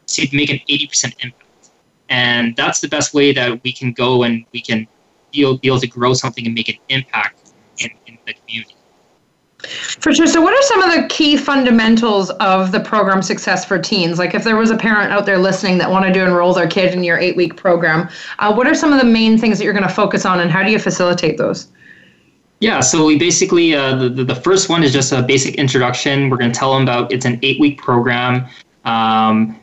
to 0.07 0.25
make 0.31 0.49
an 0.49 0.61
80% 0.69 1.13
impact. 1.19 1.71
And 2.07 2.55
that's 2.55 2.79
the 2.79 2.87
best 2.87 3.13
way 3.13 3.33
that 3.33 3.61
we 3.63 3.73
can 3.73 3.91
go 3.91 4.23
and 4.23 4.45
we 4.53 4.61
can 4.61 4.87
be 5.33 5.41
able, 5.41 5.57
be 5.57 5.67
able 5.67 5.81
to 5.81 5.87
grow 5.87 6.13
something 6.13 6.45
and 6.45 6.55
make 6.55 6.69
an 6.69 6.77
impact 6.87 7.51
in, 7.79 7.89
in 8.07 8.17
the 8.25 8.33
community. 8.33 8.75
For 9.99 10.13
sure. 10.13 10.25
So, 10.25 10.41
what 10.41 10.53
are 10.53 10.61
some 10.61 10.81
of 10.81 10.95
the 10.95 11.07
key 11.09 11.35
fundamentals 11.35 12.29
of 12.29 12.71
the 12.71 12.79
program 12.79 13.21
Success 13.21 13.65
for 13.65 13.77
Teens? 13.77 14.17
Like, 14.19 14.33
if 14.33 14.45
there 14.45 14.55
was 14.55 14.71
a 14.71 14.77
parent 14.77 15.11
out 15.11 15.25
there 15.25 15.37
listening 15.37 15.79
that 15.79 15.91
wanted 15.91 16.13
to 16.13 16.25
enroll 16.25 16.53
their 16.53 16.67
kid 16.67 16.93
in 16.93 17.03
your 17.03 17.19
eight 17.19 17.35
week 17.35 17.57
program, 17.57 18.07
uh, 18.39 18.53
what 18.53 18.67
are 18.67 18.73
some 18.73 18.93
of 18.93 18.99
the 18.99 19.05
main 19.05 19.37
things 19.37 19.57
that 19.57 19.65
you're 19.65 19.73
going 19.73 19.87
to 19.87 19.93
focus 19.93 20.25
on 20.25 20.39
and 20.39 20.49
how 20.49 20.63
do 20.63 20.71
you 20.71 20.79
facilitate 20.79 21.37
those? 21.37 21.67
Yeah, 22.61 22.81
so 22.81 23.05
we 23.05 23.17
basically, 23.17 23.73
uh, 23.73 23.95
the, 23.95 24.09
the 24.09 24.35
first 24.35 24.67
one 24.67 24.83
is 24.83 24.91
just 24.91 25.13
a 25.13 25.21
basic 25.21 25.55
introduction. 25.55 26.29
We're 26.29 26.37
going 26.37 26.51
to 26.51 26.57
tell 26.57 26.73
them 26.73 26.83
about 26.83 27.11
it's 27.11 27.25
an 27.25 27.39
eight 27.41 27.59
week 27.59 27.77
program. 27.77 28.47
Um, 28.83 29.57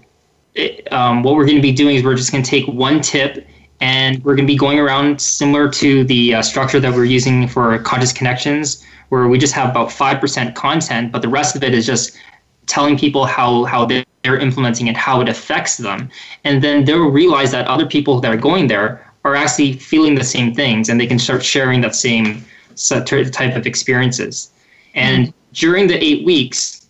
it, 0.54 0.90
um, 0.90 1.22
what 1.22 1.34
we're 1.34 1.44
going 1.44 1.56
to 1.56 1.62
be 1.62 1.72
doing 1.72 1.96
is 1.96 2.04
we're 2.04 2.14
just 2.14 2.32
going 2.32 2.42
to 2.42 2.50
take 2.50 2.66
one 2.66 3.02
tip 3.02 3.46
and 3.82 4.24
we're 4.24 4.34
going 4.34 4.46
to 4.46 4.52
be 4.52 4.56
going 4.56 4.78
around 4.78 5.20
similar 5.20 5.68
to 5.68 6.04
the 6.04 6.36
uh, 6.36 6.42
structure 6.42 6.80
that 6.80 6.94
we're 6.94 7.04
using 7.04 7.46
for 7.46 7.78
conscious 7.80 8.14
connections 8.14 8.82
where 9.10 9.28
we 9.28 9.38
just 9.38 9.52
have 9.52 9.68
about 9.68 9.90
5% 9.90 10.54
content, 10.54 11.12
but 11.12 11.20
the 11.20 11.28
rest 11.28 11.54
of 11.54 11.62
it 11.62 11.74
is 11.74 11.84
just 11.84 12.16
telling 12.64 12.98
people 12.98 13.26
how, 13.26 13.64
how 13.64 13.84
they're 13.84 14.04
implementing 14.24 14.86
it, 14.86 14.96
how 14.96 15.20
it 15.20 15.28
affects 15.28 15.76
them. 15.76 16.08
And 16.44 16.62
then 16.62 16.86
they'll 16.86 17.10
realize 17.10 17.50
that 17.52 17.68
other 17.68 17.86
people 17.86 18.20
that 18.20 18.32
are 18.32 18.38
going 18.38 18.68
there 18.68 19.12
are 19.24 19.34
actually 19.34 19.74
feeling 19.74 20.14
the 20.14 20.24
same 20.24 20.54
things 20.54 20.88
and 20.88 20.98
they 20.98 21.06
can 21.06 21.18
start 21.18 21.44
sharing 21.44 21.82
that 21.82 21.94
same 21.94 22.44
type 22.76 23.56
of 23.56 23.66
experiences. 23.66 24.50
And 24.94 25.32
during 25.52 25.86
the 25.86 26.02
eight 26.02 26.24
weeks, 26.24 26.86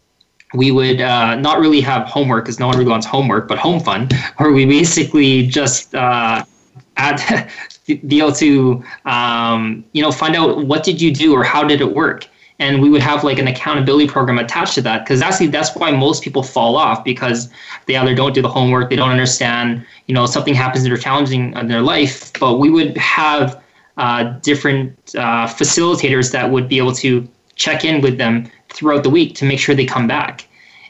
we 0.55 0.71
would 0.71 1.01
uh, 1.01 1.37
not 1.37 1.59
really 1.59 1.81
have 1.81 2.07
homework 2.07 2.45
because 2.45 2.59
no 2.59 2.69
one 2.69 2.77
really 2.79 2.91
wants 2.91 3.07
homework, 3.07 3.49
but 3.49 3.59
home 3.59 3.81
fun, 3.81 4.09
where 4.37 4.53
we 4.53 4.65
basically 4.65 5.47
just 5.47 5.95
uh, 5.95 6.45
add 6.97 7.51
be 7.87 8.19
able 8.19 8.33
to 8.33 8.83
um, 9.05 9.85
you 9.93 10.03
know 10.03 10.11
find 10.11 10.35
out 10.35 10.67
what 10.67 10.83
did 10.83 11.01
you 11.01 11.13
do 11.13 11.35
or 11.35 11.45
how 11.45 11.65
did 11.65 11.81
it 11.81 11.95
work 11.95 12.27
and 12.59 12.81
we 12.81 12.89
would 12.89 13.03
have 13.03 13.23
like 13.23 13.39
an 13.39 13.47
accountability 13.47 14.09
program 14.09 14.39
attached 14.39 14.75
to 14.75 14.81
that 14.81 15.05
because 15.05 15.21
actually 15.23 15.47
that's 15.47 15.75
why 15.77 15.91
most 15.91 16.23
people 16.23 16.43
fall 16.43 16.77
off 16.77 17.05
because 17.05 17.51
they 17.87 17.97
either 17.97 18.15
don't 18.15 18.35
do 18.35 18.43
the 18.43 18.49
homework 18.49 18.91
they 18.91 18.97
don't 18.97 19.11
understand 19.11 19.85
you 20.07 20.15
know 20.15 20.27
something 20.27 20.55
happens 20.55 20.83
that 20.83 20.93
are 20.93 20.97
challenging 20.97 21.53
in 21.57 21.69
their 21.69 21.83
life 21.83 22.33
but 22.41 22.59
we 22.59 22.71
would 22.71 22.97
have 22.97 23.63
different 24.43 24.95
uh, 25.17 25.47
facilitators 25.47 26.33
that 26.33 26.51
would 26.51 26.69
be 26.69 26.79
able 26.79 26.93
to 26.93 27.27
check 27.55 27.85
in 27.85 28.01
with 28.01 28.19
them 28.19 28.51
throughout 28.69 29.03
the 29.03 29.11
week 29.11 29.35
to 29.35 29.45
make 29.45 29.59
sure 29.59 29.75
they 29.75 29.87
come 29.87 30.07
back. 30.07 30.47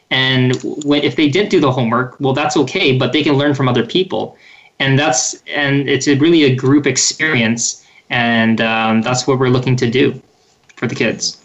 And 0.09 0.55
when, 0.85 1.03
if 1.03 1.15
they 1.15 1.29
did 1.29 1.49
do 1.49 1.59
the 1.59 1.71
homework 1.71 2.17
well 2.19 2.33
that's 2.33 2.55
okay 2.57 2.97
but 2.97 3.11
they 3.13 3.23
can 3.23 3.33
learn 3.33 3.53
from 3.53 3.67
other 3.67 3.85
people. 3.85 4.37
And 4.79 4.97
that's 4.99 5.41
and 5.47 5.89
it's 5.89 6.07
a 6.07 6.15
really 6.15 6.43
a 6.43 6.55
group 6.55 6.85
experience 6.85 7.85
and 8.09 8.61
um, 8.61 9.01
that's 9.01 9.27
what 9.27 9.39
we're 9.39 9.49
looking 9.49 9.75
to 9.77 9.89
do 9.89 10.21
for 10.75 10.87
the 10.87 10.95
kids 10.95 11.41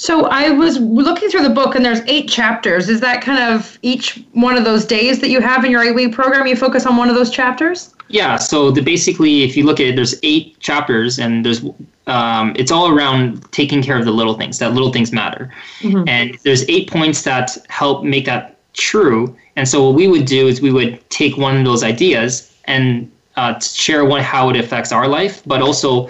so 0.00 0.26
i 0.26 0.50
was 0.50 0.78
looking 0.78 1.28
through 1.28 1.42
the 1.42 1.54
book 1.60 1.74
and 1.74 1.84
there's 1.84 2.00
eight 2.06 2.28
chapters 2.28 2.88
is 2.88 3.00
that 3.00 3.22
kind 3.22 3.38
of 3.52 3.78
each 3.82 4.24
one 4.32 4.56
of 4.56 4.64
those 4.64 4.84
days 4.84 5.20
that 5.20 5.30
you 5.30 5.40
have 5.40 5.64
in 5.64 5.70
your 5.70 5.82
eight 5.82 5.94
week 5.94 6.12
program 6.12 6.46
you 6.46 6.56
focus 6.56 6.86
on 6.86 6.96
one 6.96 7.08
of 7.08 7.14
those 7.14 7.30
chapters 7.30 7.94
yeah 8.08 8.36
so 8.36 8.70
the 8.70 8.80
basically 8.80 9.42
if 9.42 9.56
you 9.56 9.64
look 9.64 9.80
at 9.80 9.86
it 9.86 9.96
there's 9.96 10.14
eight 10.22 10.58
chapters 10.60 11.18
and 11.18 11.44
there's 11.44 11.64
um, 12.06 12.54
it's 12.56 12.72
all 12.72 12.88
around 12.88 13.40
taking 13.52 13.82
care 13.82 13.96
of 13.96 14.04
the 14.04 14.10
little 14.10 14.34
things 14.34 14.58
that 14.58 14.72
little 14.72 14.92
things 14.92 15.12
matter 15.12 15.52
mm-hmm. 15.80 16.08
and 16.08 16.36
there's 16.42 16.68
eight 16.68 16.90
points 16.90 17.22
that 17.22 17.56
help 17.68 18.02
make 18.02 18.24
that 18.24 18.56
true. 18.72 19.36
And 19.56 19.68
so 19.68 19.86
what 19.86 19.94
we 19.94 20.08
would 20.08 20.26
do 20.26 20.48
is 20.48 20.60
we 20.60 20.72
would 20.72 20.98
take 21.10 21.36
one 21.36 21.56
of 21.56 21.64
those 21.64 21.82
ideas 21.82 22.52
and 22.64 23.10
uh, 23.36 23.58
share 23.60 24.04
one 24.04 24.22
how 24.22 24.48
it 24.50 24.56
affects 24.56 24.92
our 24.92 25.08
life, 25.08 25.42
but 25.46 25.62
also 25.62 26.08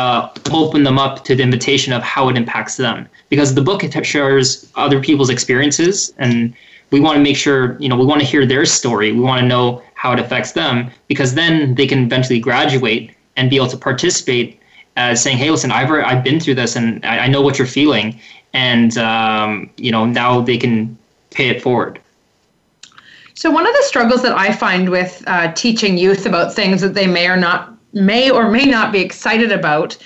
uh, 0.00 0.32
open 0.50 0.82
them 0.82 0.98
up 0.98 1.24
to 1.24 1.34
the 1.34 1.42
invitation 1.42 1.92
of 1.92 2.02
how 2.02 2.28
it 2.30 2.36
impacts 2.36 2.76
them. 2.76 3.06
Because 3.28 3.54
the 3.54 3.60
book 3.60 3.82
shares 4.02 4.70
other 4.74 4.98
people's 5.00 5.30
experiences, 5.30 6.14
and 6.16 6.54
we 6.90 7.00
want 7.00 7.16
to 7.18 7.22
make 7.22 7.36
sure 7.36 7.76
you 7.82 7.88
know 7.88 7.96
we 8.02 8.06
want 8.06 8.20
to 8.22 8.26
hear 8.26 8.46
their 8.46 8.64
story. 8.64 9.12
We 9.12 9.20
want 9.20 9.40
to 9.42 9.46
know 9.46 9.82
how 9.94 10.12
it 10.14 10.18
affects 10.18 10.52
them, 10.52 10.90
because 11.06 11.34
then 11.34 11.74
they 11.74 11.86
can 11.86 12.00
eventually 12.08 12.40
graduate 12.40 13.04
and 13.36 13.50
be 13.50 13.56
able 13.56 13.68
to 13.68 13.76
participate 13.76 14.58
as 14.96 15.22
saying, 15.22 15.36
"Hey, 15.36 15.50
listen, 15.50 15.70
I've 15.70 15.90
I've 16.10 16.24
been 16.24 16.40
through 16.40 16.56
this, 16.62 16.76
and 16.76 17.04
I, 17.04 17.14
I 17.24 17.28
know 17.28 17.42
what 17.42 17.58
you're 17.58 17.74
feeling." 17.80 18.18
And 18.54 18.96
um, 18.96 19.70
you 19.76 19.92
know 19.92 20.06
now 20.06 20.40
they 20.40 20.56
can 20.56 20.96
pay 21.30 21.48
it 21.48 21.62
forward. 21.62 22.00
So 23.34 23.50
one 23.50 23.66
of 23.66 23.74
the 23.78 23.84
struggles 23.84 24.22
that 24.22 24.36
I 24.46 24.52
find 24.52 24.88
with 24.88 25.22
uh, 25.26 25.52
teaching 25.52 25.96
youth 25.98 26.26
about 26.26 26.54
things 26.54 26.80
that 26.80 26.94
they 26.94 27.06
may 27.06 27.26
or 27.28 27.36
not 27.36 27.79
may 27.92 28.30
or 28.30 28.50
may 28.50 28.64
not 28.64 28.92
be 28.92 29.00
excited 29.00 29.52
about 29.52 29.96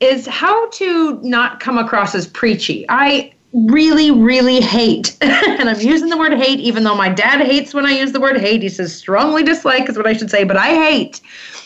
is 0.00 0.26
how 0.26 0.68
to 0.70 1.20
not 1.22 1.60
come 1.60 1.78
across 1.78 2.14
as 2.14 2.26
preachy. 2.26 2.84
I 2.88 3.32
really, 3.54 4.10
really 4.10 4.60
hate, 4.60 5.16
and 5.20 5.68
I'm 5.68 5.80
using 5.80 6.08
the 6.08 6.18
word 6.18 6.34
hate, 6.34 6.58
even 6.58 6.82
though 6.82 6.96
my 6.96 7.08
dad 7.08 7.40
hates 7.40 7.72
when 7.72 7.86
I 7.86 7.92
use 7.92 8.12
the 8.12 8.20
word 8.20 8.38
hate. 8.38 8.62
He 8.62 8.68
says 8.68 8.94
strongly 8.94 9.42
dislike 9.44 9.88
is 9.88 9.96
what 9.96 10.06
I 10.06 10.12
should 10.12 10.30
say, 10.30 10.44
but 10.44 10.56
I 10.56 10.74
hate 10.74 11.20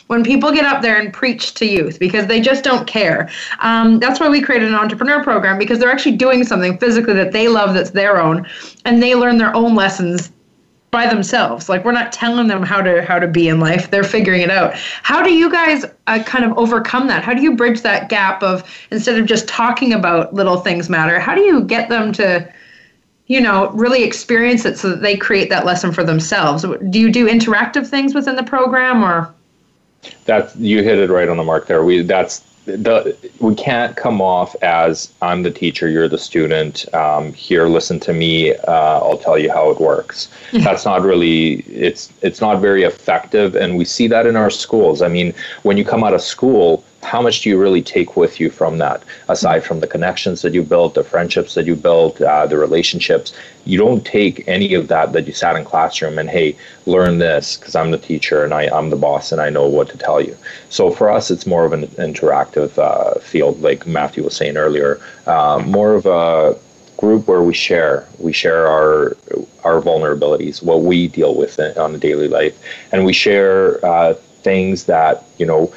when 0.08 0.22
people 0.24 0.52
get 0.52 0.64
up 0.64 0.82
there 0.82 0.98
and 0.98 1.12
preach 1.12 1.54
to 1.54 1.66
youth 1.66 1.98
because 1.98 2.26
they 2.26 2.40
just 2.40 2.64
don't 2.64 2.86
care. 2.86 3.30
Um, 3.60 3.98
that's 3.98 4.20
why 4.20 4.28
we 4.28 4.40
created 4.40 4.68
an 4.68 4.74
entrepreneur 4.74 5.22
program 5.22 5.58
because 5.58 5.78
they're 5.78 5.90
actually 5.90 6.16
doing 6.16 6.44
something 6.44 6.78
physically 6.78 7.14
that 7.14 7.32
they 7.32 7.48
love 7.48 7.74
that's 7.74 7.90
their 7.90 8.20
own, 8.20 8.46
and 8.84 9.02
they 9.02 9.14
learn 9.14 9.38
their 9.38 9.54
own 9.54 9.74
lessons 9.74 10.30
by 10.90 11.06
themselves. 11.06 11.68
Like 11.68 11.84
we're 11.84 11.92
not 11.92 12.12
telling 12.12 12.46
them 12.46 12.62
how 12.62 12.80
to 12.80 13.02
how 13.02 13.18
to 13.18 13.26
be 13.26 13.48
in 13.48 13.60
life. 13.60 13.90
They're 13.90 14.04
figuring 14.04 14.42
it 14.42 14.50
out. 14.50 14.74
How 15.02 15.22
do 15.22 15.32
you 15.32 15.50
guys 15.50 15.84
uh, 16.06 16.22
kind 16.24 16.44
of 16.44 16.56
overcome 16.56 17.08
that? 17.08 17.22
How 17.22 17.34
do 17.34 17.42
you 17.42 17.54
bridge 17.54 17.82
that 17.82 18.08
gap 18.08 18.42
of 18.42 18.64
instead 18.90 19.18
of 19.18 19.26
just 19.26 19.46
talking 19.48 19.92
about 19.92 20.34
little 20.34 20.58
things 20.58 20.88
matter 20.88 21.18
how 21.18 21.34
do 21.34 21.42
you 21.42 21.62
get 21.62 21.88
them 21.88 22.12
to 22.12 22.50
you 23.26 23.40
know 23.40 23.70
really 23.70 24.02
experience 24.02 24.64
it 24.64 24.78
so 24.78 24.90
that 24.90 25.02
they 25.02 25.16
create 25.16 25.50
that 25.50 25.66
lesson 25.66 25.92
for 25.92 26.04
themselves? 26.04 26.64
Do 26.90 26.98
you 26.98 27.10
do 27.10 27.28
interactive 27.28 27.86
things 27.86 28.14
within 28.14 28.36
the 28.36 28.44
program 28.44 29.04
or? 29.04 29.32
That 30.26 30.54
you 30.56 30.82
hit 30.82 30.98
it 30.98 31.10
right 31.10 31.28
on 31.28 31.36
the 31.36 31.44
mark 31.44 31.66
there. 31.66 31.84
We 31.84 32.02
that's 32.02 32.44
the 32.76 33.16
we 33.40 33.54
can't 33.54 33.96
come 33.96 34.20
off 34.20 34.54
as 34.62 35.12
I'm 35.22 35.42
the 35.42 35.50
teacher, 35.50 35.88
you're 35.88 36.08
the 36.08 36.18
student. 36.18 36.92
Um, 36.94 37.32
here, 37.32 37.66
listen 37.66 37.98
to 38.00 38.12
me. 38.12 38.54
Uh, 38.54 39.00
I'll 39.00 39.18
tell 39.18 39.38
you 39.38 39.50
how 39.50 39.70
it 39.70 39.80
works. 39.80 40.28
Mm-hmm. 40.50 40.64
That's 40.64 40.84
not 40.84 41.02
really. 41.02 41.60
It's 41.62 42.12
it's 42.22 42.40
not 42.40 42.60
very 42.60 42.82
effective, 42.82 43.56
and 43.56 43.76
we 43.76 43.84
see 43.84 44.06
that 44.08 44.26
in 44.26 44.36
our 44.36 44.50
schools. 44.50 45.02
I 45.02 45.08
mean, 45.08 45.34
when 45.62 45.76
you 45.76 45.84
come 45.84 46.04
out 46.04 46.14
of 46.14 46.20
school, 46.20 46.84
how 47.08 47.22
much 47.22 47.40
do 47.40 47.48
you 47.48 47.58
really 47.58 47.80
take 47.80 48.16
with 48.16 48.38
you 48.38 48.50
from 48.50 48.76
that 48.78 49.02
aside 49.28 49.64
from 49.64 49.80
the 49.80 49.86
connections 49.86 50.42
that 50.42 50.52
you 50.52 50.62
built 50.62 50.92
the 50.94 51.02
friendships 51.02 51.54
that 51.54 51.64
you 51.64 51.74
built 51.74 52.20
uh, 52.20 52.46
the 52.46 52.58
relationships? 52.58 53.32
You 53.64 53.78
don't 53.78 54.04
take 54.04 54.46
any 54.46 54.74
of 54.74 54.88
that 54.88 55.12
that 55.14 55.26
you 55.26 55.32
sat 55.32 55.56
in 55.56 55.64
classroom 55.64 56.18
and 56.18 56.28
hey 56.28 56.56
learn 56.86 57.18
this 57.18 57.56
because 57.56 57.74
i'm 57.74 57.90
the 57.90 57.98
teacher 58.10 58.44
and 58.44 58.52
I, 58.52 58.62
i'm 58.76 58.90
the 58.90 59.02
boss 59.06 59.32
and 59.32 59.40
i 59.40 59.48
know 59.48 59.66
what 59.66 59.88
to 59.90 59.98
tell 59.98 60.20
you. 60.20 60.36
So 60.68 60.90
for 60.90 61.10
us 61.10 61.30
it's 61.30 61.46
more 61.46 61.64
of 61.64 61.72
an 61.72 61.86
interactive 62.08 62.76
uh, 62.78 63.18
field 63.20 63.60
like 63.62 63.86
matthew 63.86 64.22
was 64.24 64.36
saying 64.36 64.56
earlier 64.56 65.00
uh, 65.26 65.62
more 65.66 65.94
of 65.94 66.04
a 66.06 66.58
group 66.98 67.28
where 67.28 67.42
we 67.42 67.54
share. 67.54 68.06
We 68.18 68.32
share 68.34 68.66
our 68.66 69.16
our 69.64 69.80
vulnerabilities 69.80 70.62
what 70.62 70.82
we 70.82 71.08
deal 71.08 71.34
with 71.34 71.58
on 71.78 71.94
a 71.94 71.98
daily 71.98 72.28
life. 72.28 72.56
And 72.92 73.04
we 73.06 73.12
share 73.12 73.84
uh, 73.84 74.14
things 74.42 74.84
that 74.84 75.24
you 75.38 75.46
know 75.46 75.72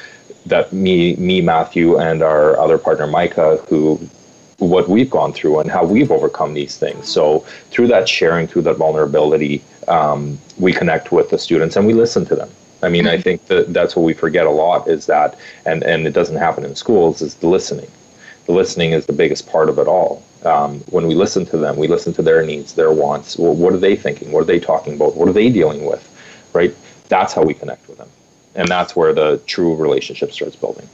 that 0.45 0.73
me, 0.73 1.15
me, 1.15 1.41
Matthew, 1.41 1.97
and 1.97 2.21
our 2.21 2.57
other 2.59 2.77
partner 2.77 3.07
Micah, 3.07 3.57
who 3.69 3.99
what 4.57 4.87
we've 4.87 5.09
gone 5.09 5.33
through 5.33 5.59
and 5.59 5.71
how 5.71 5.83
we've 5.83 6.11
overcome 6.11 6.53
these 6.53 6.77
things. 6.77 7.07
So 7.07 7.39
through 7.71 7.87
that 7.87 8.07
sharing, 8.07 8.47
through 8.47 8.61
that 8.63 8.77
vulnerability, 8.77 9.63
um, 9.87 10.37
we 10.59 10.71
connect 10.71 11.11
with 11.11 11.31
the 11.31 11.39
students 11.39 11.75
and 11.75 11.87
we 11.87 11.93
listen 11.93 12.25
to 12.25 12.35
them. 12.35 12.49
I 12.83 12.89
mean, 12.89 13.07
I 13.07 13.19
think 13.19 13.45
that 13.47 13.73
that's 13.73 13.95
what 13.95 14.03
we 14.03 14.13
forget 14.13 14.45
a 14.45 14.51
lot 14.51 14.87
is 14.87 15.05
that, 15.07 15.37
and, 15.65 15.83
and 15.83 16.07
it 16.07 16.13
doesn't 16.13 16.37
happen 16.37 16.63
in 16.63 16.75
schools, 16.75 17.21
is 17.21 17.35
the 17.35 17.47
listening. 17.47 17.89
The 18.45 18.53
listening 18.53 18.91
is 18.91 19.05
the 19.05 19.13
biggest 19.13 19.47
part 19.47 19.69
of 19.69 19.77
it 19.77 19.87
all. 19.87 20.23
Um, 20.43 20.79
when 20.89 21.05
we 21.05 21.13
listen 21.13 21.45
to 21.47 21.57
them, 21.57 21.77
we 21.77 21.87
listen 21.87 22.13
to 22.13 22.23
their 22.23 22.43
needs, 22.43 22.73
their 22.73 22.91
wants. 22.91 23.37
Well, 23.37 23.53
what 23.53 23.73
are 23.73 23.77
they 23.77 23.95
thinking? 23.95 24.31
What 24.31 24.41
are 24.41 24.45
they 24.45 24.59
talking 24.59 24.95
about? 24.95 25.15
What 25.15 25.29
are 25.29 25.33
they 25.33 25.49
dealing 25.49 25.85
with? 25.85 26.07
Right? 26.53 26.75
That's 27.07 27.33
how 27.33 27.43
we 27.43 27.53
connect 27.53 27.87
with 27.87 27.99
them. 27.99 28.09
And 28.55 28.67
that's 28.67 28.95
where 28.95 29.13
the 29.13 29.41
true 29.45 29.75
relationship 29.75 30.31
starts 30.31 30.55
building. 30.55 30.87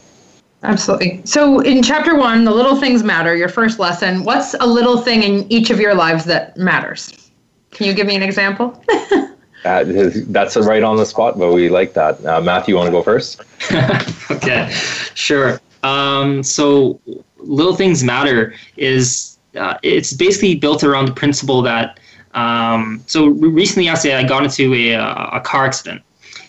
Absolutely. 0.63 1.21
So, 1.25 1.59
in 1.59 1.83
chapter 1.83 2.15
one, 2.15 2.43
the 2.43 2.51
little 2.51 2.75
things 2.75 3.03
matter, 3.03 3.35
your 3.35 3.49
first 3.49 3.79
lesson, 3.79 4.23
what's 4.23 4.53
a 4.55 4.65
little 4.65 4.97
thing 4.97 5.23
in 5.23 5.51
each 5.51 5.69
of 5.69 5.79
your 5.79 5.93
lives 5.93 6.25
that 6.25 6.57
matters? 6.57 7.29
Can 7.71 7.85
you 7.85 7.93
give 7.93 8.07
me 8.07 8.15
an 8.15 8.23
example? 8.23 8.81
Uh, 9.65 9.83
that's 10.27 10.55
right 10.55 10.83
on 10.83 10.95
the 10.95 11.05
spot, 11.05 11.37
but 11.37 11.51
we 11.51 11.67
like 11.67 11.93
that. 11.93 12.23
Uh, 12.25 12.39
Matthew, 12.39 12.73
you 12.73 12.77
want 12.77 12.87
to 12.87 12.91
go 12.91 13.01
first? 13.01 13.41
okay, 14.31 14.69
sure. 15.13 15.59
Um, 15.83 16.41
so, 16.41 17.01
little 17.37 17.75
things 17.75 18.01
matter 18.01 18.53
is 18.77 19.37
uh, 19.55 19.77
it's 19.83 20.13
basically 20.13 20.55
built 20.55 20.83
around 20.83 21.07
the 21.07 21.13
principle 21.13 21.61
that. 21.63 21.99
Um, 22.33 23.03
so 23.07 23.27
recently, 23.27 23.89
actually, 23.89 24.13
I 24.13 24.23
got 24.23 24.43
into 24.43 24.73
a, 24.73 24.93
a 24.93 25.41
car 25.41 25.65
accident, 25.65 26.01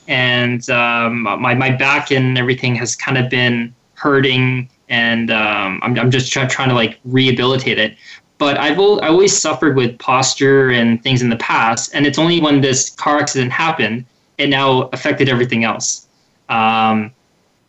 and 0.08 0.68
um, 0.70 1.22
my 1.22 1.54
my 1.54 1.70
back 1.70 2.10
and 2.10 2.36
everything 2.36 2.74
has 2.74 2.96
kind 2.96 3.16
of 3.16 3.30
been 3.30 3.72
hurting, 3.94 4.68
and 4.88 5.30
um, 5.30 5.80
I'm 5.82 5.96
I'm 5.98 6.10
just 6.10 6.32
try, 6.32 6.44
trying 6.46 6.70
to 6.70 6.74
like 6.74 6.98
rehabilitate 7.04 7.78
it 7.78 7.96
but 8.38 8.56
I've 8.56 8.78
I 8.78 9.08
always 9.08 9.36
suffered 9.36 9.74
with 9.76 9.98
posture 9.98 10.70
and 10.70 11.02
things 11.02 11.22
in 11.22 11.28
the 11.28 11.36
past, 11.36 11.92
and 11.92 12.06
it's 12.06 12.18
only 12.18 12.40
when 12.40 12.60
this 12.60 12.90
car 12.90 13.18
accident 13.18 13.50
happened 13.52 14.04
it 14.38 14.48
now 14.48 14.82
affected 14.92 15.28
everything 15.28 15.64
else. 15.64 16.06
Um, 16.48 17.12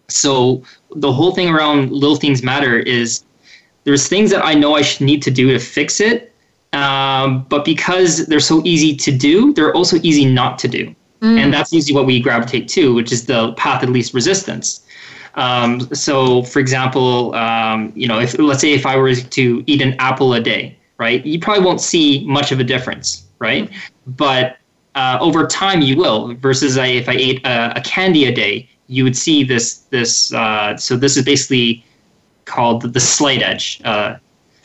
so 0.08 0.64
the 0.96 1.12
whole 1.12 1.34
thing 1.34 1.50
around 1.50 1.92
little 1.92 2.16
things 2.16 2.42
matter 2.42 2.78
is 2.78 3.24
there's 3.84 4.08
things 4.08 4.32
that 4.32 4.46
I 4.46 4.54
know 4.54 4.76
I 4.76 4.82
should 4.84 5.06
need 5.06 5.22
to 5.24 5.32
do 5.32 5.52
to 5.52 5.60
fix 5.60 6.00
it, 6.00 6.34
um, 6.74 7.46
but 7.50 7.66
because 7.66 8.28
they're 8.28 8.40
so 8.40 8.62
easy 8.64 8.96
to 8.96 9.12
do, 9.12 9.54
they're 9.54 9.74
also 9.74 9.98
easy 10.04 10.26
not 10.26 10.60
to 10.60 10.68
do, 10.68 10.96
mm. 11.22 11.38
and 11.38 11.54
that's 11.54 11.72
usually 11.72 11.96
what 11.96 12.06
we 12.06 12.20
gravitate 12.20 12.68
to, 12.70 12.94
which 12.94 13.12
is 13.12 13.26
the 13.26 13.54
path 13.54 13.84
of 13.84 13.90
least 13.90 14.14
resistance. 14.14 14.86
Um, 15.36 15.82
so, 15.94 16.44
for 16.44 16.60
example, 16.60 17.34
um, 17.36 17.94
you 17.96 18.08
know, 18.08 18.20
if 18.20 18.38
let's 18.40 18.62
say 18.62 18.74
if 18.74 18.86
I 18.86 18.98
were 18.98 19.14
to 19.16 19.64
eat 19.68 19.82
an 19.82 19.96
apple 20.00 20.34
a 20.34 20.42
day, 20.42 20.78
right, 20.98 21.26
you 21.26 21.40
probably 21.40 21.64
won't 21.64 21.82
see 21.82 22.26
much 22.28 22.52
of 22.52 22.60
a 22.60 22.64
difference, 22.64 23.28
right? 23.40 23.70
But 24.06 24.58
uh, 24.96 25.18
over 25.22 25.46
time, 25.46 25.82
you 25.82 25.96
will. 25.96 26.34
Versus 26.36 26.78
I, 26.78 26.88
if 26.88 27.08
I 27.08 27.14
ate 27.14 27.46
a, 27.46 27.78
a, 27.78 27.82
candy 27.82 28.26
a 28.26 28.34
day, 28.34 28.68
you 28.88 29.04
would 29.04 29.16
see 29.16 29.44
this 29.44 29.78
this. 29.92 30.34
Uh, 30.34 30.76
so 30.78 30.98
this 30.98 31.16
is 31.16 31.24
basically 31.24 31.86
called 32.46 32.82
the 32.82 33.00
slight 33.00 33.42
edge. 33.42 33.82
Uh, 33.86 34.18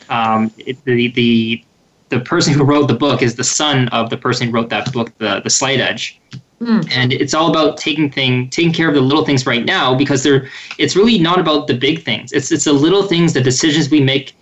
um, 0.09 0.51
it, 0.57 0.83
the 0.83 1.09
the 1.11 1.63
the 2.09 2.19
person 2.19 2.53
who 2.53 2.63
wrote 2.63 2.87
the 2.87 2.95
book 2.95 3.21
is 3.21 3.35
the 3.35 3.43
son 3.43 3.87
of 3.89 4.09
the 4.09 4.17
person 4.17 4.47
who 4.47 4.53
wrote 4.53 4.69
that 4.69 4.91
book, 4.91 5.15
the 5.19 5.41
the 5.41 5.49
slight 5.49 5.79
edge. 5.79 6.19
Mm. 6.61 6.89
And 6.91 7.11
it's 7.11 7.33
all 7.33 7.49
about 7.49 7.77
taking 7.77 8.09
thing, 8.09 8.49
taking 8.49 8.71
care 8.71 8.87
of 8.87 8.95
the 8.95 9.01
little 9.01 9.25
things 9.25 9.45
right 9.45 9.65
now 9.65 9.93
because 9.93 10.23
they're. 10.23 10.49
It's 10.77 10.95
really 10.95 11.19
not 11.19 11.37
about 11.39 11.67
the 11.67 11.73
big 11.73 12.03
things. 12.03 12.31
It's 12.31 12.51
it's 12.51 12.63
the 12.63 12.73
little 12.73 13.03
things, 13.03 13.33
the 13.33 13.41
decisions 13.41 13.89
we 13.89 13.99
make 13.99 14.35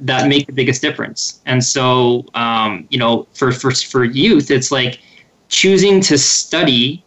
that 0.00 0.28
make 0.28 0.46
the 0.46 0.52
biggest 0.52 0.82
difference. 0.82 1.40
And 1.46 1.62
so, 1.62 2.26
um, 2.34 2.86
you 2.90 2.98
know, 2.98 3.28
for 3.32 3.52
for 3.52 3.70
for 3.70 4.04
youth, 4.04 4.50
it's 4.50 4.72
like 4.72 5.00
choosing 5.48 6.00
to 6.00 6.18
study 6.18 7.04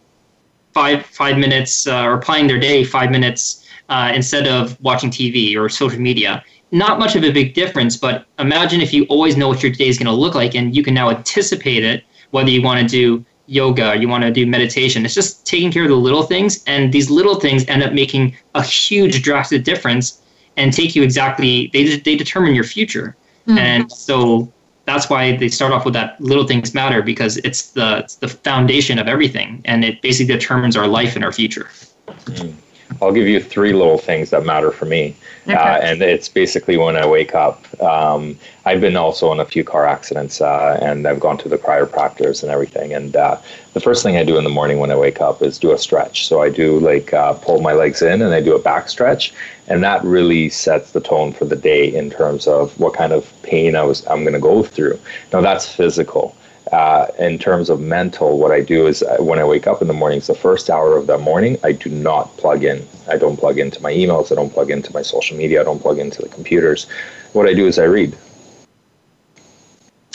five 0.72 1.04
five 1.04 1.36
minutes 1.36 1.86
uh, 1.86 2.04
or 2.04 2.14
applying 2.14 2.46
their 2.46 2.58
day 2.58 2.82
five 2.82 3.10
minutes 3.10 3.66
uh, 3.90 4.12
instead 4.14 4.46
of 4.46 4.80
watching 4.80 5.10
TV 5.10 5.56
or 5.56 5.68
social 5.68 6.00
media. 6.00 6.42
Not 6.72 6.98
much 6.98 7.14
of 7.14 7.24
a 7.24 7.30
big 7.30 7.54
difference, 7.54 7.96
but 7.96 8.26
imagine 8.38 8.80
if 8.80 8.92
you 8.92 9.04
always 9.04 9.36
know 9.36 9.48
what 9.48 9.62
your 9.62 9.70
day 9.70 9.88
is 9.88 9.98
going 9.98 10.06
to 10.06 10.12
look 10.12 10.34
like 10.34 10.54
and 10.54 10.74
you 10.74 10.82
can 10.82 10.94
now 10.94 11.10
anticipate 11.10 11.84
it, 11.84 12.04
whether 12.30 12.50
you 12.50 12.62
want 12.62 12.80
to 12.80 12.86
do 12.88 13.24
yoga, 13.46 13.96
you 13.96 14.08
want 14.08 14.24
to 14.24 14.30
do 14.30 14.46
meditation. 14.46 15.04
It's 15.04 15.14
just 15.14 15.46
taking 15.46 15.70
care 15.70 15.84
of 15.84 15.88
the 15.88 15.96
little 15.96 16.22
things, 16.22 16.62
and 16.66 16.92
these 16.92 17.10
little 17.10 17.36
things 17.36 17.66
end 17.68 17.82
up 17.82 17.92
making 17.92 18.36
a 18.54 18.62
huge 18.62 19.22
drastic 19.22 19.64
difference 19.64 20.20
and 20.56 20.72
take 20.72 20.94
you 20.94 21.02
exactly. 21.02 21.70
They 21.72 21.96
they 21.96 22.16
determine 22.16 22.54
your 22.54 22.64
future, 22.64 23.16
mm-hmm. 23.46 23.58
and 23.58 23.92
so 23.92 24.52
that's 24.84 25.10
why 25.10 25.36
they 25.36 25.48
start 25.48 25.72
off 25.72 25.84
with 25.84 25.94
that 25.94 26.20
little 26.20 26.46
things 26.46 26.74
matter 26.74 27.02
because 27.02 27.36
it's 27.38 27.72
the 27.72 27.98
it's 27.98 28.16
the 28.16 28.28
foundation 28.28 28.98
of 28.98 29.08
everything, 29.08 29.62
and 29.64 29.84
it 29.84 30.02
basically 30.02 30.34
determines 30.34 30.76
our 30.76 30.86
life 30.86 31.16
and 31.16 31.24
our 31.24 31.32
future. 31.32 31.68
Mm. 32.06 32.54
I'll 33.00 33.12
give 33.12 33.26
you 33.26 33.40
three 33.40 33.72
little 33.72 33.98
things 33.98 34.30
that 34.30 34.44
matter 34.44 34.70
for 34.70 34.84
me. 34.84 35.16
Okay. 35.46 35.54
Uh, 35.54 35.78
and 35.78 36.02
it's 36.02 36.28
basically 36.28 36.76
when 36.76 36.96
I 36.96 37.06
wake 37.06 37.34
up. 37.34 37.64
Um, 37.80 38.38
I've 38.64 38.80
been 38.80 38.96
also 38.96 39.32
in 39.32 39.40
a 39.40 39.44
few 39.44 39.64
car 39.64 39.86
accidents 39.86 40.40
uh, 40.40 40.78
and 40.82 41.06
I've 41.06 41.20
gone 41.20 41.38
to 41.38 41.48
the 41.48 41.58
chiropractors 41.58 42.42
and 42.42 42.50
everything. 42.50 42.92
And 42.92 43.16
uh, 43.16 43.40
the 43.72 43.80
first 43.80 44.02
thing 44.02 44.16
I 44.16 44.24
do 44.24 44.38
in 44.38 44.44
the 44.44 44.50
morning 44.50 44.78
when 44.78 44.90
I 44.90 44.96
wake 44.96 45.20
up 45.20 45.42
is 45.42 45.58
do 45.58 45.72
a 45.72 45.78
stretch. 45.78 46.26
So 46.26 46.42
I 46.42 46.50
do 46.50 46.80
like 46.80 47.12
uh, 47.12 47.34
pull 47.34 47.60
my 47.60 47.72
legs 47.72 48.02
in 48.02 48.22
and 48.22 48.34
I 48.34 48.40
do 48.40 48.54
a 48.54 48.58
back 48.58 48.88
stretch. 48.88 49.32
And 49.68 49.82
that 49.82 50.04
really 50.04 50.48
sets 50.48 50.92
the 50.92 51.00
tone 51.00 51.32
for 51.32 51.44
the 51.44 51.56
day 51.56 51.94
in 51.94 52.10
terms 52.10 52.46
of 52.46 52.78
what 52.78 52.94
kind 52.94 53.12
of 53.12 53.32
pain 53.42 53.74
I 53.74 53.82
was, 53.82 54.06
I'm 54.06 54.22
going 54.22 54.34
to 54.34 54.40
go 54.40 54.62
through. 54.62 54.98
Now, 55.32 55.40
that's 55.40 55.72
physical 55.72 56.35
uh, 56.72 57.06
in 57.18 57.38
terms 57.38 57.70
of 57.70 57.80
mental, 57.80 58.38
what 58.38 58.50
I 58.50 58.60
do 58.60 58.86
is 58.86 59.02
uh, 59.02 59.18
when 59.20 59.38
I 59.38 59.44
wake 59.44 59.66
up 59.66 59.82
in 59.82 59.88
the 59.88 59.94
mornings, 59.94 60.26
the 60.26 60.34
first 60.34 60.68
hour 60.68 60.96
of 60.96 61.06
the 61.06 61.16
morning, 61.16 61.58
I 61.62 61.72
do 61.72 61.88
not 61.88 62.36
plug 62.38 62.64
in. 62.64 62.86
I 63.08 63.16
don't 63.16 63.36
plug 63.36 63.58
into 63.58 63.80
my 63.80 63.92
emails. 63.92 64.32
I 64.32 64.34
don't 64.34 64.52
plug 64.52 64.70
into 64.70 64.92
my 64.92 65.02
social 65.02 65.36
media. 65.36 65.60
I 65.60 65.64
don't 65.64 65.80
plug 65.80 65.98
into 65.98 66.22
the 66.22 66.28
computers. 66.28 66.88
What 67.34 67.46
I 67.46 67.54
do 67.54 67.66
is 67.66 67.78
I 67.78 67.84
read. 67.84 68.16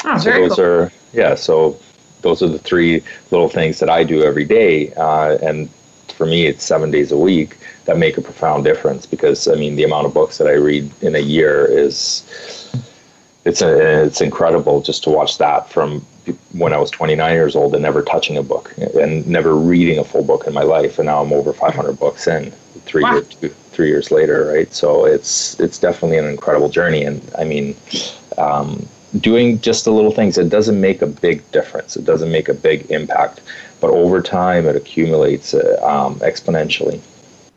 Oh, 0.03 0.17
so 0.17 0.23
very 0.23 0.47
those 0.47 0.57
cool. 0.57 0.65
are 0.65 0.91
yeah. 1.13 1.35
So 1.35 1.79
those 2.21 2.43
are 2.43 2.49
the 2.49 2.59
three 2.59 3.01
little 3.29 3.49
things 3.49 3.79
that 3.79 3.89
I 3.89 4.03
do 4.03 4.23
every 4.23 4.45
day, 4.45 4.93
uh, 4.93 5.37
and 5.41 5.69
for 6.09 6.25
me, 6.25 6.47
it's 6.47 6.63
seven 6.63 6.91
days 6.91 7.11
a 7.11 7.17
week 7.17 7.57
that 7.85 7.97
make 7.97 8.17
a 8.17 8.21
profound 8.21 8.65
difference. 8.65 9.05
Because 9.05 9.47
I 9.47 9.55
mean, 9.55 9.75
the 9.75 9.83
amount 9.83 10.05
of 10.05 10.13
books 10.13 10.37
that 10.39 10.47
I 10.47 10.53
read 10.53 10.91
in 11.01 11.15
a 11.15 11.19
year 11.19 11.65
is 11.65 12.25
it's 13.45 13.61
a, 13.61 14.03
it's 14.03 14.21
incredible 14.21 14.81
just 14.81 15.03
to 15.05 15.09
watch 15.09 15.37
that 15.37 15.69
from 15.69 16.05
when 16.53 16.73
I 16.73 16.77
was 16.77 16.91
29 16.91 17.33
years 17.33 17.55
old 17.55 17.73
and 17.73 17.81
never 17.83 18.01
touching 18.01 18.37
a 18.37 18.43
book 18.43 18.73
and 18.77 19.25
never 19.27 19.55
reading 19.55 19.97
a 19.99 20.03
full 20.03 20.23
book 20.23 20.45
in 20.47 20.53
my 20.53 20.63
life, 20.63 20.99
and 20.99 21.07
now 21.07 21.21
I'm 21.21 21.33
over 21.33 21.53
500 21.53 21.93
books 21.99 22.27
in 22.27 22.51
three 22.85 23.03
wow. 23.03 23.13
years, 23.13 23.27
two, 23.35 23.49
three 23.71 23.87
years 23.87 24.11
later, 24.11 24.47
right? 24.47 24.71
So 24.73 25.05
it's 25.05 25.59
it's 25.59 25.79
definitely 25.79 26.17
an 26.17 26.25
incredible 26.25 26.69
journey, 26.69 27.03
and 27.03 27.21
I 27.37 27.43
mean, 27.43 27.75
um, 28.37 28.87
doing 29.19 29.59
just 29.61 29.85
the 29.85 29.91
little 29.91 30.11
things. 30.11 30.37
It 30.37 30.49
doesn't 30.49 30.79
make 30.79 31.01
a 31.01 31.07
big 31.07 31.49
difference. 31.51 31.95
It 31.95 32.05
doesn't 32.05 32.31
make 32.31 32.49
a 32.49 32.53
big 32.53 32.89
impact, 32.91 33.41
but 33.79 33.89
over 33.89 34.21
time, 34.21 34.65
it 34.67 34.75
accumulates 34.75 35.53
uh, 35.53 35.79
um, 35.83 36.15
exponentially. 36.19 37.01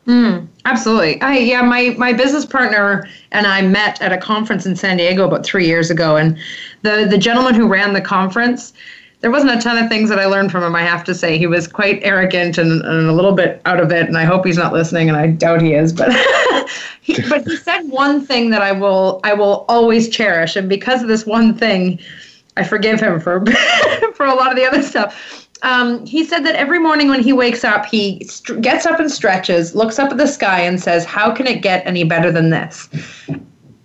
Mm, 0.07 0.46
absolutely. 0.66 1.20
I 1.22 1.38
yeah, 1.38 1.62
my 1.62 1.94
my 1.96 2.12
business 2.12 2.44
partner 2.44 3.09
and 3.32 3.46
I 3.46 3.62
met 3.62 4.00
at 4.02 4.12
a 4.12 4.18
conference 4.18 4.66
in 4.66 4.76
San 4.76 4.98
Diego 4.98 5.26
about 5.26 5.46
three 5.46 5.66
years 5.66 5.90
ago, 5.90 6.16
and 6.16 6.36
the 6.82 7.07
the 7.09 7.18
gentleman 7.18 7.55
who 7.55 7.66
ran 7.66 7.92
the 7.92 8.00
conference. 8.00 8.72
There 9.20 9.30
wasn't 9.30 9.52
a 9.52 9.61
ton 9.61 9.82
of 9.82 9.88
things 9.88 10.11
that 10.11 10.18
I 10.18 10.26
learned 10.26 10.52
from 10.52 10.62
him, 10.62 10.76
I 10.76 10.82
have 10.82 11.02
to 11.05 11.14
say. 11.14 11.38
He 11.38 11.46
was 11.46 11.66
quite 11.66 11.98
arrogant 12.02 12.59
and, 12.59 12.82
and 12.82 13.09
a 13.09 13.12
little 13.12 13.32
bit 13.32 13.62
out 13.64 13.80
of 13.80 13.90
it, 13.90 14.07
and 14.07 14.18
I 14.18 14.24
hope 14.24 14.44
he's 14.44 14.59
not 14.59 14.74
listening, 14.74 15.09
and 15.09 15.16
I 15.16 15.28
doubt 15.28 15.62
he 15.62 15.72
is. 15.72 15.94
But 15.94 16.12
he, 17.00 17.16
but 17.30 17.42
he 17.44 17.57
said 17.57 17.84
one 17.84 18.26
thing 18.26 18.50
that 18.50 18.61
I 18.61 18.72
will 18.72 19.20
I 19.24 19.32
will 19.32 19.64
always 19.70 20.11
cherish, 20.11 20.57
and 20.57 20.68
because 20.68 21.00
of 21.00 21.09
this 21.09 21.24
one 21.24 21.57
thing, 21.57 21.98
I 22.59 22.64
forgive 22.64 23.00
him 23.00 23.18
for 23.18 23.42
for 24.14 24.26
a 24.26 24.34
lot 24.34 24.50
of 24.50 24.57
the 24.57 24.66
other 24.66 24.82
stuff 24.82 25.43
um, 25.62 26.05
he 26.05 26.24
said 26.24 26.44
that 26.44 26.55
every 26.57 26.78
morning 26.78 27.09
when 27.09 27.20
he 27.20 27.32
wakes 27.32 27.64
up, 27.64 27.86
he 27.86 28.24
st- 28.24 28.61
gets 28.61 28.86
up 28.86 29.00
and 29.00 29.11
stretches, 29.11 29.74
looks 29.74 29.98
up 29.98 30.11
at 30.11 30.18
the 30.18 30.26
sky, 30.26 30.61
and 30.61 30.80
says, 30.80 31.05
How 31.05 31.32
can 31.32 31.46
it 31.46 31.62
get 31.62 31.86
any 31.86 32.05
better 32.05 32.30
than 32.30 32.50
this? 32.50 32.88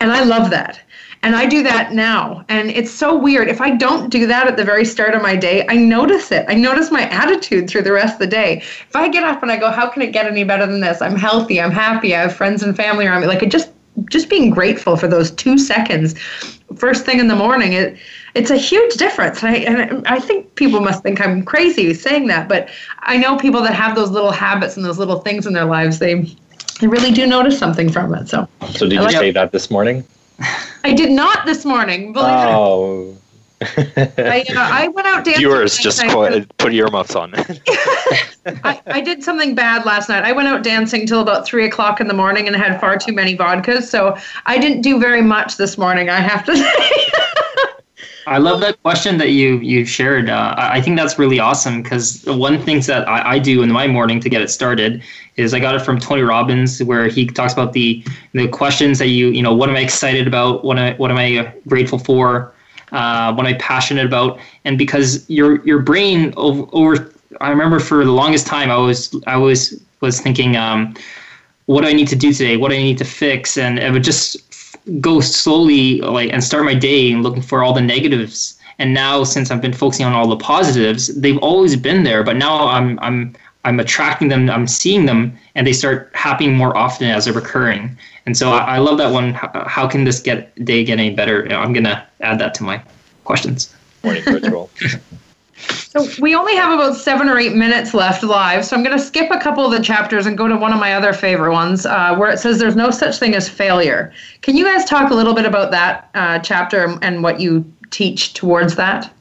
And 0.01 0.11
I 0.11 0.24
love 0.24 0.49
that. 0.49 0.82
And 1.22 1.36
I 1.36 1.45
do 1.45 1.63
that 1.63 1.93
now. 1.93 2.45
And 2.47 2.70
it's 2.72 2.91
so 2.91 3.17
weird. 3.17 3.49
If 3.49 3.59
I 3.59 3.76
don't 3.76 4.09
do 4.09 4.26
that 4.28 4.47
at 4.47 4.55
the 4.55 4.63
very 4.63 4.86
start 4.86 5.13
of 5.15 5.22
my 5.22 5.36
day, 5.36 5.65
I 5.67 5.76
notice 5.76 6.32
it. 6.32 6.45
I 6.47 6.55
notice 6.55 6.91
my 6.91 7.09
attitude 7.09 7.70
through 7.70 7.82
the 7.82 7.91
rest 7.91 8.13
of 8.13 8.20
the 8.20 8.28
day. 8.28 8.57
If 8.57 8.95
I 8.95 9.09
get 9.09 9.26
up 9.26 9.43
and 9.43 9.51
I 9.51 9.57
go, 9.57 9.70
How 9.70 9.89
can 9.89 10.01
it 10.01 10.11
get 10.11 10.26
any 10.26 10.43
better 10.43 10.65
than 10.65 10.82
this? 10.82 11.01
I'm 11.01 11.15
healthy, 11.15 11.61
I'm 11.61 11.72
happy, 11.72 12.15
I 12.15 12.22
have 12.22 12.36
friends 12.36 12.63
and 12.63 12.76
family 12.76 13.05
around 13.05 13.22
me. 13.22 13.28
Like 13.28 13.43
it 13.43 13.51
just 13.51 13.72
just 14.09 14.30
being 14.30 14.49
grateful 14.49 14.95
for 14.95 15.07
those 15.07 15.32
two 15.32 15.57
seconds 15.57 16.15
first 16.78 17.05
thing 17.05 17.20
in 17.20 17.28
the 17.28 17.36
morning 17.36 17.74
it 17.74 17.97
it's 18.36 18.52
a 18.52 18.58
huge 18.58 18.96
difference 18.96 19.44
I, 19.44 19.56
and 19.56 20.08
I 20.08 20.20
think 20.20 20.56
people 20.56 20.80
must 20.80 21.04
think 21.04 21.22
i'm 21.22 21.44
crazy 21.44 21.94
saying 21.94 22.28
that 22.28 22.48
but 22.48 22.70
i 23.02 23.18
know 23.18 23.38
people 23.38 23.62
that 23.64 23.74
have 23.74 23.96
those 23.96 24.12
little 24.12 24.32
habits 24.32 24.78
and 24.78 24.86
those 24.86 24.98
little 24.98 25.20
things 25.20 25.46
in 25.46 25.54
their 25.54 25.66
lives 25.66 26.00
they 26.00 26.36
they 26.80 26.88
really 26.88 27.12
do 27.12 27.26
notice 27.28 27.58
something 27.58 27.92
from 27.92 28.14
it 28.14 28.30
so 28.30 28.48
so 28.72 28.88
did 28.88 29.02
you 29.02 29.12
say 29.12 29.32
that 29.32 29.52
this 29.52 29.70
morning 29.70 30.04
i 30.84 30.94
did 30.94 31.12
not 31.12 31.46
this 31.46 31.66
morning 31.66 32.14
believe 32.14 32.30
oh 32.30 33.16
I, 33.62 34.46
uh, 34.50 34.54
I 34.56 34.88
went 34.88 35.08
out 35.08 35.26
dancing. 35.26 35.42
Viewers, 35.42 35.78
just 35.78 36.02
night. 36.02 36.14
put, 36.14 36.58
put 36.58 36.74
earmuffs 36.74 37.16
on. 37.16 37.34
I, 37.36 38.82
I 38.86 39.02
did 39.02 39.24
something 39.24 39.54
bad 39.54 39.86
last 39.86 40.10
night. 40.10 40.24
I 40.24 40.32
went 40.32 40.48
out 40.48 40.64
dancing 40.64 41.06
till 41.06 41.22
about 41.22 41.46
three 41.46 41.66
o'clock 41.66 42.00
in 42.00 42.08
the 42.08 42.14
morning 42.14 42.48
and 42.48 42.56
had 42.56 42.80
far 42.80 42.98
too 42.98 43.12
many 43.12 43.36
vodkas. 43.36 43.84
So 43.84 44.18
I 44.46 44.58
didn't 44.58 44.82
do 44.82 45.00
very 45.00 45.22
much 45.22 45.58
this 45.58 45.78
morning. 45.78 46.10
I 46.10 46.20
have 46.20 46.46
to 46.46 46.56
say. 46.58 47.12
I 48.30 48.38
love 48.38 48.60
that 48.62 48.82
question 48.84 49.18
that 49.18 49.32
you 49.32 49.58
you 49.58 49.86
shared. 49.86 50.30
Uh, 50.30 50.54
I 50.56 50.82
think 50.82 50.98
that's 50.98 51.18
really 51.18 51.40
awesome 51.40 51.82
because 51.82 52.24
one 52.26 52.62
things 52.62 52.86
that 52.86 53.10
I, 53.10 53.32
I 53.32 53.40
do 53.40 53.64
in 53.64 53.72
my 53.72 53.88
morning 53.88 54.20
to 54.20 54.30
get 54.30 54.40
it 54.40 54.52
started 54.52 55.02
is 55.36 55.52
I 55.52 55.60
got 55.60 55.74
it 55.74 55.82
from 55.82 56.00
Tony 56.00 56.22
Robbins 56.22 56.84
where 56.84 57.08
he 57.08 57.26
talks 57.26 57.54
about 57.54 57.74
the 57.74 58.04
the 58.34 58.48
questions 58.48 59.00
that 59.00 59.08
you 59.08 59.30
you 59.30 59.42
know 59.42 59.56
what 59.56 59.68
am 59.68 59.76
I 59.76 59.80
excited 59.80 60.28
about? 60.28 60.64
What 60.64 60.78
am 60.78 60.94
I, 60.94 60.98
what 60.98 61.10
am 61.10 61.18
I 61.18 61.52
grateful 61.68 61.98
for? 61.98 62.54
Uh, 62.92 63.34
what 63.34 63.48
am 63.48 63.56
I 63.56 63.58
passionate 63.58 64.06
about? 64.06 64.40
And 64.64 64.78
because 64.78 65.28
your 65.28 65.66
your 65.66 65.80
brain 65.80 66.32
over, 66.38 66.70
over 66.72 67.12
I 67.42 67.50
remember 67.50 67.80
for 67.80 68.06
the 68.06 68.12
longest 68.12 68.46
time 68.46 68.70
I 68.70 68.78
was 68.78 69.16
I 69.26 69.38
was 69.38 69.82
was 70.02 70.22
thinking 70.22 70.56
um, 70.56 70.94
what 71.66 71.82
do 71.82 71.88
I 71.88 71.94
need 71.94 72.08
to 72.10 72.16
do 72.16 72.32
today? 72.32 72.58
What 72.58 72.70
do 72.70 72.76
I 72.76 72.84
need 72.84 73.00
to 73.00 73.06
fix? 73.06 73.58
And 73.58 73.80
it 73.80 73.92
would 73.92 74.04
just 74.04 74.49
go 75.00 75.20
slowly 75.20 76.02
like 76.02 76.32
and 76.32 76.44
start 76.44 76.66
my 76.66 76.74
day 76.74 77.16
looking 77.16 77.42
for 77.42 77.64
all 77.64 77.74
the 77.74 77.82
negatives. 77.82 78.58
And 78.80 78.94
now 78.94 79.26
since 79.26 79.52
i've 79.52 79.62
been 79.62 79.74
focusing 79.74 80.06
on 80.06 80.14
all 80.14 80.28
the 80.28 80.38
positives 80.38 81.08
they've 81.20 81.38
always 81.40 81.76
been 81.76 82.04
there 82.04 82.24
but 82.24 82.38
now 82.38 82.66
i'm 82.68 82.98
i'm 83.02 83.36
i'm 83.66 83.78
attracting 83.78 84.30
them 84.30 84.50
i'm 84.50 84.68
seeing 84.68 85.06
them 85.06 85.38
and 85.56 85.68
they 85.68 85.74
start 85.74 86.10
happening 86.14 86.56
more 86.56 86.76
often 86.78 87.10
as 87.10 87.26
they're 87.26 87.34
recurring. 87.34 87.98
And 88.26 88.38
so 88.38 88.52
i, 88.52 88.76
I 88.76 88.78
love 88.78 88.98
that 89.00 89.12
one. 89.12 89.34
How, 89.34 89.66
how 89.68 89.88
can 89.88 90.06
this 90.06 90.22
get 90.22 90.54
day 90.64 90.84
get 90.86 91.00
any 91.00 91.14
better? 91.14 91.46
I'm 91.52 91.74
gonna 91.74 92.08
add 92.22 92.40
that 92.40 92.54
to 92.56 92.64
my 92.64 92.82
questions. 93.26 93.76
Morning 94.04 94.24
ritual. 94.26 94.70
So 95.68 96.07
we 96.22 96.36
only 96.36 96.55
have 96.55 96.72
about 96.72 96.95
seven 96.95 97.28
or 97.28 97.38
eight 97.38 97.55
minutes 97.55 97.93
left 97.93 98.24
live, 98.24 98.66
so 98.66 98.76
I'm 98.76 98.84
going 98.84 98.97
to 98.97 99.03
skip 99.03 99.30
a 99.32 99.39
couple 99.39 99.66
of 99.66 99.72
the 99.72 99.84
chapters 99.84 100.26
and 100.26 100.38
go 100.38 100.47
to 100.47 100.55
one 100.55 100.72
of 100.72 100.80
my 100.80 100.93
other 100.93 101.14
favorite 101.14 101.51
ones, 101.51 101.86
uh, 101.86 102.16
where 102.16 102.30
it 102.30 102.39
says 102.39 102.60
there's 102.60 102.76
no 102.76 102.91
such 102.91 103.18
thing 103.18 103.36
as 103.36 103.49
failure. 103.49 104.14
Can 104.41 104.55
you 104.55 104.66
guys 104.66 104.86
talk 104.86 105.12
a 105.12 105.16
little 105.16 105.34
bit 105.34 105.45
about 105.45 105.72
that 105.72 106.10
uh, 106.14 106.39
chapter 106.39 106.97
and 107.01 107.24
what 107.24 107.39
you 107.39 107.72
teach 107.89 108.34
towards 108.34 108.76
that? 108.76 109.12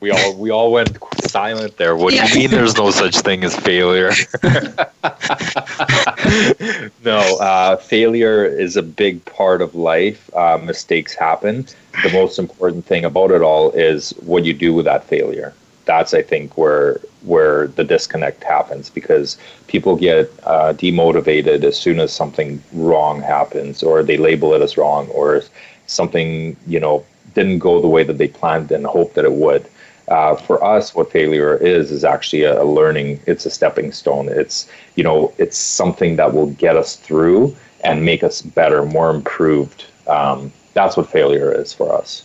We 0.00 0.10
all 0.10 0.36
we 0.36 0.50
all 0.50 0.72
went 0.72 0.98
silent 1.22 1.78
there. 1.78 1.96
What 1.96 2.10
do 2.10 2.16
you 2.16 2.34
mean 2.34 2.50
there's 2.50 2.76
no 2.76 2.90
such 2.90 3.16
thing 3.20 3.44
as 3.44 3.56
failure? 3.56 4.12
no, 7.04 7.38
uh, 7.38 7.76
failure 7.76 8.44
is 8.44 8.76
a 8.76 8.82
big 8.82 9.24
part 9.24 9.62
of 9.62 9.74
life. 9.74 10.28
Uh, 10.34 10.58
mistakes 10.62 11.14
happen. 11.14 11.66
The 12.02 12.10
most 12.10 12.38
important 12.38 12.84
thing 12.86 13.04
about 13.04 13.30
it 13.30 13.42
all 13.42 13.70
is 13.72 14.10
what 14.20 14.44
you 14.44 14.52
do 14.52 14.72
with 14.74 14.84
that 14.86 15.04
failure. 15.04 15.54
That's, 15.84 16.14
I 16.14 16.22
think, 16.22 16.56
where 16.56 17.00
where 17.22 17.66
the 17.68 17.84
disconnect 17.84 18.44
happens 18.44 18.88
because 18.90 19.36
people 19.66 19.96
get 19.96 20.30
uh, 20.44 20.72
demotivated 20.74 21.64
as 21.64 21.78
soon 21.78 21.98
as 22.00 22.12
something 22.12 22.62
wrong 22.72 23.20
happens, 23.20 23.82
or 23.82 24.02
they 24.02 24.16
label 24.16 24.54
it 24.54 24.62
as 24.62 24.76
wrong, 24.76 25.08
or 25.08 25.42
something 25.86 26.56
you 26.66 26.80
know 26.80 27.04
didn't 27.34 27.58
go 27.58 27.80
the 27.80 27.88
way 27.88 28.02
that 28.04 28.18
they 28.18 28.28
planned 28.28 28.70
and 28.72 28.86
hoped 28.86 29.14
that 29.14 29.24
it 29.24 29.32
would. 29.32 29.66
Uh, 30.08 30.34
for 30.36 30.62
us, 30.62 30.94
what 30.94 31.10
failure 31.10 31.56
is 31.56 31.90
is 31.90 32.04
actually 32.04 32.42
a, 32.42 32.62
a 32.62 32.64
learning. 32.64 33.20
It's 33.26 33.46
a 33.46 33.50
stepping 33.50 33.92
stone. 33.92 34.28
It's 34.28 34.68
you 34.96 35.04
know 35.04 35.32
it's 35.38 35.56
something 35.58 36.16
that 36.16 36.32
will 36.32 36.50
get 36.52 36.76
us 36.76 36.96
through 36.96 37.54
and 37.84 38.04
make 38.04 38.22
us 38.22 38.42
better, 38.42 38.84
more 38.84 39.10
improved. 39.10 39.84
Um, 40.06 40.52
that's 40.76 40.96
what 40.96 41.10
failure 41.10 41.50
is 41.50 41.72
for 41.72 41.90
us. 41.92 42.22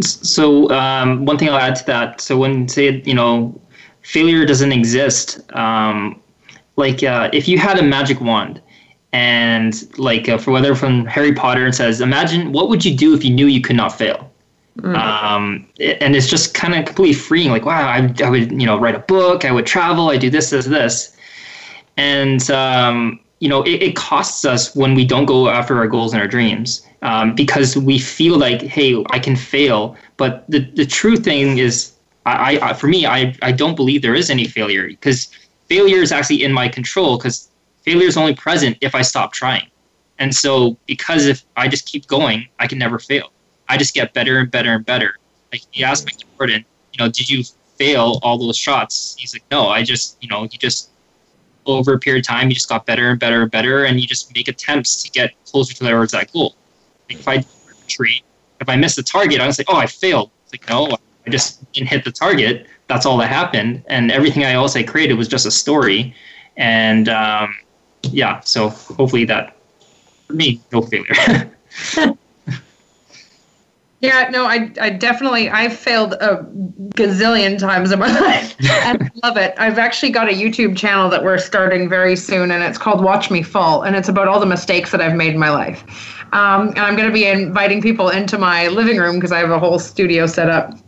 So 0.00 0.68
um, 0.70 1.24
one 1.24 1.38
thing 1.38 1.48
I'll 1.48 1.56
add 1.56 1.76
to 1.76 1.86
that. 1.86 2.20
So 2.20 2.36
when 2.36 2.68
say 2.68 3.00
you 3.06 3.14
know 3.14 3.58
failure 4.02 4.44
doesn't 4.44 4.72
exist, 4.72 5.40
um, 5.54 6.20
like 6.76 7.02
uh, 7.04 7.30
if 7.32 7.46
you 7.46 7.56
had 7.56 7.78
a 7.78 7.82
magic 7.82 8.20
wand, 8.20 8.60
and 9.12 9.72
like 9.96 10.28
uh, 10.28 10.36
for 10.36 10.50
whether 10.50 10.74
from 10.74 11.06
Harry 11.06 11.32
Potter 11.32 11.64
and 11.64 11.74
says, 11.74 12.00
imagine 12.00 12.52
what 12.52 12.68
would 12.68 12.84
you 12.84 12.96
do 12.96 13.14
if 13.14 13.24
you 13.24 13.32
knew 13.32 13.46
you 13.46 13.60
could 13.60 13.76
not 13.76 13.96
fail. 13.96 14.30
Um, 14.82 15.68
and 15.78 16.16
it's 16.16 16.26
just 16.26 16.52
kind 16.52 16.74
of 16.74 16.84
completely 16.84 17.14
freeing. 17.14 17.50
Like 17.50 17.64
wow, 17.64 17.86
I, 17.86 18.12
I 18.24 18.28
would 18.28 18.50
you 18.50 18.66
know 18.66 18.76
write 18.76 18.96
a 18.96 19.04
book, 19.14 19.44
I 19.44 19.52
would 19.52 19.66
travel, 19.66 20.10
I 20.10 20.16
do 20.16 20.30
this, 20.30 20.50
this, 20.50 20.66
this, 20.66 21.16
and 21.96 22.50
um, 22.50 23.20
you 23.38 23.48
know 23.48 23.62
it, 23.62 23.80
it 23.82 23.94
costs 23.94 24.44
us 24.44 24.74
when 24.74 24.96
we 24.96 25.04
don't 25.04 25.26
go 25.26 25.48
after 25.48 25.78
our 25.78 25.86
goals 25.86 26.12
and 26.12 26.20
our 26.20 26.26
dreams 26.26 26.84
um, 27.04 27.34
because 27.34 27.76
we 27.76 27.98
feel 27.98 28.36
like 28.36 28.62
hey 28.62 29.04
i 29.10 29.18
can 29.18 29.36
fail. 29.36 29.96
But 30.16 30.44
the, 30.48 30.60
the 30.60 30.86
true 30.86 31.16
thing 31.16 31.58
is 31.58 31.92
I, 32.26 32.58
I 32.60 32.72
for 32.72 32.88
me 32.88 33.06
I, 33.06 33.36
I 33.42 33.52
don't 33.52 33.76
believe 33.76 34.02
there 34.02 34.14
is 34.14 34.30
any 34.30 34.46
failure 34.46 34.88
because 34.88 35.28
failure 35.68 35.98
is 35.98 36.10
actually 36.10 36.42
in 36.42 36.52
my 36.52 36.66
control 36.68 37.18
because 37.18 37.48
failure 37.82 38.08
is 38.08 38.16
only 38.16 38.34
present 38.34 38.76
if 38.80 38.94
i 38.94 39.02
stop 39.02 39.32
trying. 39.32 39.68
And 40.18 40.34
so 40.34 40.76
because 40.86 41.26
if 41.26 41.44
i 41.56 41.68
just 41.68 41.86
keep 41.86 42.06
going 42.08 42.48
i 42.58 42.66
can 42.66 42.78
never 42.78 42.98
fail. 42.98 43.30
I 43.68 43.76
just 43.76 43.94
get 43.94 44.12
better 44.12 44.38
and 44.38 44.50
better 44.50 44.72
and 44.72 44.84
better. 44.84 45.16
Like 45.52 45.62
he 45.70 45.84
asked 45.84 46.06
Mike 46.06 46.16
Jordan, 46.36 46.64
you 46.92 47.04
know 47.04 47.10
did 47.10 47.28
you 47.28 47.44
fail 47.76 48.18
all 48.22 48.38
those 48.38 48.56
shots? 48.56 49.14
He's 49.18 49.34
like 49.34 49.44
no 49.50 49.68
i 49.68 49.82
just 49.82 50.16
you 50.22 50.28
know 50.28 50.44
you 50.44 50.58
just 50.58 50.90
over 51.66 51.94
a 51.94 51.98
period 51.98 52.22
of 52.22 52.26
time, 52.26 52.50
you 52.50 52.54
just 52.54 52.68
got 52.68 52.84
better 52.84 53.08
and 53.08 53.18
better 53.18 53.40
and 53.40 53.50
better, 53.50 53.86
and 53.86 53.98
you 53.98 54.06
just 54.06 54.34
make 54.34 54.48
attempts 54.48 55.02
to 55.02 55.10
get 55.10 55.32
closer 55.46 55.72
towards 55.72 56.12
that 56.12 56.30
goal. 56.30 56.54
Like 57.14 57.20
if 57.20 57.28
I 57.28 57.44
retreat, 57.68 58.22
if 58.60 58.68
I 58.68 58.76
miss 58.76 58.96
the 58.96 59.02
target, 59.02 59.40
I 59.40 59.46
was 59.46 59.58
like, 59.58 59.66
oh, 59.70 59.76
I 59.76 59.86
failed. 59.86 60.30
It's 60.44 60.52
like, 60.52 60.68
no, 60.68 60.96
I 61.26 61.30
just 61.30 61.70
didn't 61.72 61.88
hit 61.88 62.04
the 62.04 62.12
target. 62.12 62.66
That's 62.86 63.06
all 63.06 63.16
that 63.18 63.28
happened, 63.28 63.82
and 63.88 64.10
everything 64.10 64.44
I 64.44 64.52
else 64.52 64.76
I 64.76 64.82
created 64.82 65.14
was 65.14 65.28
just 65.28 65.46
a 65.46 65.50
story. 65.50 66.14
And 66.56 67.08
um, 67.08 67.56
yeah, 68.02 68.40
so 68.40 68.68
hopefully 68.68 69.24
that 69.26 69.56
for 70.26 70.34
me, 70.34 70.60
no 70.72 70.82
failure. 70.82 71.50
Yeah, 74.04 74.28
no, 74.28 74.44
I, 74.44 74.70
I 74.80 74.90
definitely, 74.90 75.48
I've 75.48 75.74
failed 75.74 76.12
a 76.14 76.44
gazillion 76.94 77.58
times 77.58 77.90
in 77.90 77.98
my 77.98 78.20
life 78.20 78.54
I 78.60 78.98
love 79.22 79.38
it. 79.38 79.54
I've 79.56 79.78
actually 79.78 80.10
got 80.10 80.28
a 80.28 80.32
YouTube 80.32 80.76
channel 80.76 81.08
that 81.08 81.24
we're 81.24 81.38
starting 81.38 81.88
very 81.88 82.14
soon 82.14 82.50
and 82.50 82.62
it's 82.62 82.76
called 82.76 83.02
Watch 83.02 83.30
Me 83.30 83.42
Fall 83.42 83.82
and 83.82 83.96
it's 83.96 84.08
about 84.08 84.28
all 84.28 84.38
the 84.38 84.46
mistakes 84.46 84.90
that 84.90 85.00
I've 85.00 85.14
made 85.14 85.32
in 85.32 85.38
my 85.38 85.48
life. 85.48 85.84
Um, 86.34 86.68
and 86.68 86.80
I'm 86.80 86.96
going 86.96 87.08
to 87.08 87.14
be 87.14 87.26
inviting 87.26 87.80
people 87.80 88.10
into 88.10 88.36
my 88.36 88.68
living 88.68 88.98
room 88.98 89.14
because 89.16 89.32
I 89.32 89.38
have 89.38 89.50
a 89.50 89.58
whole 89.58 89.78
studio 89.78 90.26
set 90.26 90.50
up. 90.50 90.78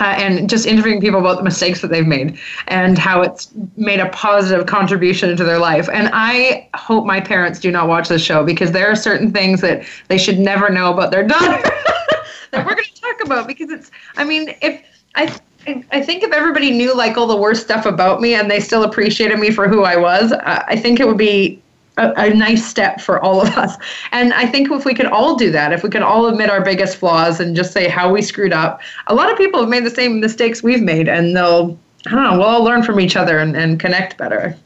Uh, 0.00 0.06
and 0.06 0.50
just 0.50 0.66
interviewing 0.66 1.00
people 1.00 1.20
about 1.20 1.36
the 1.36 1.44
mistakes 1.44 1.80
that 1.80 1.86
they've 1.86 2.08
made 2.08 2.36
and 2.66 2.98
how 2.98 3.22
it's 3.22 3.50
made 3.76 4.00
a 4.00 4.08
positive 4.08 4.66
contribution 4.66 5.30
into 5.30 5.44
their 5.44 5.60
life. 5.60 5.88
And 5.88 6.10
I 6.12 6.68
hope 6.74 7.06
my 7.06 7.20
parents 7.20 7.60
do 7.60 7.70
not 7.70 7.86
watch 7.86 8.08
this 8.08 8.20
show 8.20 8.42
because 8.42 8.72
there 8.72 8.90
are 8.90 8.96
certain 8.96 9.30
things 9.30 9.60
that 9.60 9.86
they 10.08 10.18
should 10.18 10.40
never 10.40 10.68
know 10.68 10.92
about 10.92 11.12
their 11.12 11.24
daughter 11.24 11.70
that 12.54 12.66
we're 12.66 12.74
going 12.74 12.84
to 12.84 13.00
talk 13.00 13.24
about 13.24 13.46
because 13.46 13.70
it's 13.70 13.90
i 14.16 14.24
mean 14.24 14.54
if 14.62 14.82
i 15.14 15.32
I 15.92 16.02
think 16.02 16.22
if 16.22 16.30
everybody 16.30 16.70
knew 16.70 16.94
like 16.94 17.16
all 17.16 17.26
the 17.26 17.34
worst 17.34 17.62
stuff 17.62 17.86
about 17.86 18.20
me 18.20 18.34
and 18.34 18.50
they 18.50 18.60
still 18.60 18.84
appreciated 18.84 19.38
me 19.38 19.50
for 19.50 19.66
who 19.66 19.82
I 19.82 19.96
was, 19.96 20.30
I 20.30 20.62
I 20.68 20.76
think 20.76 21.00
it 21.00 21.06
would 21.06 21.16
be 21.16 21.62
a, 21.96 22.12
a 22.16 22.34
nice 22.34 22.64
step 22.64 23.00
for 23.00 23.20
all 23.20 23.40
of 23.40 23.56
us. 23.56 23.76
And 24.12 24.32
I 24.32 24.46
think 24.46 24.70
if 24.70 24.84
we 24.84 24.94
could 24.94 25.06
all 25.06 25.36
do 25.36 25.50
that, 25.52 25.72
if 25.72 25.82
we 25.82 25.90
could 25.90 26.02
all 26.02 26.26
admit 26.26 26.50
our 26.50 26.60
biggest 26.60 26.96
flaws 26.96 27.40
and 27.40 27.54
just 27.54 27.72
say 27.72 27.88
how 27.88 28.12
we 28.12 28.22
screwed 28.22 28.52
up, 28.52 28.80
a 29.06 29.14
lot 29.14 29.30
of 29.30 29.38
people 29.38 29.60
have 29.60 29.68
made 29.68 29.84
the 29.84 29.90
same 29.90 30.20
mistakes 30.20 30.62
we've 30.62 30.82
made 30.82 31.08
and 31.08 31.36
they'll, 31.36 31.78
I 32.06 32.10
don't 32.10 32.24
know, 32.24 32.38
we'll 32.38 32.46
all 32.46 32.64
learn 32.64 32.82
from 32.82 33.00
each 33.00 33.16
other 33.16 33.38
and, 33.38 33.56
and 33.56 33.78
connect 33.78 34.16
better. 34.18 34.56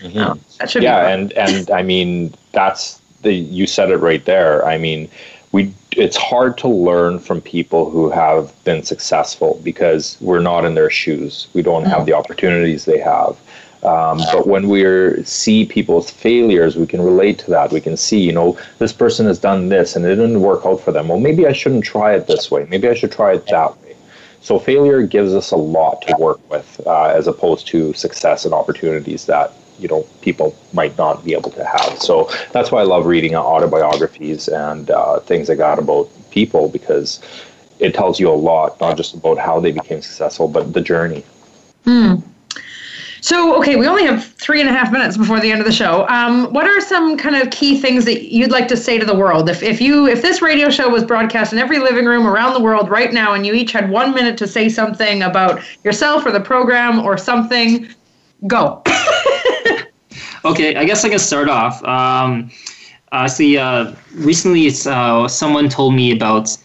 Mm-hmm. 0.00 0.18
Oh, 0.18 0.38
that 0.58 0.70
should 0.70 0.82
yeah, 0.82 1.04
be 1.04 1.12
and 1.12 1.32
and 1.32 1.70
I 1.70 1.82
mean 1.82 2.34
that's 2.52 3.00
the 3.22 3.32
you 3.32 3.66
said 3.66 3.90
it 3.90 3.98
right 3.98 4.24
there. 4.24 4.64
I 4.66 4.76
mean, 4.76 5.08
we 5.52 5.72
it's 5.96 6.16
hard 6.16 6.58
to 6.58 6.68
learn 6.68 7.18
from 7.18 7.40
people 7.40 7.90
who 7.90 8.10
have 8.10 8.52
been 8.64 8.82
successful 8.82 9.60
because 9.62 10.16
we're 10.20 10.40
not 10.40 10.64
in 10.64 10.74
their 10.74 10.90
shoes. 10.90 11.48
We 11.54 11.62
don't 11.62 11.84
have 11.84 12.06
the 12.06 12.12
opportunities 12.12 12.84
they 12.84 12.98
have. 12.98 13.36
Um, 13.82 14.18
but 14.32 14.46
when 14.46 14.68
we 14.68 15.22
see 15.24 15.66
people's 15.66 16.10
failures, 16.10 16.74
we 16.76 16.86
can 16.86 17.02
relate 17.02 17.38
to 17.40 17.50
that. 17.50 17.70
We 17.70 17.82
can 17.82 17.96
see, 17.96 18.18
you 18.18 18.32
know, 18.32 18.58
this 18.78 18.94
person 18.94 19.26
has 19.26 19.38
done 19.38 19.68
this 19.68 19.94
and 19.94 20.04
it 20.06 20.16
didn't 20.16 20.40
work 20.40 20.64
out 20.64 20.80
for 20.80 20.90
them. 20.90 21.08
Well, 21.08 21.20
maybe 21.20 21.46
I 21.46 21.52
shouldn't 21.52 21.84
try 21.84 22.14
it 22.14 22.26
this 22.26 22.50
way. 22.50 22.66
Maybe 22.70 22.88
I 22.88 22.94
should 22.94 23.12
try 23.12 23.34
it 23.34 23.46
that 23.48 23.80
way. 23.82 23.94
So 24.40 24.58
failure 24.58 25.06
gives 25.06 25.34
us 25.34 25.50
a 25.50 25.56
lot 25.56 26.02
to 26.02 26.16
work 26.18 26.40
with, 26.50 26.80
uh, 26.86 27.06
as 27.06 27.26
opposed 27.26 27.66
to 27.68 27.92
success 27.92 28.44
and 28.44 28.54
opportunities 28.54 29.26
that 29.26 29.52
you 29.78 29.88
know 29.88 30.06
people 30.20 30.56
might 30.72 30.96
not 30.98 31.24
be 31.24 31.32
able 31.32 31.50
to 31.50 31.64
have. 31.64 31.98
So 31.98 32.30
that's 32.52 32.70
why 32.70 32.80
I 32.80 32.84
love 32.84 33.06
reading 33.06 33.34
autobiographies 33.34 34.48
and 34.48 34.90
uh, 34.90 35.20
things 35.20 35.48
like 35.48 35.58
that 35.58 35.78
about 35.78 36.08
people 36.30 36.68
because 36.68 37.20
it 37.78 37.94
tells 37.94 38.20
you 38.20 38.30
a 38.30 38.34
lot, 38.34 38.80
not 38.80 38.96
just 38.96 39.14
about 39.14 39.38
how 39.38 39.60
they 39.60 39.72
became 39.72 40.00
successful, 40.00 40.48
but 40.48 40.72
the 40.72 40.80
journey. 40.80 41.24
So, 43.24 43.56
okay, 43.56 43.76
we 43.76 43.86
only 43.86 44.04
have 44.04 44.22
three 44.22 44.60
and 44.60 44.68
a 44.68 44.72
half 44.72 44.92
minutes 44.92 45.16
before 45.16 45.40
the 45.40 45.50
end 45.50 45.58
of 45.58 45.66
the 45.66 45.72
show. 45.72 46.06
Um, 46.08 46.52
what 46.52 46.66
are 46.66 46.78
some 46.82 47.16
kind 47.16 47.36
of 47.36 47.50
key 47.50 47.80
things 47.80 48.04
that 48.04 48.30
you'd 48.30 48.50
like 48.50 48.68
to 48.68 48.76
say 48.76 48.98
to 48.98 49.06
the 49.06 49.14
world? 49.14 49.48
If, 49.48 49.62
if 49.62 49.80
you 49.80 50.06
if 50.06 50.20
this 50.20 50.42
radio 50.42 50.68
show 50.68 50.90
was 50.90 51.04
broadcast 51.04 51.50
in 51.50 51.58
every 51.58 51.78
living 51.78 52.04
room 52.04 52.26
around 52.26 52.52
the 52.52 52.60
world 52.60 52.90
right 52.90 53.14
now, 53.14 53.32
and 53.32 53.46
you 53.46 53.54
each 53.54 53.72
had 53.72 53.88
one 53.88 54.14
minute 54.14 54.36
to 54.38 54.46
say 54.46 54.68
something 54.68 55.22
about 55.22 55.62
yourself 55.84 56.26
or 56.26 56.32
the 56.32 56.40
program 56.40 56.98
or 56.98 57.16
something, 57.16 57.88
go. 58.46 58.82
Okay, 60.44 60.76
I 60.76 60.84
guess 60.84 61.04
I 61.04 61.08
can 61.08 61.18
start 61.18 61.48
off. 61.48 61.82
Um, 61.84 62.50
see, 63.28 63.56
uh, 63.58 63.94
recently 64.14 64.70
uh, 64.86 65.28
someone 65.28 65.68
told 65.68 65.94
me 65.94 66.12
about 66.12 66.56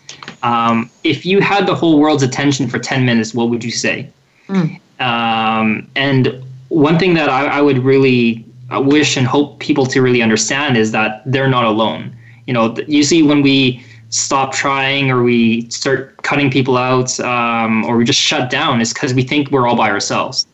um, 0.44 0.90
if 1.04 1.26
you 1.26 1.42
had 1.42 1.66
the 1.68 1.76
whole 1.76 2.00
world's 2.00 2.24
attention 2.24 2.68
for 2.68 2.80
10 2.80 3.06
minutes, 3.06 3.34
what 3.34 3.50
would 3.50 3.64
you 3.64 3.72
say? 3.72 4.10
Mm. 4.48 4.80
Um, 5.00 5.88
and 5.96 6.44
one 6.70 7.00
thing 7.00 7.14
that 7.14 7.30
I, 7.30 7.46
I, 7.46 7.62
would 7.62 7.80
really 7.80 8.46
uh, 8.74 8.82
wish 8.82 9.16
and 9.16 9.26
hope 9.26 9.60
people 9.60 9.86
to 9.86 10.02
really 10.02 10.22
understand 10.22 10.76
is 10.76 10.92
that 10.92 11.22
they're 11.26 11.48
not 11.48 11.64
alone. 11.64 12.16
You 12.48 12.54
know, 12.54 12.76
usually 12.88 13.24
when 13.24 13.42
we 13.42 13.84
stop 14.10 14.54
trying 14.54 15.10
or 15.10 15.24
we 15.24 15.70
start 15.70 16.18
cutting 16.24 16.52
people 16.52 16.78
out 16.78 17.18
um, 17.22 17.86
or 17.86 17.96
we 17.96 18.04
just 18.04 18.20
shut 18.20 18.50
down, 18.50 18.82
is 18.82 18.94
because 18.94 19.14
we 19.14 19.24
think 19.24 19.52
we're 19.52 19.68
all 19.68 19.78
by 19.78 19.90
ourselves. 19.90 20.48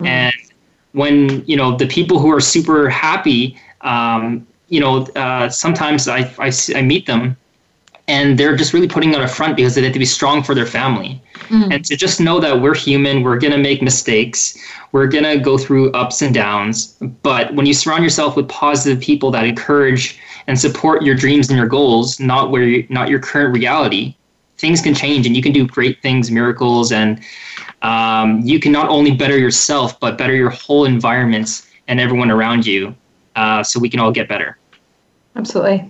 Mm. 0.00 0.06
And 0.06 0.34
when 0.92 1.44
you 1.46 1.56
know 1.56 1.76
the 1.76 1.86
people 1.86 2.18
who 2.18 2.30
are 2.30 2.40
super 2.40 2.88
happy, 2.88 3.58
um, 3.80 4.46
you 4.68 4.80
know, 4.80 5.06
uh, 5.16 5.48
sometimes 5.48 6.08
I, 6.08 6.32
I, 6.38 6.50
I 6.74 6.82
meet 6.82 7.06
them 7.06 7.36
and 8.08 8.38
they're 8.38 8.56
just 8.56 8.72
really 8.72 8.88
putting 8.88 9.14
on 9.14 9.22
a 9.22 9.28
front 9.28 9.56
because 9.56 9.74
they 9.74 9.82
have 9.82 9.92
to 9.92 9.98
be 9.98 10.04
strong 10.04 10.42
for 10.42 10.54
their 10.54 10.66
family. 10.66 11.22
Mm. 11.48 11.74
And 11.74 11.84
to 11.84 11.96
just 11.96 12.20
know 12.20 12.40
that 12.40 12.60
we're 12.60 12.74
human, 12.74 13.22
we're 13.22 13.38
going 13.38 13.52
to 13.52 13.58
make 13.58 13.82
mistakes, 13.82 14.58
we're 14.92 15.06
going 15.06 15.24
to 15.24 15.38
go 15.38 15.56
through 15.56 15.92
ups 15.92 16.22
and 16.22 16.34
downs. 16.34 16.96
But 17.22 17.54
when 17.54 17.66
you 17.66 17.74
surround 17.74 18.02
yourself 18.02 18.36
with 18.36 18.48
positive 18.48 19.00
people 19.00 19.30
that 19.32 19.44
encourage 19.44 20.18
and 20.46 20.58
support 20.58 21.02
your 21.02 21.14
dreams 21.14 21.48
and 21.48 21.56
your 21.56 21.68
goals, 21.68 22.18
not 22.18 22.50
where 22.50 22.64
you, 22.64 22.86
not 22.90 23.08
your 23.08 23.20
current 23.20 23.54
reality, 23.54 24.14
things 24.58 24.80
can 24.80 24.94
change 24.94 25.26
and 25.26 25.36
you 25.36 25.42
can 25.42 25.52
do 25.52 25.66
great 25.66 26.02
things, 26.02 26.30
miracles, 26.30 26.92
and 26.92 27.20
um, 27.82 28.40
you 28.40 28.58
can 28.58 28.72
not 28.72 28.88
only 28.88 29.10
better 29.10 29.38
yourself, 29.38 29.98
but 30.00 30.16
better 30.16 30.34
your 30.34 30.50
whole 30.50 30.84
environments 30.84 31.68
and 31.88 32.00
everyone 32.00 32.30
around 32.30 32.66
you 32.66 32.94
uh, 33.36 33.62
so 33.62 33.80
we 33.80 33.88
can 33.88 34.00
all 34.00 34.12
get 34.12 34.28
better. 34.28 34.58
Absolutely. 35.36 35.88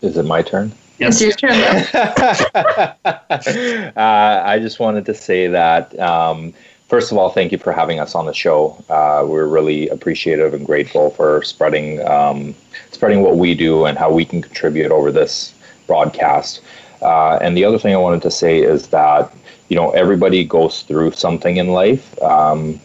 Is 0.00 0.16
it 0.16 0.24
my 0.24 0.42
turn? 0.42 0.72
Yes. 0.98 1.20
It's 1.20 1.42
your 1.42 1.50
turn. 1.50 1.52
uh, 3.96 4.42
I 4.44 4.58
just 4.60 4.78
wanted 4.78 5.06
to 5.06 5.14
say 5.14 5.48
that, 5.48 5.98
um, 5.98 6.54
first 6.88 7.12
of 7.12 7.18
all, 7.18 7.30
thank 7.30 7.52
you 7.52 7.58
for 7.58 7.72
having 7.72 8.00
us 8.00 8.14
on 8.14 8.26
the 8.26 8.34
show. 8.34 8.82
Uh, 8.88 9.24
we're 9.26 9.46
really 9.46 9.88
appreciative 9.88 10.54
and 10.54 10.64
grateful 10.64 11.10
for 11.10 11.42
spreading 11.42 12.04
um, 12.06 12.54
spreading 12.90 13.22
what 13.22 13.36
we 13.36 13.54
do 13.54 13.84
and 13.84 13.98
how 13.98 14.12
we 14.12 14.24
can 14.24 14.40
contribute 14.40 14.92
over 14.92 15.10
this 15.10 15.54
broadcast. 15.86 16.60
Uh, 17.00 17.38
and 17.42 17.56
the 17.56 17.64
other 17.64 17.78
thing 17.78 17.94
I 17.94 17.98
wanted 17.98 18.22
to 18.22 18.30
say 18.30 18.60
is 18.60 18.88
that 18.88 19.32
you 19.68 19.76
know 19.76 19.90
everybody 19.90 20.44
goes 20.44 20.82
through 20.82 21.12
something 21.12 21.56
in 21.56 21.68
life. 21.68 22.20
Um, 22.22 22.80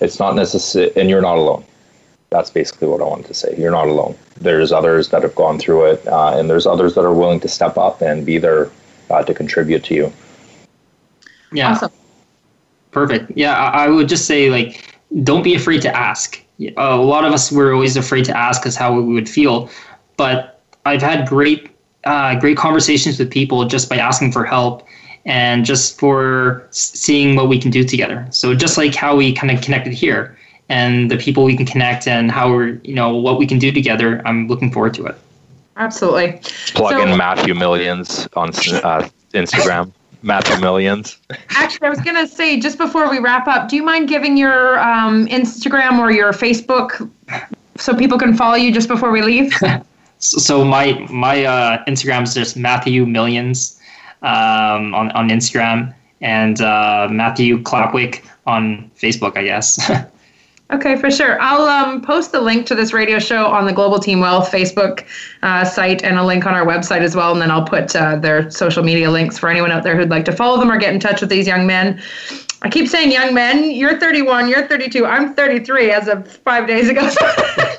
it's 0.00 0.18
not 0.18 0.34
necessary, 0.34 0.90
and 0.96 1.08
you're 1.08 1.22
not 1.22 1.36
alone 1.36 1.64
that's 2.32 2.50
basically 2.50 2.88
what 2.88 3.00
I 3.00 3.04
wanted 3.04 3.26
to 3.26 3.34
say. 3.34 3.54
You're 3.56 3.70
not 3.70 3.86
alone. 3.86 4.16
There's 4.40 4.72
others 4.72 5.10
that 5.10 5.22
have 5.22 5.34
gone 5.34 5.58
through 5.58 5.84
it, 5.84 6.06
uh, 6.08 6.36
and 6.36 6.50
there's 6.50 6.66
others 6.66 6.94
that 6.94 7.04
are 7.04 7.12
willing 7.12 7.38
to 7.40 7.48
step 7.48 7.76
up 7.76 8.00
and 8.00 8.26
be 8.26 8.38
there 8.38 8.70
uh, 9.10 9.22
to 9.22 9.34
contribute 9.34 9.84
to 9.84 9.94
you. 9.94 10.12
Yeah. 11.52 11.72
Awesome. 11.72 11.92
Perfect. 12.90 13.32
Yeah, 13.36 13.54
I, 13.54 13.84
I 13.84 13.88
would 13.88 14.08
just 14.08 14.26
say 14.26 14.50
like, 14.50 14.96
don't 15.22 15.42
be 15.42 15.54
afraid 15.54 15.82
to 15.82 15.94
ask. 15.94 16.42
Uh, 16.60 16.72
a 16.76 16.96
lot 16.96 17.24
of 17.24 17.32
us 17.32 17.52
were 17.52 17.72
always 17.72 17.96
afraid 17.96 18.24
to 18.24 18.36
ask 18.36 18.66
us 18.66 18.74
how 18.74 18.94
we 18.94 19.12
would 19.12 19.28
feel, 19.28 19.68
but 20.16 20.62
I've 20.86 21.02
had 21.02 21.28
great, 21.28 21.70
uh, 22.04 22.38
great 22.40 22.56
conversations 22.56 23.18
with 23.18 23.30
people 23.30 23.66
just 23.66 23.88
by 23.88 23.96
asking 23.96 24.32
for 24.32 24.44
help 24.44 24.86
and 25.24 25.64
just 25.64 25.98
for 25.98 26.66
seeing 26.70 27.36
what 27.36 27.48
we 27.48 27.58
can 27.58 27.70
do 27.70 27.84
together. 27.84 28.26
So 28.30 28.54
just 28.54 28.76
like 28.76 28.94
how 28.94 29.14
we 29.16 29.32
kind 29.32 29.50
of 29.50 29.62
connected 29.62 29.92
here 29.92 30.36
and 30.68 31.10
the 31.10 31.18
people 31.18 31.44
we 31.44 31.56
can 31.56 31.66
connect 31.66 32.08
and 32.08 32.30
how 32.30 32.50
we're 32.50 32.80
you 32.82 32.94
know 32.94 33.14
what 33.14 33.38
we 33.38 33.46
can 33.46 33.58
do 33.58 33.70
together 33.70 34.22
i'm 34.24 34.48
looking 34.48 34.72
forward 34.72 34.94
to 34.94 35.06
it. 35.06 35.16
Absolutely. 35.76 36.40
Plug 36.74 36.92
so, 36.92 37.02
in 37.02 37.16
matthew 37.16 37.54
millions 37.54 38.26
on 38.34 38.48
uh, 38.48 39.08
instagram. 39.32 39.92
Matthew 40.24 40.60
millions. 40.60 41.18
Actually 41.50 41.88
i 41.88 41.90
was 41.90 42.00
going 42.00 42.16
to 42.16 42.32
say 42.32 42.60
just 42.60 42.78
before 42.78 43.10
we 43.10 43.18
wrap 43.18 43.48
up 43.48 43.68
do 43.68 43.74
you 43.74 43.82
mind 43.82 44.08
giving 44.08 44.36
your 44.36 44.78
um, 44.78 45.26
instagram 45.26 45.98
or 45.98 46.12
your 46.12 46.32
facebook 46.32 47.10
so 47.76 47.92
people 47.96 48.18
can 48.18 48.32
follow 48.36 48.54
you 48.54 48.72
just 48.72 48.88
before 48.88 49.10
we 49.10 49.22
leave? 49.22 49.52
So 50.24 50.64
my 50.64 51.04
my 51.10 51.44
uh, 51.44 51.84
instagram 51.86 52.22
is 52.22 52.34
just 52.34 52.56
matthew 52.56 53.04
millions 53.04 53.81
um, 54.22 54.94
on, 54.94 55.10
on 55.12 55.28
instagram 55.28 55.94
and 56.20 56.60
uh, 56.60 57.08
matthew 57.10 57.58
clapwick 57.62 58.24
on 58.46 58.90
facebook 58.96 59.36
i 59.36 59.44
guess 59.44 59.90
Okay, 60.72 60.96
for 60.96 61.10
sure. 61.10 61.38
I'll 61.38 61.68
um, 61.68 62.00
post 62.00 62.32
the 62.32 62.40
link 62.40 62.64
to 62.66 62.74
this 62.74 62.94
radio 62.94 63.18
show 63.18 63.46
on 63.46 63.66
the 63.66 63.74
Global 63.74 63.98
Teen 63.98 64.20
Wealth 64.20 64.50
Facebook 64.50 65.04
uh, 65.42 65.66
site 65.66 66.02
and 66.02 66.18
a 66.18 66.24
link 66.24 66.46
on 66.46 66.54
our 66.54 66.64
website 66.64 67.00
as 67.00 67.14
well. 67.14 67.32
And 67.32 67.42
then 67.42 67.50
I'll 67.50 67.64
put 67.64 67.94
uh, 67.94 68.16
their 68.16 68.50
social 68.50 68.82
media 68.82 69.10
links 69.10 69.38
for 69.38 69.50
anyone 69.50 69.70
out 69.70 69.82
there 69.82 69.94
who'd 69.94 70.08
like 70.08 70.24
to 70.24 70.32
follow 70.32 70.58
them 70.58 70.72
or 70.72 70.78
get 70.78 70.94
in 70.94 70.98
touch 70.98 71.20
with 71.20 71.28
these 71.28 71.46
young 71.46 71.66
men. 71.66 72.00
I 72.62 72.70
keep 72.70 72.88
saying 72.88 73.12
young 73.12 73.34
men. 73.34 73.70
You're 73.70 74.00
31. 74.00 74.48
You're 74.48 74.66
32. 74.66 75.04
I'm 75.04 75.34
33 75.34 75.90
as 75.90 76.08
of 76.08 76.26
five 76.26 76.66
days 76.66 76.88
ago. 76.88 77.02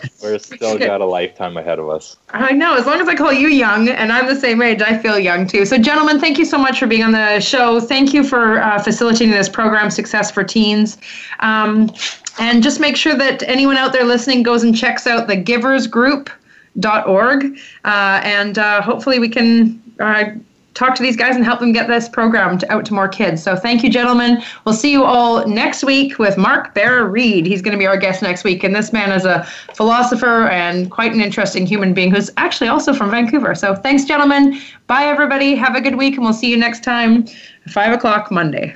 We're 0.24 0.40
still 0.40 0.80
got 0.80 1.02
a 1.02 1.06
lifetime 1.06 1.58
ahead 1.58 1.80
of 1.80 1.90
us. 1.90 2.18
I 2.30 2.54
know. 2.54 2.76
As 2.76 2.86
long 2.86 3.02
as 3.02 3.08
I 3.08 3.16
call 3.16 3.34
you 3.34 3.50
young 3.50 3.90
and 3.90 4.12
I'm 4.12 4.26
the 4.26 4.36
same 4.36 4.62
age, 4.62 4.82
I 4.82 4.98
feel 4.98 5.20
young 5.20 5.46
too. 5.46 5.66
So, 5.66 5.78
gentlemen, 5.78 6.20
thank 6.20 6.38
you 6.38 6.46
so 6.46 6.58
much 6.58 6.80
for 6.80 6.88
being 6.88 7.04
on 7.04 7.12
the 7.12 7.40
show. 7.40 7.80
Thank 7.80 8.14
you 8.14 8.24
for 8.24 8.62
uh, 8.62 8.82
facilitating 8.82 9.32
this 9.32 9.50
program, 9.50 9.90
Success 9.90 10.32
for 10.32 10.44
Teens. 10.44 10.98
Um, 11.42 11.92
and 12.40 12.64
just 12.64 12.80
make 12.80 12.96
sure 12.96 13.16
that 13.16 13.44
anyone 13.44 13.78
out 13.78 13.94
there 13.94 14.06
listening 14.06 14.42
goes 14.42 14.64
and 14.64 14.76
checks 14.76 15.06
out 15.06 15.28
the 15.28 15.36
givers 15.36 15.88
giversgroup.org. 15.88 17.58
Uh, 17.86 18.22
and 18.24 18.58
uh, 18.58 18.82
hopefully 18.82 19.20
we 19.20 19.30
can 19.30 19.82
uh, 20.00 20.32
talk 20.74 20.96
to 20.96 21.04
these 21.04 21.16
guys 21.16 21.36
and 21.36 21.46
help 21.46 21.60
them 21.60 21.72
get 21.72 21.88
this 21.88 22.10
program 22.10 22.58
to, 22.58 22.72
out 22.72 22.86
to 22.86 22.94
more 22.94 23.08
kids. 23.08 23.44
So 23.44 23.56
thank 23.56 23.84
you, 23.84 23.90
gentlemen. 23.90 24.42
We'll 24.66 24.76
see 24.76 24.92
you 24.92 25.04
all 25.04 25.48
next 25.48 25.84
week 25.84 26.20
with 26.20 26.38
Mark 26.38 26.74
Bear 26.74 27.06
Reed. 27.06 27.46
He's 27.46 27.62
going 27.62 27.74
to 27.74 27.78
be 27.78 27.86
our 27.86 27.98
guest 27.98 28.22
next 28.22 28.44
week. 28.44 28.64
And 28.64 28.76
this 28.76 28.92
man 28.92 29.12
is 29.12 29.26
a 29.26 29.44
philosopher 29.76 30.48
and 30.48 30.90
quite 30.90 31.14
an 31.14 31.22
interesting 31.22 31.66
human 31.66 31.94
being 31.94 32.12
who's 32.12 32.32
actually 32.38 32.68
also 32.68 32.94
from 32.94 33.12
Vancouver. 33.12 33.56
So 33.56 33.76
thanks, 33.76 34.06
gentlemen. 34.06 34.60
Bye, 34.88 35.06
everybody. 35.06 35.56
Have 35.56 35.76
a 35.76 35.82
good 35.82 35.96
week, 35.96 36.16
and 36.16 36.24
we'll 36.24 36.34
see 36.34 36.50
you 36.50 36.58
next 36.58 36.84
time, 36.84 37.26
5 37.68 37.94
o'clock 37.94 38.32
Monday. 38.32 38.76